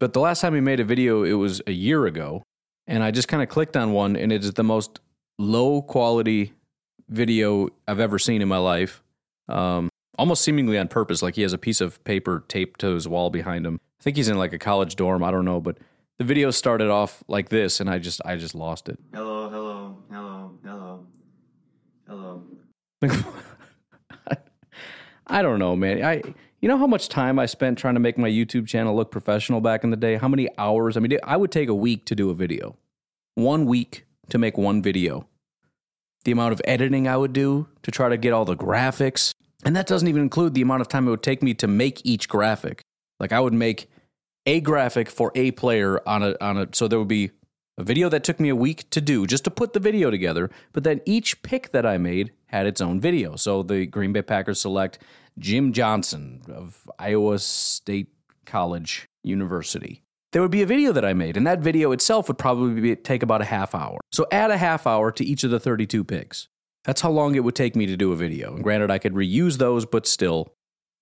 But 0.00 0.12
the 0.12 0.20
last 0.20 0.40
time 0.40 0.54
he 0.54 0.60
made 0.60 0.80
a 0.80 0.84
video, 0.84 1.24
it 1.24 1.32
was 1.32 1.60
a 1.66 1.72
year 1.72 2.06
ago, 2.06 2.42
and 2.86 3.02
I 3.02 3.10
just 3.10 3.28
kind 3.28 3.42
of 3.42 3.48
clicked 3.48 3.76
on 3.76 3.92
one, 3.92 4.16
and 4.16 4.32
it 4.32 4.44
is 4.44 4.52
the 4.52 4.64
most 4.64 5.00
low 5.38 5.82
quality 5.82 6.52
video 7.08 7.68
I've 7.86 8.00
ever 8.00 8.18
seen 8.18 8.42
in 8.42 8.48
my 8.48 8.58
life. 8.58 9.02
Um, 9.48 9.88
almost 10.16 10.42
seemingly 10.42 10.78
on 10.78 10.88
purpose, 10.88 11.22
like 11.22 11.34
he 11.34 11.42
has 11.42 11.52
a 11.52 11.58
piece 11.58 11.80
of 11.80 12.02
paper 12.04 12.44
taped 12.48 12.80
to 12.80 12.94
his 12.94 13.08
wall 13.08 13.30
behind 13.30 13.66
him. 13.66 13.80
I 14.00 14.02
think 14.02 14.16
he's 14.16 14.28
in 14.28 14.38
like 14.38 14.52
a 14.52 14.58
college 14.58 14.94
dorm. 14.94 15.24
I 15.24 15.30
don't 15.30 15.44
know, 15.44 15.60
but 15.60 15.78
the 16.18 16.24
video 16.24 16.50
started 16.50 16.88
off 16.90 17.24
like 17.26 17.48
this, 17.48 17.80
and 17.80 17.90
I 17.90 17.98
just 17.98 18.20
I 18.24 18.36
just 18.36 18.54
lost 18.54 18.88
it. 18.88 18.98
Hello, 19.12 19.48
hello, 19.50 19.96
hello, 20.10 20.58
hello, 20.64 21.06
hello. 22.06 22.42
I 25.26 25.42
don't 25.42 25.58
know, 25.58 25.76
man. 25.76 26.04
I 26.04 26.22
you 26.60 26.68
know 26.68 26.78
how 26.78 26.86
much 26.86 27.08
time 27.08 27.38
I 27.38 27.46
spent 27.46 27.78
trying 27.78 27.94
to 27.94 28.00
make 28.00 28.18
my 28.18 28.28
YouTube 28.28 28.66
channel 28.66 28.96
look 28.96 29.10
professional 29.10 29.60
back 29.60 29.84
in 29.84 29.90
the 29.90 29.96
day? 29.96 30.16
How 30.16 30.28
many 30.28 30.48
hours? 30.58 30.96
I 30.96 31.00
mean, 31.00 31.16
I 31.22 31.36
would 31.36 31.52
take 31.52 31.68
a 31.68 31.74
week 31.74 32.04
to 32.06 32.14
do 32.14 32.30
a 32.30 32.34
video. 32.34 32.76
One 33.34 33.64
week 33.64 34.06
to 34.30 34.38
make 34.38 34.58
one 34.58 34.82
video. 34.82 35.28
The 36.24 36.32
amount 36.32 36.52
of 36.52 36.60
editing 36.64 37.06
I 37.06 37.16
would 37.16 37.32
do 37.32 37.68
to 37.82 37.90
try 37.90 38.08
to 38.08 38.16
get 38.16 38.32
all 38.32 38.44
the 38.44 38.56
graphics. 38.56 39.32
And 39.64 39.76
that 39.76 39.86
doesn't 39.86 40.08
even 40.08 40.22
include 40.22 40.54
the 40.54 40.62
amount 40.62 40.80
of 40.80 40.88
time 40.88 41.06
it 41.06 41.10
would 41.10 41.22
take 41.22 41.42
me 41.42 41.54
to 41.54 41.68
make 41.68 42.04
each 42.04 42.28
graphic. 42.28 42.82
Like 43.20 43.32
I 43.32 43.40
would 43.40 43.54
make 43.54 43.88
a 44.44 44.60
graphic 44.60 45.08
for 45.10 45.30
a 45.34 45.52
player 45.52 46.00
on 46.08 46.22
a 46.22 46.34
on 46.40 46.56
a 46.56 46.68
so 46.72 46.88
there 46.88 46.98
would 46.98 47.08
be 47.08 47.30
a 47.76 47.84
video 47.84 48.08
that 48.08 48.24
took 48.24 48.40
me 48.40 48.48
a 48.48 48.56
week 48.56 48.90
to 48.90 49.00
do 49.00 49.26
just 49.26 49.44
to 49.44 49.50
put 49.50 49.72
the 49.72 49.80
video 49.80 50.10
together, 50.10 50.50
but 50.72 50.82
then 50.84 51.00
each 51.06 51.42
pick 51.42 51.70
that 51.70 51.86
I 51.86 51.96
made 51.96 52.32
had 52.46 52.66
its 52.66 52.80
own 52.80 53.00
video. 53.00 53.36
So 53.36 53.62
the 53.62 53.86
Green 53.86 54.12
Bay 54.12 54.22
Packers 54.22 54.60
select 54.60 54.98
Jim 55.38 55.72
Johnson 55.72 56.42
of 56.48 56.88
Iowa 56.98 57.38
State 57.38 58.08
College 58.44 59.08
University. 59.22 60.02
There 60.32 60.42
would 60.42 60.50
be 60.50 60.62
a 60.62 60.66
video 60.66 60.92
that 60.92 61.04
I 61.04 61.14
made, 61.14 61.36
and 61.36 61.46
that 61.46 61.60
video 61.60 61.92
itself 61.92 62.28
would 62.28 62.38
probably 62.38 62.80
be, 62.80 62.96
take 62.96 63.22
about 63.22 63.40
a 63.40 63.46
half 63.46 63.74
hour. 63.74 63.98
So 64.12 64.26
add 64.30 64.50
a 64.50 64.58
half 64.58 64.86
hour 64.86 65.10
to 65.12 65.24
each 65.24 65.42
of 65.44 65.50
the 65.50 65.60
32 65.60 66.04
picks. 66.04 66.48
That's 66.84 67.00
how 67.00 67.10
long 67.10 67.34
it 67.34 67.44
would 67.44 67.54
take 67.54 67.74
me 67.74 67.86
to 67.86 67.96
do 67.96 68.12
a 68.12 68.16
video. 68.16 68.54
And 68.54 68.62
granted, 68.62 68.90
I 68.90 68.98
could 68.98 69.14
reuse 69.14 69.58
those, 69.58 69.86
but 69.86 70.06
still. 70.06 70.54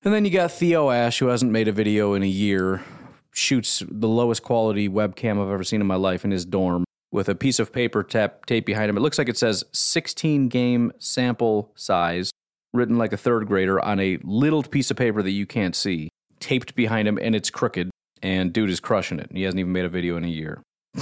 And 0.04 0.14
then 0.14 0.24
you 0.24 0.30
got 0.30 0.52
Theo 0.52 0.90
Ash, 0.90 1.18
who 1.18 1.26
hasn't 1.26 1.50
made 1.50 1.68
a 1.68 1.72
video 1.72 2.14
in 2.14 2.22
a 2.22 2.28
year, 2.28 2.84
shoots 3.32 3.82
the 3.88 4.08
lowest 4.08 4.42
quality 4.42 4.88
webcam 4.88 5.42
I've 5.42 5.50
ever 5.50 5.64
seen 5.64 5.80
in 5.80 5.86
my 5.86 5.96
life 5.96 6.24
in 6.24 6.30
his 6.30 6.44
dorm 6.44 6.84
with 7.10 7.28
a 7.28 7.34
piece 7.34 7.58
of 7.58 7.72
paper 7.72 8.02
tap, 8.02 8.46
tape 8.46 8.66
behind 8.66 8.90
him. 8.90 8.96
It 8.96 9.00
looks 9.00 9.18
like 9.18 9.28
it 9.28 9.38
says 9.38 9.64
16 9.72 10.48
game 10.48 10.92
sample 10.98 11.72
size, 11.74 12.30
written 12.76 12.98
like 12.98 13.12
a 13.12 13.16
third 13.16 13.46
grader 13.46 13.82
on 13.84 13.98
a 14.00 14.18
little 14.22 14.62
piece 14.62 14.90
of 14.90 14.96
paper 14.96 15.22
that 15.22 15.30
you 15.30 15.46
can't 15.46 15.74
see, 15.74 16.10
taped 16.40 16.74
behind 16.74 17.08
him, 17.08 17.18
and 17.20 17.34
it's 17.34 17.50
crooked. 17.50 17.90
And 18.22 18.52
dude 18.52 18.70
is 18.70 18.80
crushing 18.80 19.18
it. 19.18 19.30
He 19.32 19.42
hasn't 19.42 19.60
even 19.60 19.72
made 19.72 19.84
a 19.84 19.90
video 19.90 20.16
in 20.16 20.24
a 20.24 20.28
year. 20.28 20.62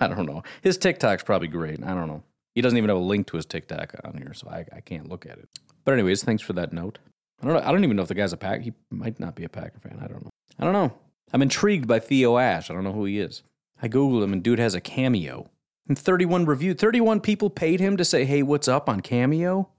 I 0.00 0.08
don't 0.08 0.26
know. 0.26 0.42
His 0.62 0.76
TikTok's 0.76 1.22
probably 1.22 1.48
great. 1.48 1.82
I 1.82 1.94
don't 1.94 2.08
know. 2.08 2.22
He 2.54 2.60
doesn't 2.60 2.76
even 2.76 2.88
have 2.90 2.98
a 2.98 3.00
link 3.00 3.26
to 3.28 3.36
his 3.36 3.46
TikTok 3.46 3.94
on 4.04 4.18
here, 4.18 4.34
so 4.34 4.48
I, 4.48 4.66
I 4.74 4.80
can't 4.80 5.08
look 5.08 5.24
at 5.24 5.38
it. 5.38 5.48
But 5.84 5.92
anyways, 5.92 6.22
thanks 6.22 6.42
for 6.42 6.52
that 6.54 6.72
note. 6.72 6.98
I 7.40 7.46
don't 7.46 7.54
know. 7.54 7.62
I 7.66 7.72
don't 7.72 7.84
even 7.84 7.96
know 7.96 8.02
if 8.02 8.08
the 8.08 8.14
guy's 8.14 8.32
a 8.32 8.36
pack. 8.36 8.62
He 8.62 8.72
might 8.90 9.18
not 9.18 9.34
be 9.34 9.44
a 9.44 9.48
Packer 9.48 9.80
fan. 9.80 9.98
I 10.02 10.06
don't 10.06 10.22
know. 10.22 10.30
I 10.58 10.64
don't 10.64 10.72
know. 10.72 10.92
I'm 11.32 11.42
intrigued 11.42 11.88
by 11.88 11.98
Theo 11.98 12.36
Ash. 12.36 12.70
I 12.70 12.74
don't 12.74 12.84
know 12.84 12.92
who 12.92 13.04
he 13.04 13.18
is. 13.18 13.42
I 13.80 13.88
googled 13.88 14.22
him, 14.22 14.32
and 14.32 14.42
dude 14.42 14.58
has 14.58 14.74
a 14.74 14.80
cameo. 14.80 15.50
And 15.88 15.98
31 15.98 16.44
reviewed. 16.44 16.78
31 16.78 17.20
people 17.20 17.50
paid 17.50 17.80
him 17.80 17.96
to 17.96 18.04
say, 18.04 18.24
"Hey, 18.24 18.42
what's 18.42 18.68
up?" 18.68 18.88
on 18.88 19.00
Cameo. 19.00 19.70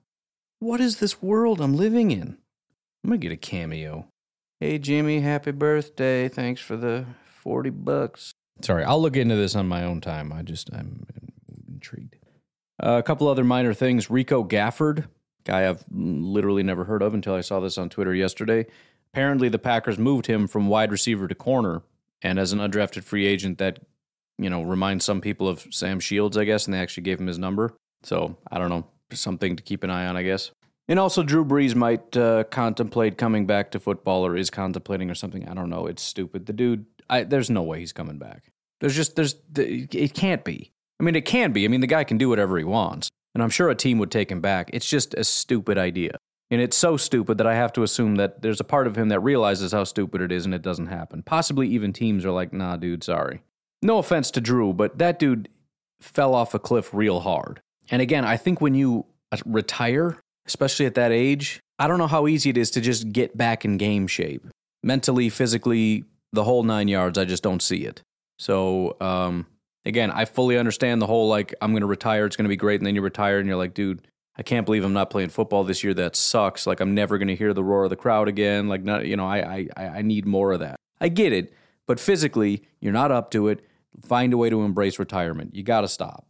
What 0.63 0.79
is 0.79 0.99
this 0.99 1.21
world 1.21 1.59
I'm 1.59 1.75
living 1.75 2.11
in? 2.11 2.37
I'm 3.03 3.09
gonna 3.09 3.17
get 3.17 3.33
a 3.33 3.35
cameo. 3.35 4.07
Hey 4.61 4.79
Jimmy, 4.79 5.19
happy 5.19 5.51
birthday. 5.51 6.29
Thanks 6.29 6.61
for 6.61 6.77
the 6.77 7.05
40 7.41 7.69
bucks. 7.71 8.31
Sorry, 8.61 8.85
I'll 8.85 9.01
look 9.01 9.17
into 9.17 9.35
this 9.35 9.57
on 9.57 9.67
my 9.67 9.83
own 9.83 9.99
time. 9.99 10.31
I 10.31 10.41
just, 10.41 10.73
I'm 10.73 11.05
intrigued. 11.67 12.15
Uh, 12.81 12.91
a 12.91 13.03
couple 13.03 13.27
other 13.27 13.43
minor 13.43 13.73
things. 13.73 14.09
Rico 14.09 14.41
Gafford, 14.41 15.09
guy 15.43 15.67
I've 15.67 15.83
literally 15.91 16.63
never 16.63 16.85
heard 16.85 17.01
of 17.01 17.13
until 17.13 17.35
I 17.35 17.41
saw 17.41 17.59
this 17.59 17.77
on 17.77 17.89
Twitter 17.89 18.15
yesterday. 18.15 18.65
Apparently, 19.13 19.49
the 19.49 19.59
Packers 19.59 19.99
moved 19.99 20.27
him 20.27 20.47
from 20.47 20.69
wide 20.69 20.93
receiver 20.93 21.27
to 21.27 21.35
corner. 21.35 21.81
And 22.21 22.39
as 22.39 22.53
an 22.53 22.59
undrafted 22.59 23.03
free 23.03 23.27
agent, 23.27 23.57
that, 23.57 23.79
you 24.37 24.49
know, 24.49 24.63
reminds 24.63 25.03
some 25.03 25.19
people 25.19 25.49
of 25.49 25.67
Sam 25.71 25.99
Shields, 25.99 26.37
I 26.37 26.45
guess, 26.45 26.63
and 26.63 26.73
they 26.73 26.79
actually 26.79 27.03
gave 27.03 27.19
him 27.19 27.27
his 27.27 27.37
number. 27.37 27.73
So 28.03 28.37
I 28.49 28.59
don't 28.59 28.69
know 28.69 28.87
something 29.15 29.55
to 29.55 29.63
keep 29.63 29.83
an 29.83 29.89
eye 29.89 30.05
on, 30.05 30.17
I 30.17 30.23
guess. 30.23 30.51
And 30.87 30.99
also, 30.99 31.23
Drew 31.23 31.45
Brees 31.45 31.75
might 31.75 32.15
uh, 32.17 32.43
contemplate 32.45 33.17
coming 33.17 33.45
back 33.45 33.71
to 33.71 33.79
football, 33.79 34.25
or 34.25 34.35
is 34.35 34.49
contemplating, 34.49 35.09
or 35.09 35.15
something. 35.15 35.47
I 35.47 35.53
don't 35.53 35.69
know. 35.69 35.87
It's 35.87 36.03
stupid. 36.03 36.45
The 36.45 36.53
dude, 36.53 36.85
I, 37.09 37.23
there's 37.23 37.49
no 37.49 37.63
way 37.63 37.79
he's 37.79 37.93
coming 37.93 38.17
back. 38.17 38.51
There's 38.81 38.95
just, 38.95 39.15
there's, 39.15 39.35
it 39.55 40.13
can't 40.13 40.43
be. 40.43 40.71
I 40.99 41.03
mean, 41.03 41.15
it 41.15 41.25
can 41.25 41.53
be. 41.53 41.63
I 41.63 41.69
mean, 41.69 41.81
the 41.81 41.87
guy 41.87 42.03
can 42.03 42.17
do 42.17 42.27
whatever 42.27 42.57
he 42.57 42.65
wants, 42.65 43.09
and 43.33 43.41
I'm 43.41 43.49
sure 43.49 43.69
a 43.69 43.75
team 43.75 43.97
would 43.99 44.11
take 44.11 44.29
him 44.29 44.41
back. 44.41 44.69
It's 44.73 44.89
just 44.89 45.13
a 45.13 45.23
stupid 45.23 45.77
idea. 45.77 46.17
And 46.51 46.61
it's 46.61 46.77
so 46.77 46.97
stupid 46.97 47.39
that 47.39 47.47
I 47.47 47.55
have 47.55 47.73
to 47.73 47.83
assume 47.83 48.17
that 48.17 48.41
there's 48.41 48.59
a 48.59 48.65
part 48.65 48.85
of 48.85 48.95
him 48.95 49.09
that 49.09 49.21
realizes 49.21 49.71
how 49.71 49.85
stupid 49.85 50.21
it 50.21 50.31
is 50.31 50.45
and 50.45 50.53
it 50.53 50.61
doesn't 50.61 50.85
happen. 50.85 51.23
Possibly 51.23 51.67
even 51.69 51.93
teams 51.93 52.25
are 52.25 52.31
like, 52.31 52.53
nah, 52.53 52.77
dude, 52.77 53.03
sorry. 53.03 53.41
No 53.81 53.97
offense 53.97 54.29
to 54.31 54.41
Drew, 54.41 54.71
but 54.71 54.99
that 54.99 55.17
dude 55.17 55.49
fell 55.99 56.35
off 56.35 56.53
a 56.53 56.59
cliff 56.59 56.93
real 56.93 57.21
hard. 57.21 57.61
And 57.89 58.01
again, 58.01 58.25
I 58.25 58.37
think 58.37 58.61
when 58.61 58.75
you 58.75 59.05
uh, 59.31 59.37
retire, 59.45 60.17
especially 60.45 60.85
at 60.85 60.95
that 60.95 61.11
age, 61.11 61.59
I 61.79 61.87
don't 61.87 61.97
know 61.97 62.07
how 62.07 62.27
easy 62.27 62.49
it 62.49 62.57
is 62.57 62.71
to 62.71 62.81
just 62.81 63.11
get 63.11 63.37
back 63.37 63.65
in 63.65 63.77
game 63.77 64.07
shape. 64.07 64.45
Mentally, 64.83 65.29
physically, 65.29 66.05
the 66.31 66.43
whole 66.43 66.63
nine 66.63 66.87
yards, 66.87 67.17
I 67.17 67.25
just 67.25 67.43
don't 67.43 67.61
see 67.61 67.85
it. 67.85 68.01
So, 68.39 68.97
um, 68.99 69.47
again, 69.85 70.11
I 70.11 70.25
fully 70.25 70.57
understand 70.57 71.01
the 71.01 71.07
whole 71.07 71.27
like, 71.27 71.53
I'm 71.61 71.71
going 71.71 71.81
to 71.81 71.87
retire, 71.87 72.25
it's 72.25 72.35
going 72.35 72.45
to 72.45 72.49
be 72.49 72.55
great. 72.55 72.79
And 72.79 72.87
then 72.87 72.95
you 72.95 73.01
retire 73.01 73.39
and 73.39 73.47
you're 73.47 73.57
like, 73.57 73.73
dude, 73.73 74.07
I 74.35 74.43
can't 74.43 74.65
believe 74.65 74.83
I'm 74.83 74.93
not 74.93 75.09
playing 75.09 75.29
football 75.29 75.63
this 75.63 75.83
year. 75.83 75.93
That 75.93 76.15
sucks. 76.15 76.65
Like, 76.65 76.79
I'm 76.79 76.95
never 76.95 77.17
going 77.17 77.27
to 77.27 77.35
hear 77.35 77.53
the 77.53 77.63
roar 77.63 77.83
of 77.83 77.91
the 77.91 77.95
crowd 77.95 78.27
again. 78.27 78.67
Like, 78.67 78.83
not, 78.83 79.05
you 79.05 79.15
know, 79.15 79.27
I, 79.27 79.67
I, 79.77 79.83
I 79.85 80.01
need 80.01 80.25
more 80.25 80.51
of 80.53 80.59
that. 80.59 80.75
I 80.99 81.09
get 81.09 81.33
it. 81.33 81.53
But 81.85 81.99
physically, 81.99 82.63
you're 82.79 82.93
not 82.93 83.11
up 83.11 83.29
to 83.31 83.47
it. 83.49 83.59
Find 84.03 84.33
a 84.33 84.37
way 84.37 84.49
to 84.49 84.63
embrace 84.63 84.97
retirement. 84.97 85.53
You 85.53 85.63
got 85.63 85.81
to 85.81 85.87
stop. 85.87 86.25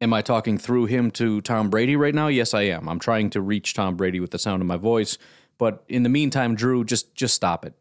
Am 0.00 0.12
I 0.12 0.22
talking 0.22 0.58
through 0.58 0.86
him 0.86 1.10
to 1.12 1.40
Tom 1.40 1.70
Brady 1.70 1.96
right 1.96 2.14
now? 2.14 2.28
Yes, 2.28 2.54
I 2.54 2.62
am. 2.62 2.88
I'm 2.88 3.00
trying 3.00 3.30
to 3.30 3.40
reach 3.40 3.74
Tom 3.74 3.96
Brady 3.96 4.20
with 4.20 4.30
the 4.30 4.38
sound 4.38 4.62
of 4.62 4.68
my 4.68 4.76
voice. 4.76 5.18
But 5.58 5.82
in 5.88 6.04
the 6.04 6.08
meantime, 6.08 6.54
Drew, 6.54 6.84
just 6.84 7.14
just 7.14 7.34
stop 7.34 7.64
it 7.64 7.74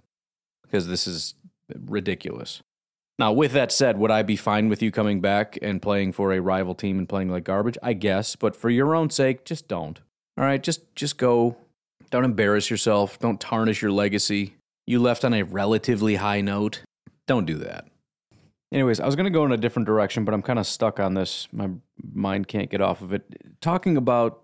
because 0.63 0.87
this 0.87 1.05
is 1.05 1.35
ridiculous. 1.85 2.61
Now, 3.19 3.31
with 3.31 3.51
that 3.53 3.71
said, 3.71 3.97
would 3.97 4.11
I 4.11 4.23
be 4.23 4.35
fine 4.35 4.69
with 4.69 4.81
you 4.81 4.91
coming 4.91 5.21
back 5.21 5.57
and 5.61 5.81
playing 5.81 6.13
for 6.13 6.33
a 6.33 6.39
rival 6.39 6.75
team 6.75 6.99
and 6.99 7.09
playing 7.09 7.29
like 7.29 7.43
garbage? 7.43 7.77
I 7.81 7.93
guess, 7.93 8.35
but 8.35 8.55
for 8.55 8.69
your 8.69 8.95
own 8.95 9.09
sake, 9.09 9.45
just 9.45 9.67
don't. 9.67 9.99
All 10.37 10.43
right, 10.43 10.61
just 10.61 10.95
just 10.95 11.17
go. 11.17 11.57
Don't 12.09 12.25
embarrass 12.25 12.69
yourself. 12.69 13.19
Don't 13.19 13.39
tarnish 13.39 13.81
your 13.81 13.91
legacy. 13.91 14.55
You 14.85 14.99
left 14.99 15.25
on 15.25 15.33
a 15.33 15.43
relatively 15.43 16.15
high 16.15 16.41
note. 16.41 16.81
Don't 17.27 17.45
do 17.45 17.55
that. 17.55 17.87
Anyways, 18.71 18.99
I 18.99 19.05
was 19.05 19.15
going 19.15 19.25
to 19.25 19.31
go 19.31 19.45
in 19.45 19.51
a 19.51 19.57
different 19.57 19.85
direction, 19.85 20.25
but 20.25 20.33
I'm 20.33 20.41
kind 20.41 20.59
of 20.59 20.67
stuck 20.67 20.99
on 20.99 21.13
this. 21.13 21.47
My 21.51 21.69
mind 22.13 22.47
can't 22.47 22.69
get 22.69 22.81
off 22.81 23.01
of 23.01 23.13
it. 23.13 23.23
Talking 23.61 23.95
about 23.95 24.43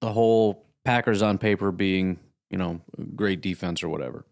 the 0.00 0.12
whole 0.12 0.66
Packers 0.84 1.22
on 1.22 1.38
paper 1.38 1.70
being, 1.70 2.18
you 2.50 2.58
know, 2.58 2.80
great 3.14 3.40
defense 3.40 3.82
or 3.82 3.88
whatever. 3.88 4.26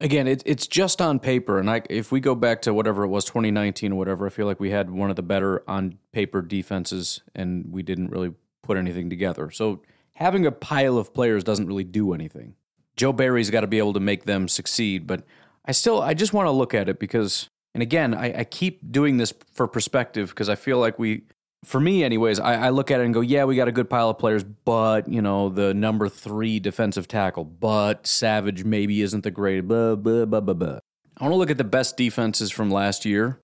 Again, 0.00 0.26
it, 0.26 0.42
it's 0.44 0.66
just 0.66 1.00
on 1.00 1.18
paper, 1.18 1.58
and 1.58 1.70
I, 1.70 1.80
if 1.88 2.12
we 2.12 2.20
go 2.20 2.34
back 2.34 2.60
to 2.62 2.74
whatever 2.74 3.04
it 3.04 3.08
was, 3.08 3.24
2019 3.24 3.92
or 3.92 3.94
whatever, 3.94 4.26
I 4.26 4.30
feel 4.30 4.44
like 4.44 4.60
we 4.60 4.70
had 4.70 4.90
one 4.90 5.08
of 5.08 5.16
the 5.16 5.22
better 5.22 5.62
on 5.66 5.98
paper 6.12 6.42
defenses, 6.42 7.22
and 7.34 7.72
we 7.72 7.82
didn't 7.82 8.10
really 8.10 8.34
put 8.62 8.76
anything 8.76 9.08
together. 9.08 9.50
So 9.50 9.82
having 10.14 10.44
a 10.44 10.52
pile 10.52 10.98
of 10.98 11.14
players 11.14 11.42
doesn't 11.42 11.66
really 11.66 11.84
do 11.84 12.12
anything. 12.12 12.54
Joe 12.96 13.12
Barry's 13.12 13.50
got 13.50 13.62
to 13.62 13.66
be 13.66 13.78
able 13.78 13.94
to 13.94 14.00
make 14.00 14.24
them 14.24 14.48
succeed, 14.48 15.06
but 15.06 15.24
I 15.64 15.72
still, 15.72 16.02
I 16.02 16.12
just 16.12 16.32
want 16.32 16.46
to 16.48 16.52
look 16.52 16.74
at 16.74 16.88
it 16.88 16.98
because 16.98 17.48
and 17.74 17.82
again, 17.82 18.14
I, 18.14 18.40
I 18.40 18.44
keep 18.44 18.90
doing 18.90 19.16
this 19.16 19.34
for 19.52 19.66
perspective 19.66 20.28
because 20.28 20.48
I 20.48 20.54
feel 20.54 20.78
like 20.78 20.98
we, 20.98 21.22
for 21.64 21.80
me, 21.80 22.04
anyways, 22.04 22.38
I, 22.38 22.66
I, 22.66 22.70
look 22.70 22.90
at 22.90 23.00
it 23.00 23.04
and 23.04 23.12
go, 23.12 23.20
yeah, 23.20 23.44
we 23.44 23.56
got 23.56 23.66
a 23.66 23.72
good 23.72 23.90
pile 23.90 24.10
of 24.10 24.18
players, 24.18 24.44
but, 24.44 25.08
you 25.08 25.20
know, 25.20 25.48
the 25.48 25.74
number 25.74 26.08
three 26.08 26.60
defensive 26.60 27.08
tackle, 27.08 27.44
but 27.44 28.06
Savage 28.06 28.64
maybe 28.64 29.02
isn't 29.02 29.24
the 29.24 29.30
great, 29.30 29.62
blah, 29.62 29.96
blah, 29.96 30.24
blah, 30.24 30.40
blah, 30.40 30.54
blah. 30.54 30.78
I 31.16 31.24
want 31.24 31.32
to 31.32 31.36
look 31.36 31.50
at 31.50 31.58
the 31.58 31.64
best 31.64 31.96
defenses 31.96 32.50
from 32.50 32.70
last 32.70 33.04
year 33.04 33.40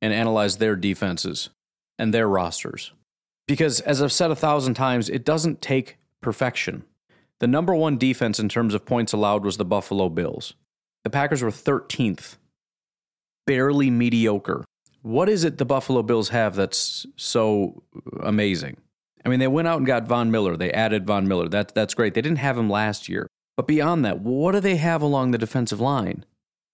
and 0.00 0.12
analyze 0.12 0.56
their 0.56 0.76
defenses 0.76 1.50
and 1.98 2.12
their 2.12 2.28
rosters. 2.28 2.92
Because 3.46 3.80
as 3.80 4.02
I've 4.02 4.12
said 4.12 4.30
a 4.30 4.36
thousand 4.36 4.74
times, 4.74 5.10
it 5.10 5.24
doesn't 5.24 5.60
take 5.60 5.98
perfection. 6.22 6.84
The 7.40 7.46
number 7.46 7.74
one 7.74 7.98
defense 7.98 8.38
in 8.38 8.48
terms 8.48 8.72
of 8.72 8.86
points 8.86 9.12
allowed 9.12 9.44
was 9.44 9.58
the 9.58 9.64
Buffalo 9.64 10.08
Bills. 10.08 10.54
The 11.02 11.10
Packers 11.10 11.42
were 11.42 11.50
13th 11.50 12.36
barely 13.46 13.90
mediocre. 13.90 14.64
What 15.02 15.28
is 15.28 15.44
it 15.44 15.58
the 15.58 15.64
Buffalo 15.64 16.02
Bills 16.02 16.30
have 16.30 16.56
that's 16.56 17.06
so 17.16 17.82
amazing? 18.20 18.78
I 19.24 19.28
mean, 19.28 19.40
they 19.40 19.48
went 19.48 19.68
out 19.68 19.78
and 19.78 19.86
got 19.86 20.06
Von 20.06 20.30
Miller. 20.30 20.56
They 20.56 20.72
added 20.72 21.06
Von 21.06 21.28
Miller. 21.28 21.48
That, 21.48 21.74
that's 21.74 21.94
great. 21.94 22.14
They 22.14 22.22
didn't 22.22 22.38
have 22.38 22.58
him 22.58 22.70
last 22.70 23.08
year. 23.08 23.26
But 23.56 23.66
beyond 23.66 24.04
that, 24.04 24.20
what 24.20 24.52
do 24.52 24.60
they 24.60 24.76
have 24.76 25.02
along 25.02 25.30
the 25.30 25.38
defensive 25.38 25.80
line? 25.80 26.24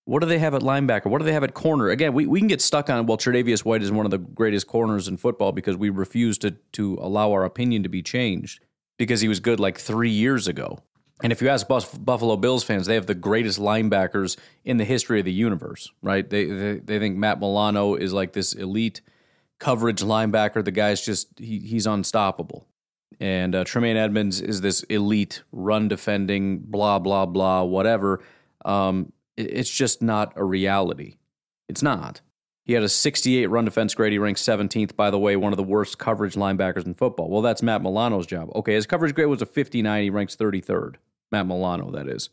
What 0.05 0.21
do 0.21 0.27
they 0.27 0.39
have 0.39 0.55
at 0.55 0.63
linebacker? 0.63 1.07
What 1.07 1.19
do 1.19 1.25
they 1.25 1.33
have 1.33 1.45
at 1.45 1.55
corner? 1.55 1.91
Again, 1.91 2.15
we, 2.15 2.27
we 2.27 2.41
can 2.41 2.49
get 2.49 2.61
stuck 2.61 2.91
on, 2.91 3.07
well, 3.07 3.19
Tre'Davious 3.19 3.65
White 3.65 3.83
is 3.83 3.93
one 3.93 4.07
of 4.07 4.11
the 4.11 4.19
greatest 4.19 4.67
corners 4.67 5.07
in 5.07 5.17
football 5.17 5.53
because 5.53 5.77
we 5.77 5.91
refuse 5.91 6.39
to, 6.39 6.53
to 6.73 6.99
allow 7.01 7.31
our 7.33 7.45
opinion 7.45 7.83
to 7.83 7.89
be 7.89 8.03
changed 8.03 8.61
because 8.99 9.21
he 9.21 9.29
was 9.29 9.39
good 9.41 9.61
like 9.61 9.79
three 9.79 10.11
years 10.11 10.49
ago. 10.49 10.81
And 11.23 11.33
if 11.33 11.43
you 11.43 11.49
ask 11.49 11.69
Buffalo 11.69 12.37
Bills 12.37 12.65
fans, 12.65 12.87
they 12.87 12.95
have 12.95 13.07
the 13.07 13.15
greatest 13.15 13.59
linebackers 13.59 14.39
in 14.65 14.79
the 14.79 14.85
history 14.85 15.19
of 15.19 15.25
the 15.25 15.33
universe, 15.33 15.91
right? 16.03 16.29
They, 16.29 16.47
they, 16.47 16.79
they 16.79 16.99
think 16.99 17.17
Matt 17.17 17.41
Milano 17.41 17.95
is 17.95 18.13
like 18.13 18.33
this 18.33 18.53
elite 18.53 19.03
coverage 19.59 20.03
linebacker. 20.03 20.65
The 20.65 20.71
guy's 20.71 21.05
just, 21.05 21.39
he, 21.39 21.59
he's 21.59 21.87
unstoppable. 21.87 22.67
And 23.21 23.55
uh, 23.55 23.65
Tremaine 23.65 23.99
Edmunds 23.99 24.41
is 24.41 24.63
this 24.63 24.83
elite 24.85 25.43
run 25.53 25.89
defending, 25.89 26.61
blah, 26.61 26.99
blah, 26.99 27.27
blah, 27.27 27.63
whatever. 27.65 28.23
Um, 28.65 29.13
it, 29.37 29.53
it's 29.53 29.71
just 29.71 30.01
not 30.01 30.33
a 30.37 30.45
reality. 30.45 31.17
It's 31.69 31.83
not. 31.83 32.23
He 32.65 32.73
had 32.73 32.83
a 32.83 32.89
68 32.89 33.47
run 33.47 33.65
defense 33.65 33.95
grade. 33.95 34.13
He 34.13 34.19
ranked 34.19 34.41
17th, 34.41 34.97
by 34.97 35.11
the 35.11 35.19
way, 35.19 35.37
one 35.37 35.53
of 35.53 35.57
the 35.57 35.63
worst 35.63 35.99
coverage 35.99 36.35
linebackers 36.35 36.87
in 36.87 36.95
football. 36.95 37.29
Well, 37.29 37.43
that's 37.43 37.63
Matt 37.63 37.83
Milano's 37.83 38.27
job. 38.27 38.51
Okay, 38.55 38.75
his 38.75 38.87
coverage 38.87 39.15
grade 39.15 39.29
was 39.29 39.43
a 39.43 39.47
59. 39.47 40.03
He 40.03 40.11
ranks 40.11 40.37
33rd. 40.37 40.95
Matt 41.31 41.47
Milano, 41.47 41.91
that 41.91 42.09
is. 42.09 42.31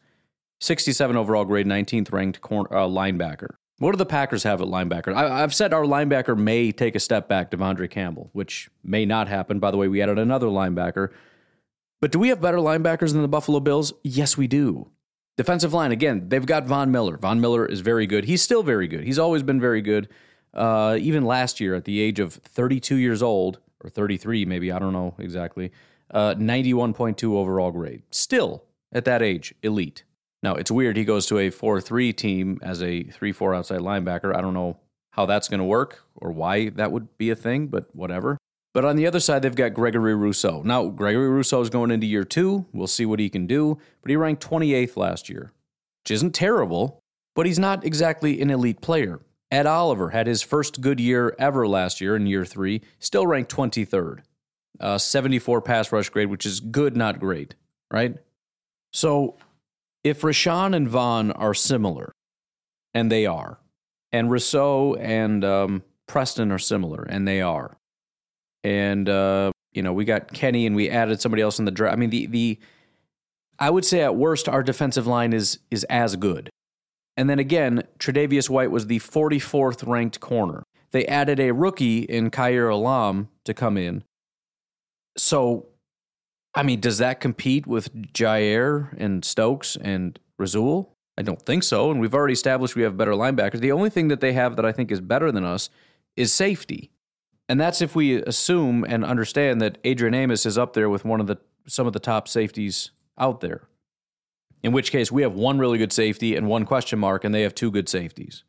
67 0.59 1.15
overall 1.15 1.45
grade, 1.45 1.67
19th 1.67 2.11
ranked 2.11 2.41
corner, 2.41 2.73
uh, 2.73 2.87
linebacker. 2.87 3.55
What 3.79 3.91
do 3.91 3.97
the 3.97 4.07
Packers 4.07 4.41
have 4.43 4.59
at 4.59 4.67
linebacker? 4.67 5.13
I, 5.13 5.39
have 5.39 5.53
said 5.53 5.71
our 5.71 5.83
linebacker 5.83 6.35
may 6.35 6.71
take 6.71 6.95
a 6.95 6.99
step 6.99 7.27
back, 7.27 7.51
De'Vondre 7.51 7.89
Campbell, 7.89 8.31
which 8.33 8.69
may 8.83 9.05
not 9.05 9.27
happen. 9.27 9.59
By 9.59 9.69
the 9.69 9.77
way, 9.77 9.87
we 9.87 10.01
added 10.01 10.17
another 10.17 10.47
linebacker. 10.47 11.09
But 12.01 12.11
do 12.11 12.17
we 12.17 12.29
have 12.29 12.41
better 12.41 12.57
linebackers 12.57 13.13
than 13.13 13.21
the 13.21 13.27
Buffalo 13.27 13.59
Bills? 13.59 13.93
Yes, 14.03 14.35
we 14.35 14.47
do. 14.47 14.89
Defensive 15.35 15.73
line, 15.73 15.91
again, 15.91 16.29
they've 16.29 16.45
got 16.45 16.65
Von 16.65 16.91
Miller. 16.91 17.17
Von 17.17 17.39
Miller 17.39 17.67
is 17.67 17.81
very 17.81 18.07
good. 18.07 18.25
He's 18.25 18.41
still 18.41 18.63
very 18.63 18.87
good. 18.87 19.03
He's 19.03 19.19
always 19.19 19.43
been 19.43 19.61
very 19.61 19.81
good. 19.81 20.09
Uh, 20.55 20.97
even 20.99 21.25
last 21.25 21.59
year, 21.59 21.75
at 21.75 21.85
the 21.85 21.99
age 21.99 22.19
of 22.19 22.33
32 22.33 22.95
years 22.95 23.21
old, 23.21 23.59
or 23.81 23.91
33 23.91 24.45
maybe, 24.45 24.71
I 24.71 24.79
don't 24.79 24.93
know 24.93 25.13
exactly, 25.19 25.71
uh, 26.09 26.33
91.2 26.33 27.35
overall 27.35 27.71
grade. 27.71 28.01
Still 28.09 28.63
at 28.91 29.05
that 29.05 29.21
age, 29.21 29.53
elite. 29.61 30.03
Now, 30.43 30.55
it's 30.55 30.71
weird. 30.71 30.97
He 30.97 31.05
goes 31.05 31.25
to 31.27 31.39
a 31.39 31.49
4 31.49 31.81
3 31.81 32.13
team 32.13 32.59
as 32.61 32.81
a 32.81 33.03
3 33.03 33.31
4 33.31 33.55
outside 33.55 33.79
linebacker. 33.79 34.35
I 34.35 34.41
don't 34.41 34.53
know 34.53 34.77
how 35.11 35.25
that's 35.25 35.47
going 35.47 35.59
to 35.59 35.65
work 35.65 36.03
or 36.15 36.31
why 36.31 36.69
that 36.69 36.91
would 36.91 37.17
be 37.17 37.29
a 37.29 37.35
thing, 37.35 37.67
but 37.67 37.93
whatever. 37.95 38.37
But 38.73 38.85
on 38.85 38.95
the 38.95 39.07
other 39.07 39.19
side, 39.19 39.41
they've 39.41 39.55
got 39.55 39.73
Gregory 39.73 40.13
Rousseau. 40.13 40.61
Now, 40.61 40.87
Gregory 40.87 41.29
Rousseau 41.29 41.61
is 41.61 41.71
going 41.71 41.89
into 41.89 42.05
year 42.05 42.23
two. 42.23 42.67
We'll 42.71 42.85
see 42.85 43.07
what 43.07 43.19
he 43.19 43.29
can 43.29 43.47
do, 43.47 43.79
but 44.01 44.11
he 44.11 44.15
ranked 44.15 44.47
28th 44.47 44.95
last 44.95 45.29
year, 45.29 45.51
which 46.03 46.11
isn't 46.11 46.35
terrible, 46.35 46.99
but 47.35 47.47
he's 47.47 47.57
not 47.57 47.83
exactly 47.83 48.39
an 48.39 48.51
elite 48.51 48.81
player. 48.81 49.21
Ed 49.49 49.65
Oliver 49.65 50.09
had 50.09 50.27
his 50.27 50.43
first 50.43 50.81
good 50.81 50.99
year 50.99 51.35
ever 51.39 51.67
last 51.67 52.01
year 52.01 52.15
in 52.15 52.27
year 52.27 52.45
three, 52.45 52.81
still 52.99 53.25
ranked 53.25 53.51
23rd. 53.55 54.19
Uh, 54.79 54.97
74 54.99 55.61
pass 55.61 55.91
rush 55.91 56.09
grade, 56.09 56.29
which 56.29 56.45
is 56.45 56.59
good, 56.59 56.95
not 56.95 57.19
great, 57.19 57.55
right? 57.91 58.17
So 58.93 59.35
if 60.03 60.21
Rashan 60.21 60.75
and 60.75 60.87
Von 60.87 61.31
are 61.31 61.53
similar, 61.53 62.11
and 62.93 63.11
they 63.11 63.25
are, 63.25 63.59
and 64.11 64.31
Rousseau 64.31 64.95
and 64.95 65.43
um, 65.43 65.83
Preston 66.07 66.51
are 66.51 66.59
similar, 66.59 67.03
and 67.03 67.27
they 67.27 67.41
are, 67.41 67.77
and 68.63 69.07
uh, 69.07 69.51
you 69.73 69.81
know 69.81 69.93
we 69.93 70.05
got 70.05 70.33
Kenny 70.33 70.65
and 70.65 70.75
we 70.75 70.89
added 70.89 71.21
somebody 71.21 71.41
else 71.41 71.59
in 71.59 71.65
the 71.65 71.71
draft. 71.71 71.93
I 71.93 71.97
mean 71.97 72.09
the 72.09 72.25
the 72.27 72.59
I 73.59 73.69
would 73.69 73.85
say 73.85 74.01
at 74.01 74.15
worst 74.15 74.47
our 74.47 74.63
defensive 74.63 75.07
line 75.07 75.33
is 75.33 75.59
is 75.69 75.83
as 75.85 76.15
good. 76.15 76.49
And 77.15 77.29
then 77.29 77.39
again, 77.39 77.83
Tre'Davious 77.97 78.47
White 78.47 78.69
was 78.69 78.85
the 78.85 78.99
44th 78.99 79.87
ranked 79.87 80.19
corner. 80.19 80.61
They 80.91 81.07
added 81.07 81.39
a 81.39 81.51
rookie 81.51 82.01
in 82.01 82.29
Kaiir 82.29 82.69
Elam 82.71 83.29
to 83.43 83.55
come 83.55 83.75
in. 83.75 84.03
So 85.17 85.65
I 86.57 86.63
mean, 86.63 86.79
does 86.79 86.97
that 86.97 87.21
compete 87.21 87.67
with 87.67 87.93
Jaire 88.13 88.91
and 88.97 89.23
Stokes 89.23 89.77
and 89.79 90.19
Rasul? 90.39 90.97
I 91.15 91.21
don't 91.21 91.41
think 91.41 91.61
so. 91.61 91.91
And 91.91 91.99
we've 91.99 92.15
already 92.15 92.33
established 92.33 92.75
we 92.75 92.81
have 92.81 92.97
better 92.97 93.11
linebackers. 93.11 93.59
The 93.59 93.71
only 93.71 93.91
thing 93.91 94.07
that 94.07 94.21
they 94.21 94.33
have 94.33 94.55
that 94.55 94.65
I 94.65 94.71
think 94.71 94.91
is 94.91 94.99
better 94.99 95.31
than 95.31 95.45
us 95.45 95.69
is 96.15 96.33
safety. 96.33 96.89
And 97.47 97.61
that's 97.61 97.79
if 97.79 97.95
we 97.95 98.23
assume 98.23 98.83
and 98.89 99.05
understand 99.05 99.61
that 99.61 99.77
Adrian 99.83 100.15
Amos 100.15 100.47
is 100.47 100.57
up 100.57 100.73
there 100.73 100.89
with 100.89 101.05
one 101.05 101.21
of 101.21 101.27
the 101.27 101.37
some 101.67 101.85
of 101.85 101.93
the 101.93 101.99
top 101.99 102.27
safeties 102.27 102.89
out 103.19 103.41
there. 103.41 103.67
In 104.63 104.71
which 104.71 104.91
case 104.91 105.11
we 105.11 105.21
have 105.21 105.35
one 105.35 105.59
really 105.59 105.77
good 105.77 105.93
safety 105.93 106.35
and 106.35 106.47
one 106.47 106.65
question 106.65 106.97
mark 106.97 107.23
and 107.23 107.35
they 107.35 107.43
have 107.43 107.53
two 107.53 107.69
good 107.69 107.87
safeties. 107.87 108.43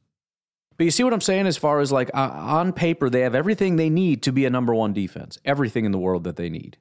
But 0.79 0.85
you 0.85 0.91
see 0.91 1.05
what 1.05 1.13
I'm 1.13 1.21
saying 1.21 1.47
as 1.47 1.59
far 1.59 1.81
as 1.81 1.93
like 1.93 2.11
uh, 2.15 2.31
on 2.33 2.73
paper 2.73 3.11
they 3.11 3.21
have 3.21 3.35
everything 3.35 3.77
they 3.77 3.91
need 3.91 4.23
to 4.23 4.33
be 4.33 4.47
a 4.47 4.51
number 4.51 4.75
1 4.75 4.95
defense. 4.95 5.39
Everything 5.45 5.85
in 5.85 5.93
the 5.93 5.99
world 5.99 6.25
that 6.25 6.37
they 6.37 6.49
need. 6.49 6.79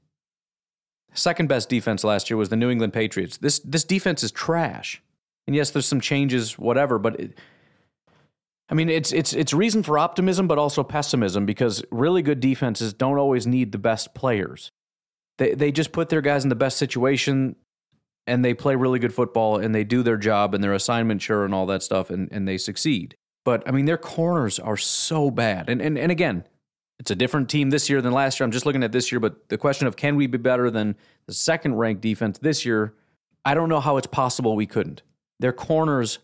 Second 1.14 1.47
best 1.47 1.70
defense 1.70 2.03
last 2.03 2.30
year 2.30 2.38
was 2.38 2.49
the 2.49 2.55
New 2.55 2.70
England 2.70 2.93
Patriots. 2.93 3.38
This 3.38 3.60
this 3.60 3.84
defense 3.84 4.24
is 4.24 4.32
trash. 4.32 5.01
And 5.47 5.55
yes, 5.55 5.72
there's 5.72 5.86
some 5.86 6.01
changes, 6.01 6.60
whatever, 6.60 6.99
but 6.99 7.20
it, 7.20 7.38
I 8.70 8.74
mean, 8.74 8.89
it's 8.89 9.14
it's 9.14 9.34
it's 9.34 9.53
reason 9.53 9.82
for 9.82 9.97
optimism, 9.97 10.47
but 10.47 10.58
also 10.58 10.84
pessimism 10.84 11.45
because 11.45 11.84
really 11.89 12.22
good 12.22 12.39
defenses 12.39 12.93
don't 12.93 13.18
always 13.18 13.47
need 13.47 13.72
the 13.72 13.78
best 13.78 14.14
players. 14.14 14.72
They 15.38 15.53
they 15.53 15.72
just 15.72 15.91
put 15.91 16.10
their 16.10 16.22
guys 16.22 16.43
in 16.43 16.49
the 16.49 16.55
best 16.55 16.78
situation 16.78 17.55
and 18.26 18.43
they 18.43 18.53
play 18.53 18.76
really 18.76 18.99
good 18.99 19.14
football 19.14 19.58
and 19.58 19.74
they 19.74 19.86
do 19.86 20.03
their 20.03 20.18
job 20.18 20.53
and 20.53 20.62
their 20.62 20.74
assignment 20.74 21.22
sure 21.22 21.45
and 21.45 21.53
all 21.53 21.66
that 21.68 21.82
stuff 21.82 22.10
and, 22.10 22.28
and 22.32 22.45
they 22.45 22.58
succeed. 22.58 23.16
But 23.45 23.66
I 23.66 23.72
mean 23.72 23.86
their 23.86 23.97
corners 23.97 24.60
are 24.60 24.78
so 24.78 25.32
bad. 25.32 25.70
And 25.70 25.82
and 25.82 25.97
and 25.97 26.12
again, 26.12 26.43
it's 27.00 27.12
a 27.12 27.16
different 27.16 27.50
team 27.50 27.70
this 27.70 27.89
year 27.89 28.02
than 28.02 28.12
last 28.12 28.39
year. 28.39 28.45
I'm 28.45 28.52
just 28.52 28.66
looking 28.66 28.84
at 28.84 28.91
this 28.91 29.12
year, 29.12 29.20
but 29.20 29.50
the 29.50 29.58
question 29.58 29.88
of 29.88 29.95
can 29.95 30.16
we 30.16 30.28
be 30.28 30.38
better 30.38 30.70
than 30.72 30.95
the 31.26 31.34
second 31.34 31.76
ranked 31.76 32.02
defense 32.02 32.39
this 32.39 32.66
year? 32.66 32.93
I 33.45 33.54
don't 33.54 33.70
know 33.70 33.80
how 33.80 33.98
it's 33.98 34.08
possible 34.08 34.56
we 34.56 34.66
couldn't. 34.66 35.04
Their 35.39 35.54
corners 35.54 36.20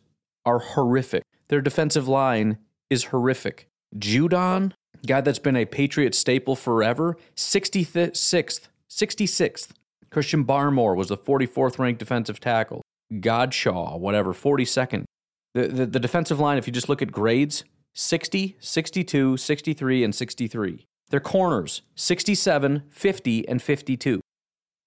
are 0.46 0.60
horrific. 0.60 1.24
Their 1.48 1.62
defensive 1.62 2.08
line 2.08 2.58
is 2.90 3.06
horrific. 3.06 3.68
Judon, 3.98 4.74
guy 5.06 5.22
that's 5.22 5.40
been 5.40 5.56
a 5.56 5.66
Patriot 5.66 6.16
staple 6.16 6.56
forever, 6.56 7.18
66th, 7.36 8.68
66th. 8.90 9.70
Christian 10.10 10.46
Barmore 10.46 10.96
was 10.96 11.10
the 11.10 11.18
44th 11.18 11.80
ranked 11.80 12.00
defensive 12.00 12.40
tackle. 12.40 12.82
Godchaux, 13.14 14.00
whatever, 14.00 14.34
42nd. 14.34 15.06
The, 15.54 15.68
the, 15.68 15.86
the 15.86 16.00
defensive 16.00 16.40
line, 16.40 16.58
if 16.58 16.68
you 16.68 16.74
just 16.74 16.90
look 16.90 17.02
at 17.02 17.12
grades, 17.12 17.64
60, 17.94 18.58
62, 18.60 19.38
63, 19.38 20.04
and 20.04 20.16
63. 20.16 20.88
Their 21.10 21.20
corners, 21.20 21.82
67, 21.96 22.84
50, 22.90 23.48
and 23.48 23.62
52. 23.62 24.22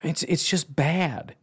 It's, 0.02 0.22
it's 0.24 0.48
just 0.48 0.74
bad. 0.74 1.36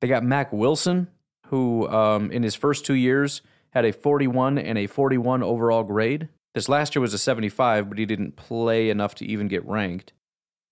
They 0.00 0.08
got 0.08 0.24
Mack 0.24 0.52
Wilson, 0.52 1.08
who 1.46 1.88
um, 1.88 2.30
in 2.30 2.42
his 2.42 2.54
first 2.54 2.86
two 2.86 2.94
years 2.94 3.42
had 3.70 3.84
a 3.84 3.92
41 3.92 4.58
and 4.58 4.78
a 4.78 4.86
41 4.86 5.42
overall 5.42 5.84
grade. 5.84 6.28
This 6.54 6.68
last 6.68 6.94
year 6.94 7.00
was 7.00 7.14
a 7.14 7.18
75, 7.18 7.88
but 7.88 7.98
he 7.98 8.06
didn't 8.06 8.36
play 8.36 8.90
enough 8.90 9.14
to 9.16 9.26
even 9.26 9.46
get 9.46 9.64
ranked. 9.66 10.12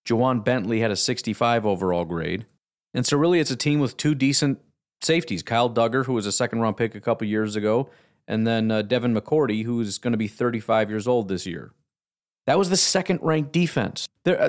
Ja'Whaun 0.08 0.44
Bentley 0.44 0.80
had 0.80 0.90
a 0.90 0.96
65 0.96 1.66
overall 1.66 2.04
grade. 2.04 2.46
And 2.94 3.06
so, 3.06 3.16
really, 3.16 3.38
it's 3.38 3.50
a 3.50 3.56
team 3.56 3.78
with 3.78 3.96
two 3.96 4.14
decent 4.14 4.58
safeties 5.02 5.42
Kyle 5.42 5.70
Dugger, 5.70 6.06
who 6.06 6.14
was 6.14 6.26
a 6.26 6.32
second 6.32 6.60
round 6.60 6.76
pick 6.76 6.94
a 6.94 7.00
couple 7.00 7.26
years 7.28 7.54
ago, 7.54 7.90
and 8.28 8.46
then 8.46 8.70
uh, 8.70 8.82
Devin 8.82 9.14
McCourty, 9.14 9.64
who's 9.64 9.98
going 9.98 10.12
to 10.12 10.18
be 10.18 10.28
35 10.28 10.90
years 10.90 11.08
old 11.08 11.28
this 11.28 11.46
year. 11.46 11.72
That 12.46 12.58
was 12.58 12.70
the 12.70 12.76
second 12.76 13.20
ranked 13.22 13.52
defense. 13.52 14.06
There, 14.24 14.40
uh, 14.40 14.48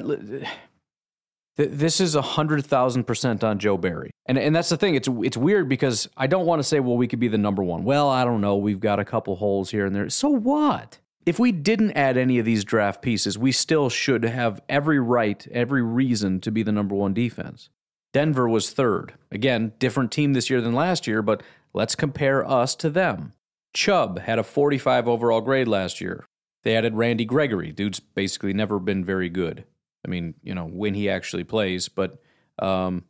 this 1.55 1.99
is 1.99 2.15
100,000% 2.15 3.43
on 3.43 3.59
Joe 3.59 3.77
Barry. 3.77 4.11
And, 4.25 4.37
and 4.37 4.55
that's 4.55 4.69
the 4.69 4.77
thing. 4.77 4.95
It's, 4.95 5.09
it's 5.23 5.35
weird 5.37 5.67
because 5.67 6.07
I 6.15 6.27
don't 6.27 6.45
want 6.45 6.59
to 6.59 6.63
say, 6.63 6.79
well, 6.79 6.97
we 6.97 7.07
could 7.07 7.19
be 7.19 7.27
the 7.27 7.37
number 7.37 7.63
one. 7.63 7.83
Well, 7.83 8.09
I 8.09 8.23
don't 8.23 8.41
know. 8.41 8.55
We've 8.57 8.79
got 8.79 8.99
a 8.99 9.05
couple 9.05 9.37
holes 9.37 9.71
here 9.71 9.85
and 9.85 9.95
there. 9.95 10.09
So 10.09 10.29
what? 10.29 10.99
If 11.25 11.39
we 11.39 11.51
didn't 11.51 11.91
add 11.91 12.17
any 12.17 12.39
of 12.39 12.45
these 12.45 12.63
draft 12.63 13.01
pieces, 13.01 13.37
we 13.37 13.51
still 13.51 13.89
should 13.89 14.23
have 14.23 14.61
every 14.69 14.99
right, 14.99 15.45
every 15.51 15.81
reason 15.81 16.39
to 16.41 16.51
be 16.51 16.63
the 16.63 16.71
number 16.71 16.95
one 16.95 17.13
defense. 17.13 17.69
Denver 18.13 18.47
was 18.47 18.71
third. 18.71 19.13
Again, 19.31 19.73
different 19.79 20.11
team 20.11 20.33
this 20.33 20.49
year 20.49 20.61
than 20.61 20.73
last 20.73 21.07
year, 21.07 21.21
but 21.21 21.43
let's 21.73 21.95
compare 21.95 22.49
us 22.49 22.75
to 22.75 22.89
them. 22.89 23.33
Chubb 23.73 24.19
had 24.19 24.39
a 24.39 24.43
45 24.43 25.07
overall 25.07 25.41
grade 25.41 25.67
last 25.67 26.01
year. 26.01 26.25
They 26.63 26.75
added 26.75 26.95
Randy 26.95 27.25
Gregory. 27.25 27.71
Dude's 27.71 27.99
basically 27.99 28.53
never 28.53 28.79
been 28.79 29.05
very 29.05 29.29
good. 29.29 29.63
I 30.05 30.09
mean, 30.09 30.35
you 30.43 30.53
know, 30.53 30.65
when 30.65 30.93
he 30.93 31.09
actually 31.09 31.43
plays, 31.43 31.89
but 31.89 32.21
um, 32.57 33.05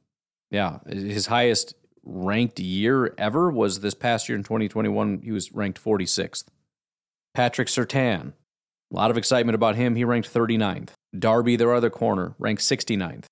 yeah, 0.51 0.80
his 0.88 1.28
highest 1.28 1.76
ranked 2.03 2.60
year 2.60 3.14
ever 3.18 3.51
was 3.51 3.80
this 3.80 3.93
past 3.93 4.30
year 4.30 4.38
in 4.38 4.43
2021. 4.43 5.22
He 5.24 5.32
was 5.32 5.51
ranked 5.51 5.84
46th. 5.84 6.45
Patrick 7.34 7.68
Surtain, 7.68 8.34
a 8.91 8.95
lot 8.95 9.12
of 9.12 9.18
excitement 9.18 9.55
about 9.55 9.76
him. 9.76 9.95
He 9.95 10.03
ranked 10.03 10.34
39th. 10.34 10.89
Darby, 11.18 11.55
their 11.55 11.74
other 11.74 11.89
corner, 11.89 12.36
ranked 12.38 12.62
69th. 12.62 13.26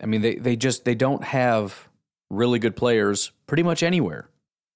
I 0.00 0.06
mean, 0.06 0.22
they, 0.22 0.36
they 0.36 0.56
just 0.56 0.84
they 0.84 0.94
don't 0.94 1.24
have 1.24 1.88
really 2.30 2.58
good 2.58 2.76
players 2.76 3.32
pretty 3.46 3.62
much 3.62 3.82
anywhere. 3.82 4.28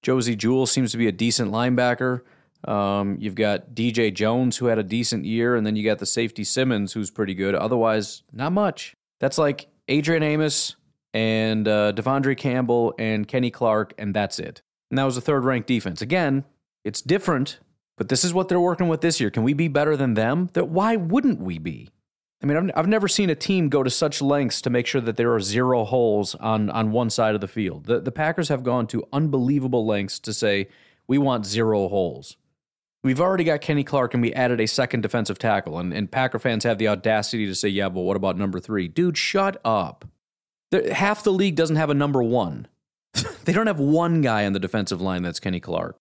Josey 0.02 0.36
Jewell 0.36 0.66
seems 0.66 0.92
to 0.92 0.98
be 0.98 1.06
a 1.06 1.12
decent 1.12 1.52
linebacker. 1.52 2.22
Um, 2.64 3.16
you've 3.20 3.34
got 3.34 3.74
DJ 3.74 4.12
Jones, 4.14 4.56
who 4.56 4.66
had 4.66 4.78
a 4.78 4.82
decent 4.82 5.24
year, 5.24 5.56
and 5.56 5.66
then 5.66 5.74
you 5.76 5.84
got 5.84 5.98
the 5.98 6.06
safety 6.06 6.44
Simmons, 6.44 6.92
who's 6.92 7.10
pretty 7.10 7.34
good. 7.34 7.54
Otherwise, 7.54 8.22
not 8.32 8.52
much. 8.52 8.94
That's 9.20 9.38
like 9.38 9.68
Adrian 9.88 10.22
Amos 10.22 10.76
and 11.14 11.66
uh, 11.66 11.92
De'Vondre 11.92 12.36
Campbell 12.36 12.94
and 12.98 13.26
Kenny 13.26 13.50
Clark, 13.50 13.94
and 13.98 14.14
that's 14.14 14.38
it. 14.38 14.62
And 14.90 14.98
that 14.98 15.04
was 15.04 15.16
a 15.16 15.20
third 15.20 15.44
ranked 15.44 15.68
defense. 15.68 16.02
Again, 16.02 16.44
it's 16.84 17.00
different, 17.00 17.58
but 17.96 18.08
this 18.08 18.24
is 18.24 18.34
what 18.34 18.48
they're 18.48 18.60
working 18.60 18.88
with 18.88 19.00
this 19.00 19.20
year. 19.20 19.30
Can 19.30 19.42
we 19.42 19.54
be 19.54 19.68
better 19.68 19.96
than 19.96 20.14
them? 20.14 20.50
That 20.52 20.68
why 20.68 20.96
wouldn't 20.96 21.40
we 21.40 21.58
be? 21.58 21.90
I 22.42 22.46
mean, 22.46 22.56
I've, 22.56 22.70
I've 22.74 22.88
never 22.88 23.06
seen 23.06 23.30
a 23.30 23.34
team 23.34 23.68
go 23.68 23.82
to 23.82 23.90
such 23.90 24.20
lengths 24.20 24.60
to 24.62 24.70
make 24.70 24.86
sure 24.86 25.00
that 25.00 25.16
there 25.16 25.32
are 25.32 25.40
zero 25.40 25.84
holes 25.84 26.34
on, 26.36 26.70
on 26.70 26.90
one 26.90 27.08
side 27.08 27.34
of 27.34 27.40
the 27.40 27.48
field. 27.48 27.86
The, 27.86 28.00
the 28.00 28.10
Packers 28.10 28.48
have 28.48 28.64
gone 28.64 28.86
to 28.88 29.06
unbelievable 29.12 29.86
lengths 29.86 30.18
to 30.20 30.32
say, 30.32 30.68
we 31.06 31.18
want 31.18 31.46
zero 31.46 31.88
holes. 31.88 32.36
We've 33.04 33.20
already 33.20 33.44
got 33.44 33.60
Kenny 33.60 33.84
Clark 33.84 34.14
and 34.14 34.22
we 34.22 34.32
added 34.32 34.60
a 34.60 34.66
second 34.66 35.02
defensive 35.02 35.38
tackle. 35.38 35.78
And, 35.78 35.92
and 35.92 36.10
Packer 36.10 36.38
fans 36.38 36.64
have 36.64 36.78
the 36.78 36.88
audacity 36.88 37.46
to 37.46 37.54
say, 37.54 37.68
yeah, 37.68 37.88
but 37.88 38.00
what 38.00 38.16
about 38.16 38.36
number 38.36 38.58
three? 38.60 38.88
Dude, 38.88 39.18
shut 39.18 39.60
up. 39.64 40.04
There, 40.70 40.92
half 40.92 41.22
the 41.22 41.32
league 41.32 41.56
doesn't 41.56 41.76
have 41.76 41.90
a 41.90 41.94
number 41.94 42.22
one. 42.22 42.66
they 43.44 43.52
don't 43.52 43.66
have 43.66 43.80
one 43.80 44.20
guy 44.20 44.46
on 44.46 44.52
the 44.52 44.60
defensive 44.60 45.00
line 45.00 45.22
that's 45.22 45.40
Kenny 45.40 45.60
Clark. 45.60 45.96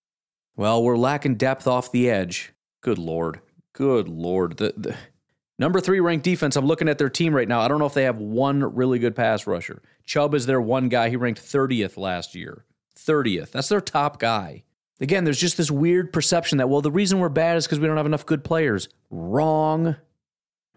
Well, 0.56 0.84
we're 0.84 0.98
lacking 0.98 1.36
depth 1.36 1.68
off 1.68 1.92
the 1.92 2.10
edge. 2.10 2.54
Good 2.82 2.98
Lord. 2.98 3.42
Good 3.74 4.08
Lord. 4.08 4.58
The, 4.58 4.74
the 4.78 4.96
number 5.62 5.80
three 5.80 6.00
ranked 6.00 6.26
defense, 6.26 6.56
I'm 6.58 6.66
looking 6.66 6.90
at 6.90 6.98
their 6.98 7.10
team 7.10 7.34
right 7.34 7.48
now. 7.48 7.62
I 7.62 7.68
don't 7.70 7.80
know 7.80 7.86
if 7.86 7.94
they 7.94 8.04
have 8.04 8.18
one 8.18 8.76
really 8.76 9.00
good 9.00 9.16
pass 9.16 9.48
rusher. 9.48 9.82
Chubb 10.06 10.34
is 10.34 10.48
their 10.48 10.60
one 10.60 10.90
guy. 10.90 11.10
He 11.10 11.16
ranked 11.16 11.42
30th 11.42 11.96
last 11.96 12.36
year. 12.36 12.66
30th. 12.98 13.52
That's 13.52 13.70
their 13.70 13.80
top 13.80 14.20
guy. 14.20 14.64
Again, 15.00 15.24
there's 15.24 15.40
just 15.40 15.58
this 15.58 15.72
weird 15.72 16.12
perception 16.12 16.58
that, 16.58 16.68
well, 16.68 16.82
the 16.82 16.92
reason 16.92 17.20
we're 17.20 17.30
bad 17.30 17.58
is 17.58 17.66
because 17.66 17.80
we 17.80 17.88
don't 17.88 17.98
have 17.98 18.06
enough 18.06 18.26
good 18.26 18.44
players. 18.44 18.90
Wrong. 19.10 19.96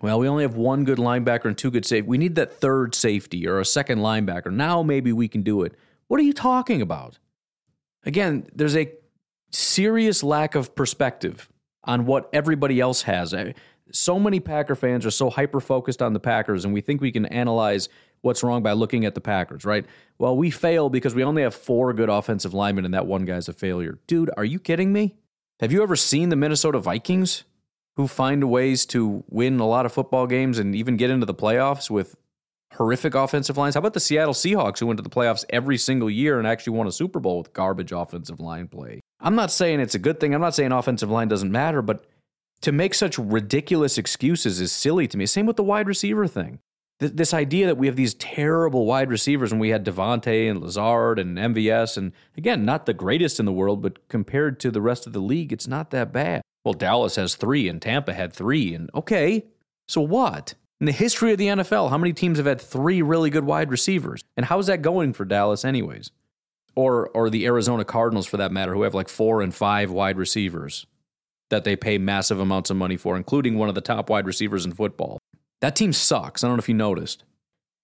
Well, 0.01 0.19
we 0.19 0.29
only 0.29 0.45
have 0.45 0.55
one 0.55 0.85
good 0.85 0.99
linebacker 0.99 1.47
and 1.47 1.57
two 1.57 1.71
good 1.71 1.87
safety. 1.87 2.07
We 2.07 2.19
need 2.19 2.35
that 2.35 2.61
third 2.61 2.95
safety 2.95 3.49
or 3.49 3.61
a 3.61 3.65
second 3.65 4.01
linebacker. 4.01 4.53
Now 4.53 4.83
maybe 4.83 5.13
we 5.13 5.29
can 5.29 5.43
do 5.43 5.63
it. 5.63 5.75
What 6.09 6.21
are 6.21 6.25
you 6.25 6.35
talking 6.35 6.83
about? 6.83 7.19
Again, 8.05 8.47
there's 8.55 8.77
a 8.77 8.93
serious 9.51 10.23
lack 10.23 10.55
of 10.55 10.75
perspective 10.75 11.49
on 11.85 12.07
what 12.07 12.29
everybody 12.33 12.81
else 12.81 13.03
has. 13.03 13.35
So 13.95 14.19
many 14.19 14.41
Packer 14.41 14.75
fans 14.75 15.07
are 15.07 15.11
so 15.11 15.31
hyper 15.31 15.61
focused 15.61 16.03
on 16.03 16.13
the 16.13 16.21
Packers, 16.21 16.65
and 16.65 16.75
we 16.75 16.81
think 16.81 17.01
we 17.01 17.13
can 17.13 17.27
analyze 17.27 17.89
what's 18.23 18.43
wrong 18.43 18.63
by 18.63 18.73
looking 18.73 19.05
at 19.05 19.15
the 19.15 19.21
Packers, 19.21 19.65
right? 19.65 19.85
Well, 20.19 20.37
we 20.37 20.51
fail 20.51 20.89
because 20.89 21.15
we 21.15 21.23
only 21.23 21.43
have 21.43 21.55
four 21.55 21.93
good 21.93 22.09
offensive 22.09 22.55
linemen 22.55 22.85
and 22.85 22.95
that 22.95 23.07
one 23.07 23.25
guy's 23.25 23.49
a 23.49 23.53
failure. 23.53 23.99
Dude, 24.07 24.31
are 24.37 24.45
you 24.45 24.59
kidding 24.59 24.93
me? 24.93 25.15
Have 25.61 25.73
you 25.73 25.83
ever 25.83 25.95
seen 25.95 26.31
the 26.31 26.37
Minnesota 26.37 26.79
Vikings 26.79 27.45
who 27.97 28.09
find 28.09 28.51
ways 28.51 28.87
to 28.87 29.23
win 29.29 29.61
a 29.61 29.67
lot 29.67 29.87
of 29.87 29.93
football 29.93 30.27
games 30.27 30.59
and 30.59 30.75
even 30.75 30.97
get 30.97 31.11
into 31.11 31.27
the 31.27 31.35
playoffs 31.35 31.91
with 31.91 32.17
horrific 32.73 33.15
offensive 33.15 33.57
lines? 33.57 33.75
How 33.75 33.81
about 33.81 33.93
the 33.93 34.01
Seattle 34.01 34.35
Seahawks 34.35 34.81
who 34.81 34.87
went 34.87 34.97
to 34.97 35.03
the 35.03 35.11
playoffs 35.11 35.45
every 35.51 35.79
single 35.79 36.11
year 36.11 36.39
and 36.39 36.49
actually 36.49 36.77
won 36.77 36.87
a 36.87 36.93
Super 36.93 37.21
Bowl 37.21 37.39
with 37.39 37.53
garbage 37.53 37.93
offensive 37.93 38.41
line 38.41 38.67
play? 38.69 39.01
I'm 39.21 39.35
not 39.35 39.53
saying 39.53 39.81
it's 39.81 39.95
a 39.95 39.99
good 40.01 40.19
thing. 40.19 40.35
I'm 40.35 40.41
not 40.41 40.55
saying 40.55 40.73
offensive 40.73 41.11
line 41.11 41.29
doesn't 41.29 41.53
matter, 41.53 41.83
but 41.83 42.05
to 42.65 42.73
make 42.73 42.95
such 42.95 43.19
ridiculous 43.19 43.97
excuses 43.99 44.61
is 44.61 44.73
silly 44.73 45.07
to 45.07 45.17
me. 45.17 45.27
Same 45.27 45.47
with 45.47 45.57
the 45.57 45.63
wide 45.63 45.87
receiver 45.87 46.27
thing 46.27 46.59
this 46.99 47.35
idea 47.35 47.67
that 47.67 47.77
we 47.77 47.87
have 47.87 47.97
these 47.97 48.15
terrible 48.15 48.87
wide 48.87 49.11
receivers 49.11 49.51
and 49.53 49.61
we 49.61 49.71
had 49.71 49.85
Davante 49.85 50.49
and 50.49 50.61
Lazard 50.61 51.19
and 51.19 51.37
MVS 51.37 51.97
and 51.97 52.13
again 52.37 52.65
not 52.65 52.87
the 52.87 52.95
greatest 52.95 53.41
in 53.41 53.47
the 53.47 53.53
world 53.53 53.83
but 53.83 54.07
compared 54.09 54.61
to 54.61 54.71
the 54.71 54.81
rest 54.81 55.07
of 55.07 55.13
the 55.13 55.21
league 55.21 55.53
it's 55.53 55.67
not 55.67 55.91
that 55.91 56.13
bad. 56.13 56.43
Well 56.65 56.75
Dallas 56.75 57.17
has 57.17 57.35
3 57.35 57.69
and 57.69 57.83
Tampa 57.83 58.15
had 58.15 58.33
3 58.33 58.75
and 58.75 58.91
okay. 58.95 59.45
So 59.89 60.01
what? 60.01 60.55
In 60.81 60.87
the 60.87 60.93
history 60.93 61.33
of 61.33 61.39
the 61.39 61.47
NFL, 61.47 61.91
how 61.91 61.99
many 61.99 62.13
teams 62.13 62.39
have 62.39 62.47
had 62.47 62.61
3 62.61 63.03
really 63.03 63.31
good 63.31 63.45
wide 63.45 63.71
receivers? 63.71 64.23
And 64.37 64.47
how 64.47 64.59
is 64.59 64.67
that 64.67 64.83
going 64.83 65.13
for 65.13 65.25
Dallas 65.25 65.65
anyways? 65.65 66.11
Or 66.77 67.09
or 67.09 67.29
the 67.29 67.45
Arizona 67.45 67.85
Cardinals 67.85 68.27
for 68.27 68.37
that 68.37 68.53
matter 68.53 68.75
who 68.75 68.83
have 68.83 68.95
like 68.95 69.09
4 69.09 69.43
and 69.43 69.55
5 69.55 69.91
wide 69.91 70.17
receivers 70.17 70.87
that 71.51 71.65
they 71.65 71.77
pay 71.77 71.99
massive 71.99 72.41
amounts 72.41 72.71
of 72.71 72.77
money 72.77 72.97
for 72.97 73.17
including 73.17 73.57
one 73.57 73.69
of 73.69 73.75
the 73.75 73.81
top 73.81 74.11
wide 74.11 74.27
receivers 74.27 74.65
in 74.65 74.73
football. 74.73 75.19
That 75.61 75.77
team 75.77 75.93
sucks. 75.93 76.43
I 76.43 76.49
don't 76.49 76.57
know 76.57 76.61
if 76.61 76.69
you 76.69 76.75
noticed. 76.75 77.25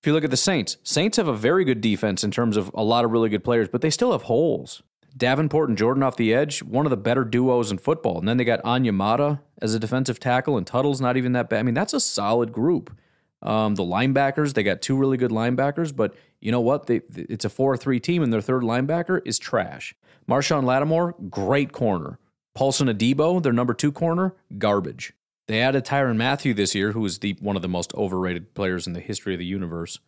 If 0.03 0.07
you 0.07 0.13
look 0.13 0.25
at 0.25 0.31
the 0.31 0.37
Saints, 0.37 0.79
Saints 0.83 1.19
have 1.19 1.29
a 1.29 1.37
very 1.37 1.65
good 1.65 1.81
defense 1.81 2.25
in 2.25 2.31
terms 2.31 2.57
of 2.57 2.71
a 2.75 2.83
lot 2.83 3.05
of 3.05 3.11
really 3.11 3.29
good 3.29 3.45
players, 3.45 3.69
but 3.69 3.83
they 3.83 3.91
still 3.91 4.13
have 4.13 4.23
holes. 4.23 4.83
Davenport 5.17 5.69
and 5.69 5.77
Jordan 5.77 6.03
off 6.03 6.17
the 6.17 6.33
edge, 6.33 6.63
one 6.63 6.87
of 6.87 6.91
the 6.91 6.97
better 6.97 7.25
duos 7.25 7.71
in 7.71 7.79
football. 7.79 8.19
And 8.19 8.29
then 8.29 8.37
they 8.37 8.45
got 8.45 8.63
Onyemata 8.63 9.41
as 9.61 9.75
a 9.75 9.79
defensive 9.79 10.21
tackle, 10.21 10.57
and 10.57 10.67
Tuttle's 10.67 11.01
not 11.01 11.17
even 11.17 11.33
that 11.33 11.51
bad. 11.51 11.61
I 11.61 11.63
mean, 11.65 11.75
that's 11.75 11.93
a 11.93 12.01
solid 12.01 12.53
group. 12.53 12.97
Um, 13.43 13.75
the 13.75 13.83
linebackers, 13.83 14.55
they 14.55 14.63
got 14.63 14.83
two 14.83 14.97
really 14.97 15.17
good 15.17 15.31
linebackers, 15.31 15.95
but 15.95 16.15
you 16.41 16.53
know 16.53 16.61
what? 16.61 16.87
They, 16.87 17.01
it's 17.15 17.45
a 17.45 17.51
4 17.51 17.77
3 17.77 18.01
team, 18.01 18.23
and 18.23 18.33
their 18.33 18.41
third 18.41 18.63
linebacker 18.63 19.21
is 19.25 19.39
trash. 19.39 19.95
Marshon 20.29 20.65
Lattimore, 20.65 21.15
great 21.29 21.73
corner. 21.73 22.19
Paulson 22.55 22.89
Adebo, 22.89 23.43
their 23.43 23.53
number 23.53 23.75
two 23.75 23.93
corner, 23.93 24.35
garbage. 24.59 25.13
They 25.47 25.61
added 25.61 25.85
Tyrann 25.85 26.17
Mathieu 26.17 26.55
this 26.55 26.75
year, 26.75 26.93
who 26.93 27.05
is 27.05 27.19
the 27.19 27.37
one 27.41 27.57
of 27.57 27.63
the 27.63 27.69
most 27.69 27.93
overrated 27.95 28.55
players 28.55 28.87
in 28.87 28.93
the 28.93 29.01
history 29.01 29.35
of 29.35 29.39
the 29.39 29.45
universe. 29.45 29.99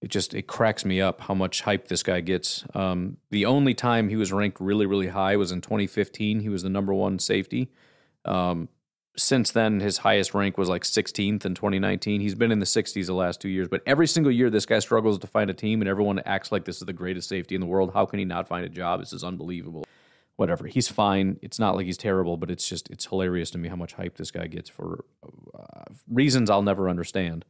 it 0.00 0.08
just 0.08 0.34
it 0.34 0.46
cracks 0.46 0.84
me 0.84 1.00
up 1.00 1.22
how 1.22 1.34
much 1.34 1.62
hype 1.62 1.88
this 1.88 2.02
guy 2.02 2.20
gets. 2.20 2.64
Um, 2.74 3.16
the 3.30 3.46
only 3.46 3.74
time 3.74 4.08
he 4.08 4.16
was 4.16 4.32
ranked 4.32 4.60
really 4.60 4.86
really 4.86 5.08
high 5.08 5.36
was 5.36 5.50
in 5.50 5.60
2015. 5.60 6.40
He 6.40 6.48
was 6.48 6.62
the 6.62 6.68
number 6.68 6.94
one 6.94 7.18
safety. 7.18 7.70
Um, 8.24 8.68
since 9.16 9.52
then, 9.52 9.80
his 9.80 9.98
highest 9.98 10.34
rank 10.34 10.58
was 10.58 10.68
like 10.68 10.82
16th 10.82 11.44
in 11.44 11.54
2019. 11.54 12.20
He's 12.20 12.34
been 12.34 12.50
in 12.50 12.58
the 12.58 12.66
60s 12.66 13.06
the 13.06 13.14
last 13.14 13.40
two 13.40 13.48
years, 13.48 13.68
but 13.68 13.82
every 13.86 14.08
single 14.08 14.32
year 14.32 14.50
this 14.50 14.66
guy 14.66 14.80
struggles 14.80 15.18
to 15.20 15.26
find 15.26 15.50
a 15.50 15.54
team, 15.54 15.80
and 15.80 15.88
everyone 15.88 16.18
acts 16.20 16.50
like 16.50 16.64
this 16.64 16.78
is 16.78 16.86
the 16.86 16.92
greatest 16.92 17.28
safety 17.28 17.54
in 17.54 17.60
the 17.60 17.66
world. 17.66 17.92
How 17.94 18.06
can 18.06 18.18
he 18.18 18.24
not 18.24 18.48
find 18.48 18.64
a 18.64 18.68
job? 18.68 19.00
This 19.00 19.12
is 19.12 19.22
unbelievable. 19.22 19.86
Whatever, 20.36 20.66
he's 20.66 20.88
fine. 20.88 21.38
It's 21.42 21.58
not 21.58 21.76
like 21.76 21.86
he's 21.86 21.96
terrible, 21.96 22.36
but 22.36 22.50
it's 22.50 22.68
just 22.68 22.90
it's 22.90 23.06
hilarious 23.06 23.50
to 23.50 23.58
me 23.58 23.68
how 23.68 23.76
much 23.76 23.92
hype 23.92 24.16
this 24.16 24.30
guy 24.30 24.46
gets 24.48 24.68
for 24.68 25.04
uh, 25.56 25.84
reasons 26.08 26.50
I'll 26.50 26.62
never 26.62 26.88
understand. 26.88 27.44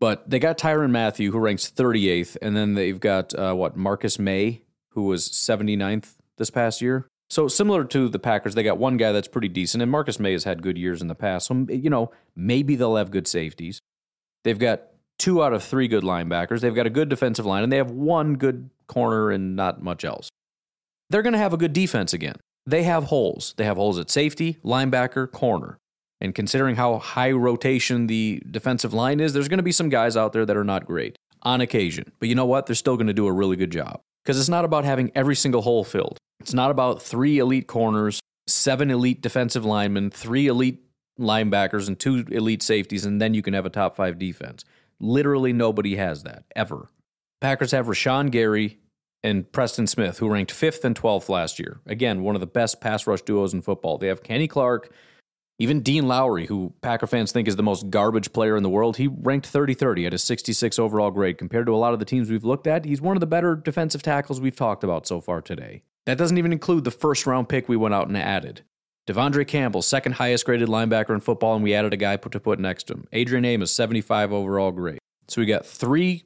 But 0.00 0.28
they 0.28 0.38
got 0.38 0.58
Tyrann 0.58 0.90
Mathieu, 0.90 1.32
who 1.32 1.38
ranks 1.38 1.70
38th, 1.70 2.36
and 2.42 2.56
then 2.56 2.74
they've 2.74 3.00
got 3.00 3.34
uh, 3.34 3.54
what 3.54 3.76
Marcus 3.76 4.18
Maye, 4.18 4.62
who 4.90 5.04
was 5.04 5.28
79th 5.28 6.14
this 6.36 6.50
past 6.50 6.82
year. 6.82 7.08
So 7.30 7.48
similar 7.48 7.84
to 7.84 8.08
the 8.08 8.18
Packers, 8.18 8.54
they 8.54 8.62
got 8.62 8.78
one 8.78 8.96
guy 8.96 9.12
that's 9.12 9.28
pretty 9.28 9.48
decent, 9.48 9.82
and 9.82 9.90
Marcus 9.90 10.20
Maye 10.20 10.32
has 10.32 10.44
had 10.44 10.62
good 10.62 10.78
years 10.78 11.02
in 11.02 11.08
the 11.08 11.14
past. 11.14 11.46
So 11.46 11.66
you 11.68 11.90
know 11.90 12.12
maybe 12.36 12.76
they'll 12.76 12.96
have 12.96 13.10
good 13.10 13.26
safeties. 13.26 13.80
They've 14.44 14.58
got 14.58 14.82
two 15.18 15.42
out 15.42 15.52
of 15.52 15.62
three 15.62 15.88
good 15.88 16.04
linebackers. 16.04 16.60
They've 16.60 16.74
got 16.74 16.86
a 16.86 16.90
good 16.90 17.08
defensive 17.08 17.46
line, 17.46 17.62
and 17.62 17.72
they 17.72 17.78
have 17.78 17.90
one 17.90 18.34
good 18.34 18.70
corner 18.86 19.30
and 19.30 19.56
not 19.56 19.82
much 19.82 20.04
else. 20.04 20.28
They're 21.10 21.22
going 21.22 21.32
to 21.32 21.38
have 21.38 21.52
a 21.52 21.58
good 21.58 21.72
defense 21.72 22.12
again. 22.12 22.36
They 22.66 22.84
have 22.84 23.04
holes. 23.04 23.54
They 23.56 23.64
have 23.64 23.76
holes 23.76 23.98
at 23.98 24.10
safety, 24.10 24.58
linebacker, 24.64 25.30
corner. 25.30 25.78
And 26.20 26.34
considering 26.34 26.76
how 26.76 26.98
high 26.98 27.32
rotation 27.32 28.06
the 28.06 28.42
defensive 28.50 28.94
line 28.94 29.20
is, 29.20 29.32
there's 29.32 29.48
going 29.48 29.58
to 29.58 29.64
be 29.64 29.72
some 29.72 29.90
guys 29.90 30.16
out 30.16 30.32
there 30.32 30.46
that 30.46 30.56
are 30.56 30.64
not 30.64 30.86
great 30.86 31.16
on 31.42 31.60
occasion. 31.60 32.12
But 32.18 32.28
you 32.28 32.34
know 32.34 32.46
what? 32.46 32.66
They're 32.66 32.74
still 32.74 32.96
going 32.96 33.08
to 33.08 33.12
do 33.12 33.26
a 33.26 33.32
really 33.32 33.56
good 33.56 33.70
job 33.70 34.00
because 34.24 34.40
it's 34.40 34.48
not 34.48 34.64
about 34.64 34.84
having 34.84 35.12
every 35.14 35.36
single 35.36 35.62
hole 35.62 35.84
filled. 35.84 36.16
It's 36.40 36.54
not 36.54 36.70
about 36.70 37.02
three 37.02 37.38
elite 37.38 37.66
corners, 37.66 38.20
seven 38.46 38.90
elite 38.90 39.20
defensive 39.20 39.64
linemen, 39.64 40.10
three 40.10 40.46
elite 40.46 40.82
linebackers, 41.20 41.88
and 41.88 41.98
two 41.98 42.24
elite 42.30 42.62
safeties, 42.62 43.04
and 43.04 43.20
then 43.20 43.34
you 43.34 43.42
can 43.42 43.54
have 43.54 43.66
a 43.66 43.70
top 43.70 43.96
five 43.96 44.18
defense. 44.18 44.64
Literally 45.00 45.52
nobody 45.52 45.96
has 45.96 46.22
that 46.22 46.44
ever. 46.56 46.88
Packers 47.40 47.72
have 47.72 47.86
Rashan 47.86 48.30
Gary 48.30 48.78
and 49.24 49.50
Preston 49.50 49.88
Smith, 49.88 50.18
who 50.18 50.28
ranked 50.28 50.52
fifth 50.52 50.84
and 50.84 50.94
12th 50.94 51.28
last 51.28 51.58
year. 51.58 51.80
Again, 51.86 52.22
one 52.22 52.36
of 52.36 52.40
the 52.40 52.46
best 52.46 52.80
pass 52.80 53.08
rush 53.08 53.22
duos 53.22 53.52
in 53.52 53.62
football. 53.62 53.98
They 53.98 54.06
have 54.06 54.22
Kenny 54.22 54.46
Clark 54.46 54.92
even 55.58 55.80
Dean 55.82 56.08
Lowry, 56.08 56.46
who 56.46 56.72
Packer 56.82 57.06
fans 57.06 57.30
think 57.30 57.46
is 57.46 57.56
the 57.56 57.62
most 57.62 57.90
garbage 57.90 58.32
player 58.32 58.56
in 58.56 58.64
the 58.64 58.68
world, 58.68 58.96
he 58.96 59.06
ranked 59.06 59.46
30 59.46 59.74
30 59.74 60.06
at 60.06 60.14
a 60.14 60.18
66 60.18 60.78
overall 60.78 61.10
grade. 61.10 61.38
Compared 61.38 61.66
to 61.66 61.74
a 61.74 61.76
lot 61.76 61.92
of 61.92 62.00
the 62.00 62.04
teams 62.04 62.28
we've 62.28 62.44
looked 62.44 62.66
at, 62.66 62.84
he's 62.84 63.00
one 63.00 63.16
of 63.16 63.20
the 63.20 63.26
better 63.26 63.54
defensive 63.54 64.02
tackles 64.02 64.40
we've 64.40 64.56
talked 64.56 64.82
about 64.82 65.06
so 65.06 65.20
far 65.20 65.40
today. 65.40 65.82
That 66.06 66.18
doesn't 66.18 66.38
even 66.38 66.52
include 66.52 66.84
the 66.84 66.90
first 66.90 67.24
round 67.24 67.48
pick 67.48 67.68
we 67.68 67.76
went 67.76 67.94
out 67.94 68.08
and 68.08 68.16
added. 68.16 68.62
De'Vondre 69.06 69.46
Campbell, 69.46 69.82
second 69.82 70.12
highest 70.12 70.44
graded 70.44 70.68
linebacker 70.68 71.10
in 71.10 71.20
football, 71.20 71.54
and 71.54 71.62
we 71.62 71.74
added 71.74 71.92
a 71.92 71.96
guy 71.96 72.16
to 72.16 72.40
put 72.40 72.58
next 72.58 72.84
to 72.84 72.94
him. 72.94 73.06
Adrian 73.12 73.44
Amos, 73.44 73.70
75 73.70 74.32
overall 74.32 74.72
grade. 74.72 74.98
So 75.28 75.40
we 75.40 75.46
got 75.46 75.66
three 75.66 76.24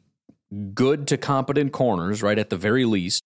good 0.74 1.06
to 1.08 1.16
competent 1.16 1.72
corners, 1.72 2.22
right, 2.22 2.38
at 2.38 2.50
the 2.50 2.56
very 2.56 2.84
least. 2.84 3.22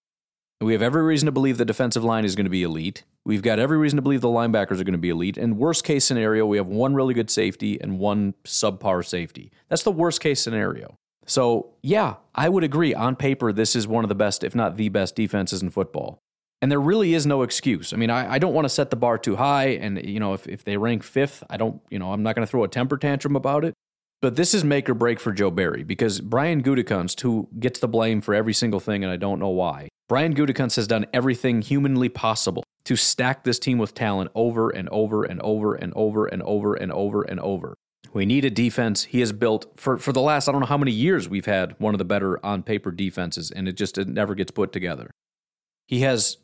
We 0.61 0.73
have 0.75 0.83
every 0.83 1.03
reason 1.03 1.27
to 1.27 1.33
believe 1.33 1.59
the 1.59 1.64
defensive 1.64 2.05
line 2.05 2.25
is 2.25 2.37
going 2.37 2.45
to 2.45 2.51
be 2.51 2.62
elite. 2.62 3.03
We've 3.25 3.43
got 3.43 3.59
every 3.59 3.79
reason 3.79 3.97
to 3.97 4.03
believe 4.03 4.20
the 4.20 4.29
linebackers 4.29 4.81
are 4.81 4.85
going 4.85 4.93
to 4.93 4.99
be 4.99 5.11
elite. 5.11 5.37
And 5.37 5.59
worst 5.59 5.85
case 5.85 6.05
scenario, 6.05 6.47
we 6.47 6.57
have 6.57 6.66
one 6.66 6.95
really 6.95 7.14
good 7.14 7.31
safety 7.31 7.81
and 7.81 7.99
one 7.99 8.35
subpar 8.45 9.05
safety. 9.05 9.51
That's 9.68 9.83
the 9.83 9.93
worst 9.93 10.20
case 10.20 10.41
scenario. 10.41 10.97
So, 11.27 11.70
yeah, 11.83 12.16
I 12.35 12.49
would 12.49 12.64
agree. 12.64 12.95
On 12.95 13.14
paper, 13.14 13.53
this 13.53 13.77
is 13.77 13.87
one 13.87 14.05
of 14.05 14.09
the 14.09 14.14
best, 14.14 14.43
if 14.43 14.55
not 14.55 14.77
the 14.77 14.89
best, 14.89 15.14
defenses 15.14 15.62
in 15.62 15.70
football. 15.70 16.18
And 16.61 16.70
there 16.70 16.81
really 16.81 17.14
is 17.14 17.27
no 17.27 17.43
excuse. 17.43 17.93
I 17.93 17.97
mean, 17.97 18.11
I, 18.11 18.35
I 18.35 18.39
don't 18.39 18.55
want 18.55 18.64
to 18.66 18.68
set 18.68 18.91
the 18.91 18.97
bar 18.97 19.18
too 19.18 19.37
high. 19.37 19.70
And, 19.70 20.05
you 20.05 20.20
know, 20.20 20.33
if, 20.33 20.49
if 20.49 20.64
they 20.64 20.77
rank 20.77 21.03
fifth, 21.03 21.43
I 21.51 21.57
don't, 21.57 21.81
you 21.91 21.99
know, 21.99 22.12
I'm 22.12 22.23
not 22.23 22.37
going 22.37 22.47
to 22.47 22.51
throw 22.51 22.62
a 22.64 22.68
temper 22.68 22.97
tantrum 22.99 23.35
about 23.35 23.64
it. 23.64 23.75
But 24.23 24.37
this 24.37 24.55
is 24.55 24.62
make 24.62 24.89
or 24.89 24.95
break 24.95 25.18
for 25.18 25.33
Joe 25.33 25.51
Barry 25.51 25.83
because 25.83 26.20
Brian 26.20 26.62
Gutekunst, 26.62 27.20
who 27.23 27.49
gets 27.59 27.81
the 27.81 27.89
blame 27.89 28.20
for 28.20 28.35
every 28.35 28.55
single 28.55 28.79
thing, 28.79 29.03
and 29.03 29.12
I 29.12 29.16
don't 29.16 29.41
know 29.41 29.49
why, 29.49 29.89
Brian 30.09 30.33
Gutekunst 30.33 30.77
has 30.77 30.87
done 30.87 31.07
everything 31.12 31.61
humanly 31.61 32.09
possible 32.09 32.62
to 32.85 32.95
stack 32.95 33.43
this 33.43 33.59
team 33.59 33.79
with 33.79 33.95
talent 33.95 34.31
over 34.37 34.70
and 34.70 34.89
over 34.91 35.25
and 35.25 35.41
over 35.43 35.75
and 35.75 35.93
over 35.95 36.27
and 36.27 36.41
over 36.45 36.75
and 36.75 36.93
over 36.93 37.23
and 37.23 37.41
over. 37.41 37.75
We 38.12 38.25
need 38.25 38.45
a 38.45 38.51
defense. 38.51 39.05
He 39.05 39.18
has 39.20 39.33
built 39.33 39.66
for, 39.75 39.99
for 39.99 40.12
the 40.12 40.20
last, 40.20 40.49
I 40.49 40.53
don't 40.53 40.61
know 40.61 40.66
how 40.66 40.79
many 40.79 40.93
years 40.93 41.29
we've 41.29 41.47
had 41.47 41.75
one 41.81 41.93
of 41.93 41.99
the 41.99 42.05
better 42.05 42.45
on 42.47 42.62
paper 42.62 42.93
defenses, 42.93 43.51
and 43.51 43.66
it 43.66 43.73
just 43.73 43.99
it 43.99 44.07
never 44.07 44.37
gets 44.37 44.53
put 44.53 44.70
together. 44.70 45.11
He 45.89 46.01
has 46.01 46.37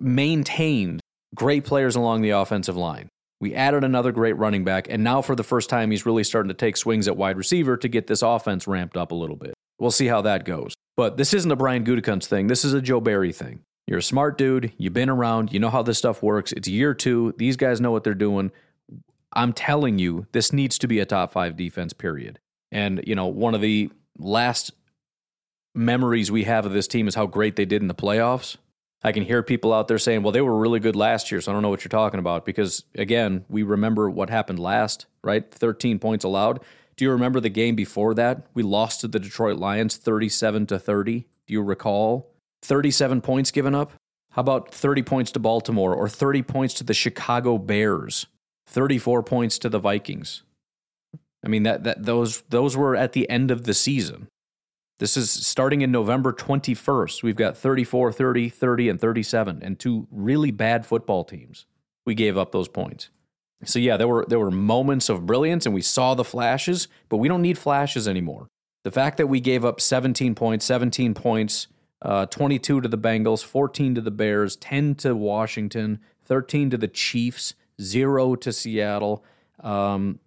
maintained 0.00 1.00
great 1.34 1.64
players 1.64 1.94
along 1.94 2.22
the 2.22 2.30
offensive 2.30 2.76
line. 2.76 3.08
We 3.42 3.56
added 3.56 3.82
another 3.82 4.12
great 4.12 4.38
running 4.38 4.62
back, 4.62 4.86
and 4.88 5.02
now 5.02 5.20
for 5.20 5.34
the 5.34 5.42
first 5.42 5.68
time, 5.68 5.90
he's 5.90 6.06
really 6.06 6.22
starting 6.22 6.46
to 6.46 6.54
take 6.54 6.76
swings 6.76 7.08
at 7.08 7.16
wide 7.16 7.36
receiver 7.36 7.76
to 7.76 7.88
get 7.88 8.06
this 8.06 8.22
offense 8.22 8.68
ramped 8.68 8.96
up 8.96 9.10
a 9.10 9.16
little 9.16 9.34
bit. 9.34 9.52
We'll 9.80 9.90
see 9.90 10.06
how 10.06 10.22
that 10.22 10.44
goes. 10.44 10.74
But 10.96 11.16
this 11.16 11.34
isn't 11.34 11.50
a 11.50 11.56
Brian 11.56 11.84
Gutekunst 11.84 12.26
thing. 12.26 12.46
This 12.46 12.64
is 12.64 12.72
a 12.72 12.80
Joe 12.80 13.00
Barry 13.00 13.32
thing. 13.32 13.64
You're 13.88 13.98
a 13.98 14.02
smart 14.02 14.38
dude. 14.38 14.72
You've 14.78 14.92
been 14.92 15.08
around. 15.08 15.52
You 15.52 15.58
know 15.58 15.70
how 15.70 15.82
this 15.82 15.98
stuff 15.98 16.22
works. 16.22 16.52
It's 16.52 16.68
year 16.68 16.94
two. 16.94 17.34
These 17.36 17.56
guys 17.56 17.80
know 17.80 17.90
what 17.90 18.04
they're 18.04 18.14
doing. 18.14 18.52
I'm 19.32 19.52
telling 19.52 19.98
you, 19.98 20.28
this 20.30 20.52
needs 20.52 20.78
to 20.78 20.86
be 20.86 21.00
a 21.00 21.04
top 21.04 21.32
five 21.32 21.56
defense, 21.56 21.92
period. 21.92 22.38
And, 22.70 23.02
you 23.04 23.16
know, 23.16 23.26
one 23.26 23.56
of 23.56 23.60
the 23.60 23.90
last 24.18 24.70
memories 25.74 26.30
we 26.30 26.44
have 26.44 26.64
of 26.64 26.72
this 26.72 26.86
team 26.86 27.08
is 27.08 27.16
how 27.16 27.26
great 27.26 27.56
they 27.56 27.64
did 27.64 27.82
in 27.82 27.88
the 27.88 27.94
playoffs. 27.94 28.56
I 29.04 29.12
can 29.12 29.24
hear 29.24 29.42
people 29.42 29.72
out 29.72 29.88
there 29.88 29.98
saying, 29.98 30.22
well, 30.22 30.32
they 30.32 30.40
were 30.40 30.56
really 30.56 30.78
good 30.80 30.94
last 30.94 31.30
year, 31.32 31.40
so 31.40 31.50
I 31.50 31.54
don't 31.54 31.62
know 31.62 31.68
what 31.68 31.84
you're 31.84 31.90
talking 31.90 32.20
about. 32.20 32.44
Because, 32.44 32.84
again, 32.94 33.44
we 33.48 33.62
remember 33.62 34.08
what 34.08 34.30
happened 34.30 34.58
last, 34.58 35.06
right? 35.24 35.50
13 35.50 35.98
points 35.98 36.24
allowed. 36.24 36.60
Do 36.96 37.04
you 37.04 37.10
remember 37.10 37.40
the 37.40 37.48
game 37.48 37.74
before 37.74 38.14
that? 38.14 38.46
We 38.54 38.62
lost 38.62 39.00
to 39.00 39.08
the 39.08 39.18
Detroit 39.18 39.56
Lions 39.56 39.96
37 39.96 40.66
to 40.66 40.78
30. 40.78 41.26
Do 41.46 41.52
you 41.52 41.62
recall? 41.62 42.30
37 42.62 43.20
points 43.22 43.50
given 43.50 43.74
up? 43.74 43.92
How 44.30 44.40
about 44.40 44.72
30 44.72 45.02
points 45.02 45.32
to 45.32 45.38
Baltimore 45.38 45.94
or 45.94 46.08
30 46.08 46.42
points 46.42 46.74
to 46.74 46.84
the 46.84 46.94
Chicago 46.94 47.58
Bears? 47.58 48.26
34 48.66 49.22
points 49.22 49.58
to 49.58 49.68
the 49.68 49.78
Vikings. 49.78 50.42
I 51.44 51.48
mean 51.48 51.64
that 51.64 51.84
that 51.84 52.04
those 52.04 52.42
those 52.48 52.76
were 52.76 52.94
at 52.94 53.12
the 53.12 53.28
end 53.28 53.50
of 53.50 53.64
the 53.64 53.74
season. 53.74 54.28
This 55.02 55.16
is 55.16 55.32
starting 55.32 55.80
in 55.80 55.90
November 55.90 56.32
21st. 56.32 57.24
We've 57.24 57.34
got 57.34 57.56
34, 57.58 58.12
30, 58.12 58.48
30 58.48 58.88
and 58.88 59.00
37 59.00 59.60
and 59.60 59.76
two 59.76 60.06
really 60.12 60.52
bad 60.52 60.86
football 60.86 61.24
teams. 61.24 61.66
We 62.06 62.14
gave 62.14 62.38
up 62.38 62.52
those 62.52 62.68
points. 62.68 63.08
So 63.64 63.80
yeah, 63.80 63.96
there 63.96 64.06
were 64.06 64.24
there 64.28 64.38
were 64.38 64.52
moments 64.52 65.08
of 65.08 65.26
brilliance 65.26 65.66
and 65.66 65.74
we 65.74 65.82
saw 65.82 66.14
the 66.14 66.22
flashes, 66.22 66.86
but 67.08 67.16
we 67.16 67.26
don't 67.26 67.42
need 67.42 67.58
flashes 67.58 68.06
anymore. 68.06 68.46
The 68.84 68.92
fact 68.92 69.16
that 69.16 69.26
we 69.26 69.40
gave 69.40 69.64
up 69.64 69.80
17 69.80 70.36
points, 70.36 70.64
17 70.66 71.14
points, 71.14 71.66
uh, 72.02 72.26
22 72.26 72.82
to 72.82 72.88
the 72.88 72.96
Bengals, 72.96 73.42
14 73.42 73.96
to 73.96 74.00
the 74.00 74.12
Bears, 74.12 74.54
10 74.54 74.94
to 74.94 75.16
Washington, 75.16 75.98
13 76.26 76.70
to 76.70 76.78
the 76.78 76.86
Chiefs, 76.86 77.54
0 77.80 78.36
to 78.36 78.52
Seattle, 78.52 79.24
um, 79.64 80.20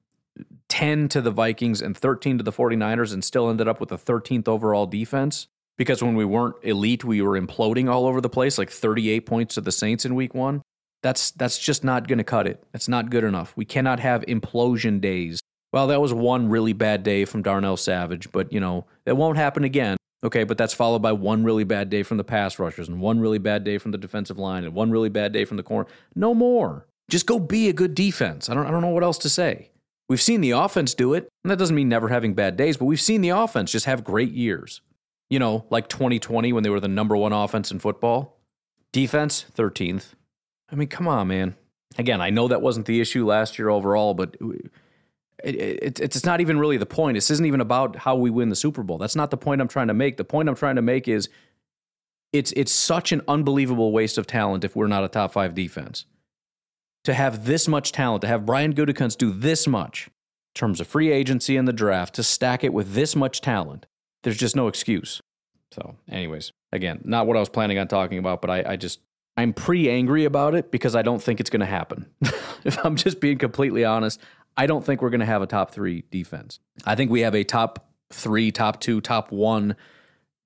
10 0.70 1.10
to 1.10 1.22
the 1.22 1.32
Vikings, 1.32 1.82
and 1.82 1.96
13 1.96 2.38
to 2.40 2.44
the 2.44 2.52
49ers, 2.52 3.14
and 3.14 3.24
still 3.24 3.50
ended 3.50 3.68
up 3.68 3.80
with 3.80 3.90
the 3.90 3.98
13th 3.98 4.48
overall 4.48 4.86
defense. 4.86 5.48
Because 5.78 6.02
when 6.02 6.16
we 6.16 6.26
weren't 6.26 6.56
elite, 6.64 7.04
we 7.04 7.22
were 7.22 7.40
imploding 7.40 7.90
all 7.90 8.06
over 8.06 8.22
the 8.22 8.30
place, 8.30 8.58
like 8.58 8.70
38 8.70 9.26
points 9.26 9.56
to 9.56 9.62
the 9.62 9.72
Saints 9.72 10.06
in 10.06 10.16
week 10.16 10.34
one. 10.34 10.62
That's 11.04 11.32
that's 11.32 11.60
just 11.60 11.84
not 11.84 12.08
going 12.08 12.18
to 12.18 12.24
cut 12.24 12.48
it. 12.48 12.64
That's 12.72 12.88
not 12.88 13.10
good 13.10 13.24
enough. 13.24 13.54
We 13.56 13.66
cannot 13.66 14.00
have 14.00 14.22
implosion 14.22 15.02
days. 15.02 15.40
Well, 15.72 15.88
that 15.88 16.02
was 16.02 16.14
one 16.14 16.48
really 16.48 16.74
bad 16.74 17.04
day 17.04 17.26
from 17.26 17.42
Darnell 17.42 17.78
Savage, 17.78 18.32
but 18.32 18.52
you 18.54 18.60
know, 18.60 18.86
it 19.06 19.18
won't 19.18 19.38
happen 19.38 19.66
again. 19.66 19.98
Okay, 20.24 20.44
but 20.44 20.58
that's 20.58 20.74
followed 20.74 21.02
by 21.02 21.12
one 21.12 21.44
really 21.44 21.66
bad 21.66 21.90
day 21.90 22.02
from 22.02 22.18
the 22.18 22.24
pass 22.24 22.58
rushers 22.58 22.88
and 22.88 23.00
one 23.00 23.20
really 23.20 23.38
bad 23.38 23.64
day 23.64 23.78
from 23.78 23.92
the 23.92 23.98
defensive 23.98 24.40
line 24.40 24.64
and 24.64 24.74
one 24.74 24.90
really 24.90 25.10
bad 25.10 25.34
day 25.34 25.46
from 25.46 25.58
the 25.58 25.64
corner. 25.64 25.88
No 26.16 26.34
more. 26.34 26.88
Just 27.10 27.28
go 27.28 27.38
be 27.38 27.70
a 27.70 27.74
good 27.74 27.94
defense. 27.94 28.50
I 28.50 28.54
don't 28.54 28.66
I 28.66 28.72
don't 28.72 28.82
know 28.82 28.88
what 28.88 29.04
else 29.04 29.20
to 29.20 29.30
say. 29.30 29.70
We've 30.08 30.22
seen 30.22 30.42
the 30.42 30.52
offense 30.52 30.94
do 30.94 31.14
it, 31.14 31.30
and 31.44 31.52
that 31.52 31.58
doesn't 31.58 31.76
mean 31.76 31.90
never 31.90 32.10
having 32.10 32.34
bad 32.34 32.58
days, 32.58 32.78
but 32.78 32.86
we've 32.86 33.02
seen 33.02 33.22
the 33.22 33.30
offense 33.30 33.72
just 33.72 33.86
have 33.86 34.04
great 34.04 34.32
years. 34.32 34.82
You 35.30 35.40
know, 35.40 35.66
like 35.72 35.88
2020 35.90 36.54
when 36.54 36.64
they 36.64 36.70
were 36.70 36.80
the 36.80 36.88
number 36.88 37.18
one 37.18 37.34
offense 37.34 37.72
in 37.72 37.80
football. 37.80 38.40
Defense, 38.94 39.46
13th. 39.56 40.14
I 40.72 40.76
mean, 40.76 40.88
come 40.88 41.08
on, 41.08 41.28
man. 41.28 41.56
Again, 41.98 42.22
I 42.22 42.30
know 42.30 42.48
that 42.48 42.62
wasn't 42.62 42.86
the 42.86 43.02
issue 43.02 43.26
last 43.26 43.58
year 43.58 43.70
overall, 43.70 44.14
but 44.14 44.38
it, 45.44 45.56
it, 45.56 46.00
it's 46.00 46.26
not 46.26 46.42
even 46.42 46.60
really 46.60 46.78
the 46.78 46.86
point. 46.86 47.16
This 47.16 47.32
isn't 47.32 47.46
even 47.46 47.62
about 47.62 47.96
how 47.96 48.16
we 48.16 48.30
win 48.30 48.50
the 48.50 48.56
Super 48.56 48.84
Bowl. 48.84 48.98
That's 48.98 49.16
not 49.16 49.32
the 49.32 49.38
point 49.38 49.62
I'm 49.62 49.68
trying 49.68 49.88
to 49.88 49.94
make. 49.94 50.18
The 50.18 50.24
point 50.24 50.50
I'm 50.50 50.56
trying 50.56 50.76
to 50.76 50.82
make 50.82 51.08
is 51.08 51.30
it's 52.34 52.52
it's 52.54 52.74
such 52.74 53.12
an 53.12 53.22
unbelievable 53.28 53.92
waste 53.92 54.18
of 54.18 54.28
talent 54.28 54.64
if 54.64 54.76
we're 54.76 54.88
not 54.88 55.04
a 55.04 55.08
top 55.08 55.34
five 55.34 55.56
defense. 55.56 56.06
To 57.06 57.14
have 57.14 57.46
this 57.46 57.68
much 57.68 57.92
talent, 57.92 58.22
to 58.22 58.28
have 58.28 58.46
Brian 58.46 58.74
Gutekunst 58.74 59.18
do 59.18 59.32
this 59.32 59.68
much 59.68 60.08
in 60.08 60.60
terms 60.60 60.80
of 60.80 60.88
free 60.88 61.12
agency 61.12 61.56
and 61.58 61.68
the 61.68 61.74
draft, 61.74 62.16
to 62.16 62.24
stack 62.24 62.64
it 62.64 62.74
with 62.74 62.94
this 62.94 63.16
much 63.16 63.42
talent, 63.42 63.86
there's 64.24 64.38
just 64.38 64.56
no 64.56 64.68
excuse. 64.68 65.22
So, 65.72 65.96
anyways, 66.10 66.52
again, 66.72 67.02
not 67.04 67.28
what 67.28 67.38
I 67.38 67.40
was 67.40 67.50
planning 67.50 67.78
on 67.78 67.88
talking 67.88 68.18
about, 68.18 68.42
but 68.42 68.50
I, 68.50 68.72
I 68.72 68.76
just 68.76 69.00
I'm 69.38 69.54
pretty 69.54 69.90
angry 69.90 70.26
about 70.26 70.56
it 70.56 70.72
because 70.72 70.96
I 70.96 71.02
don't 71.02 71.22
think 71.22 71.40
it's 71.40 71.50
going 71.50 71.60
to 71.60 71.66
happen. 71.66 72.08
if 72.64 72.84
I'm 72.86 72.96
just 72.96 73.20
being 73.20 73.38
completely 73.38 73.84
honest, 73.84 74.20
I 74.58 74.66
don't 74.66 74.86
think 74.86 75.02
we're 75.02 75.10
going 75.10 75.20
to 75.20 75.26
have 75.26 75.42
a 75.42 75.48
top 75.48 75.72
three 75.72 76.06
defense. 76.10 76.60
I 76.86 76.96
think 76.96 77.12
we 77.12 77.22
have 77.22 77.36
a 77.36 77.44
top 77.44 77.90
three, 78.12 78.52
top 78.52 78.80
two, 78.80 79.02
top 79.02 79.32
one 79.32 79.76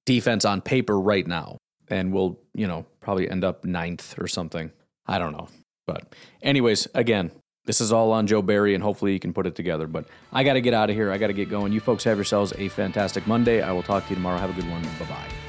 defense 0.06 0.46
on 0.46 0.62
paper 0.62 1.00
right 1.00 1.28
now. 1.28 1.58
And 1.88 2.12
we'll, 2.12 2.40
you 2.54 2.68
know, 2.68 2.86
probably 3.00 3.30
end 3.30 3.44
up 3.44 3.64
ninth 3.64 4.16
or 4.20 4.28
something. 4.28 4.72
I 5.06 5.20
don't 5.20 5.32
know. 5.32 5.48
But, 5.90 6.14
anyways, 6.44 6.88
again, 6.94 7.32
this 7.66 7.82
is 7.82 7.92
all 7.92 8.12
on 8.12 8.28
Joe 8.28 8.44
Barry, 8.44 8.76
and 8.76 8.84
hopefully 8.84 9.14
he 9.14 9.20
can 9.20 9.34
put 9.34 9.48
it 9.48 9.56
together. 9.56 9.88
But 9.88 10.06
I 10.32 10.44
got 10.44 10.54
to 10.54 10.62
get 10.62 10.76
out 10.76 10.92
of 10.92 10.96
here. 10.96 11.12
I 11.12 11.18
got 11.18 11.28
to 11.28 11.34
get 11.34 11.50
going. 11.50 11.74
You 11.74 11.80
folks 11.80 12.04
have 12.04 12.18
yourselves 12.18 12.54
a 12.60 12.68
fantastic 12.68 13.26
Monday. 13.26 13.64
I 13.64 13.72
will 13.72 13.84
talk 13.84 14.04
to 14.04 14.10
you 14.10 14.16
tomorrow. 14.16 14.38
Have 14.38 14.52
a 14.52 14.54
good 14.54 14.70
one. 14.70 14.84
Bye 14.84 15.06
bye. 15.10 15.49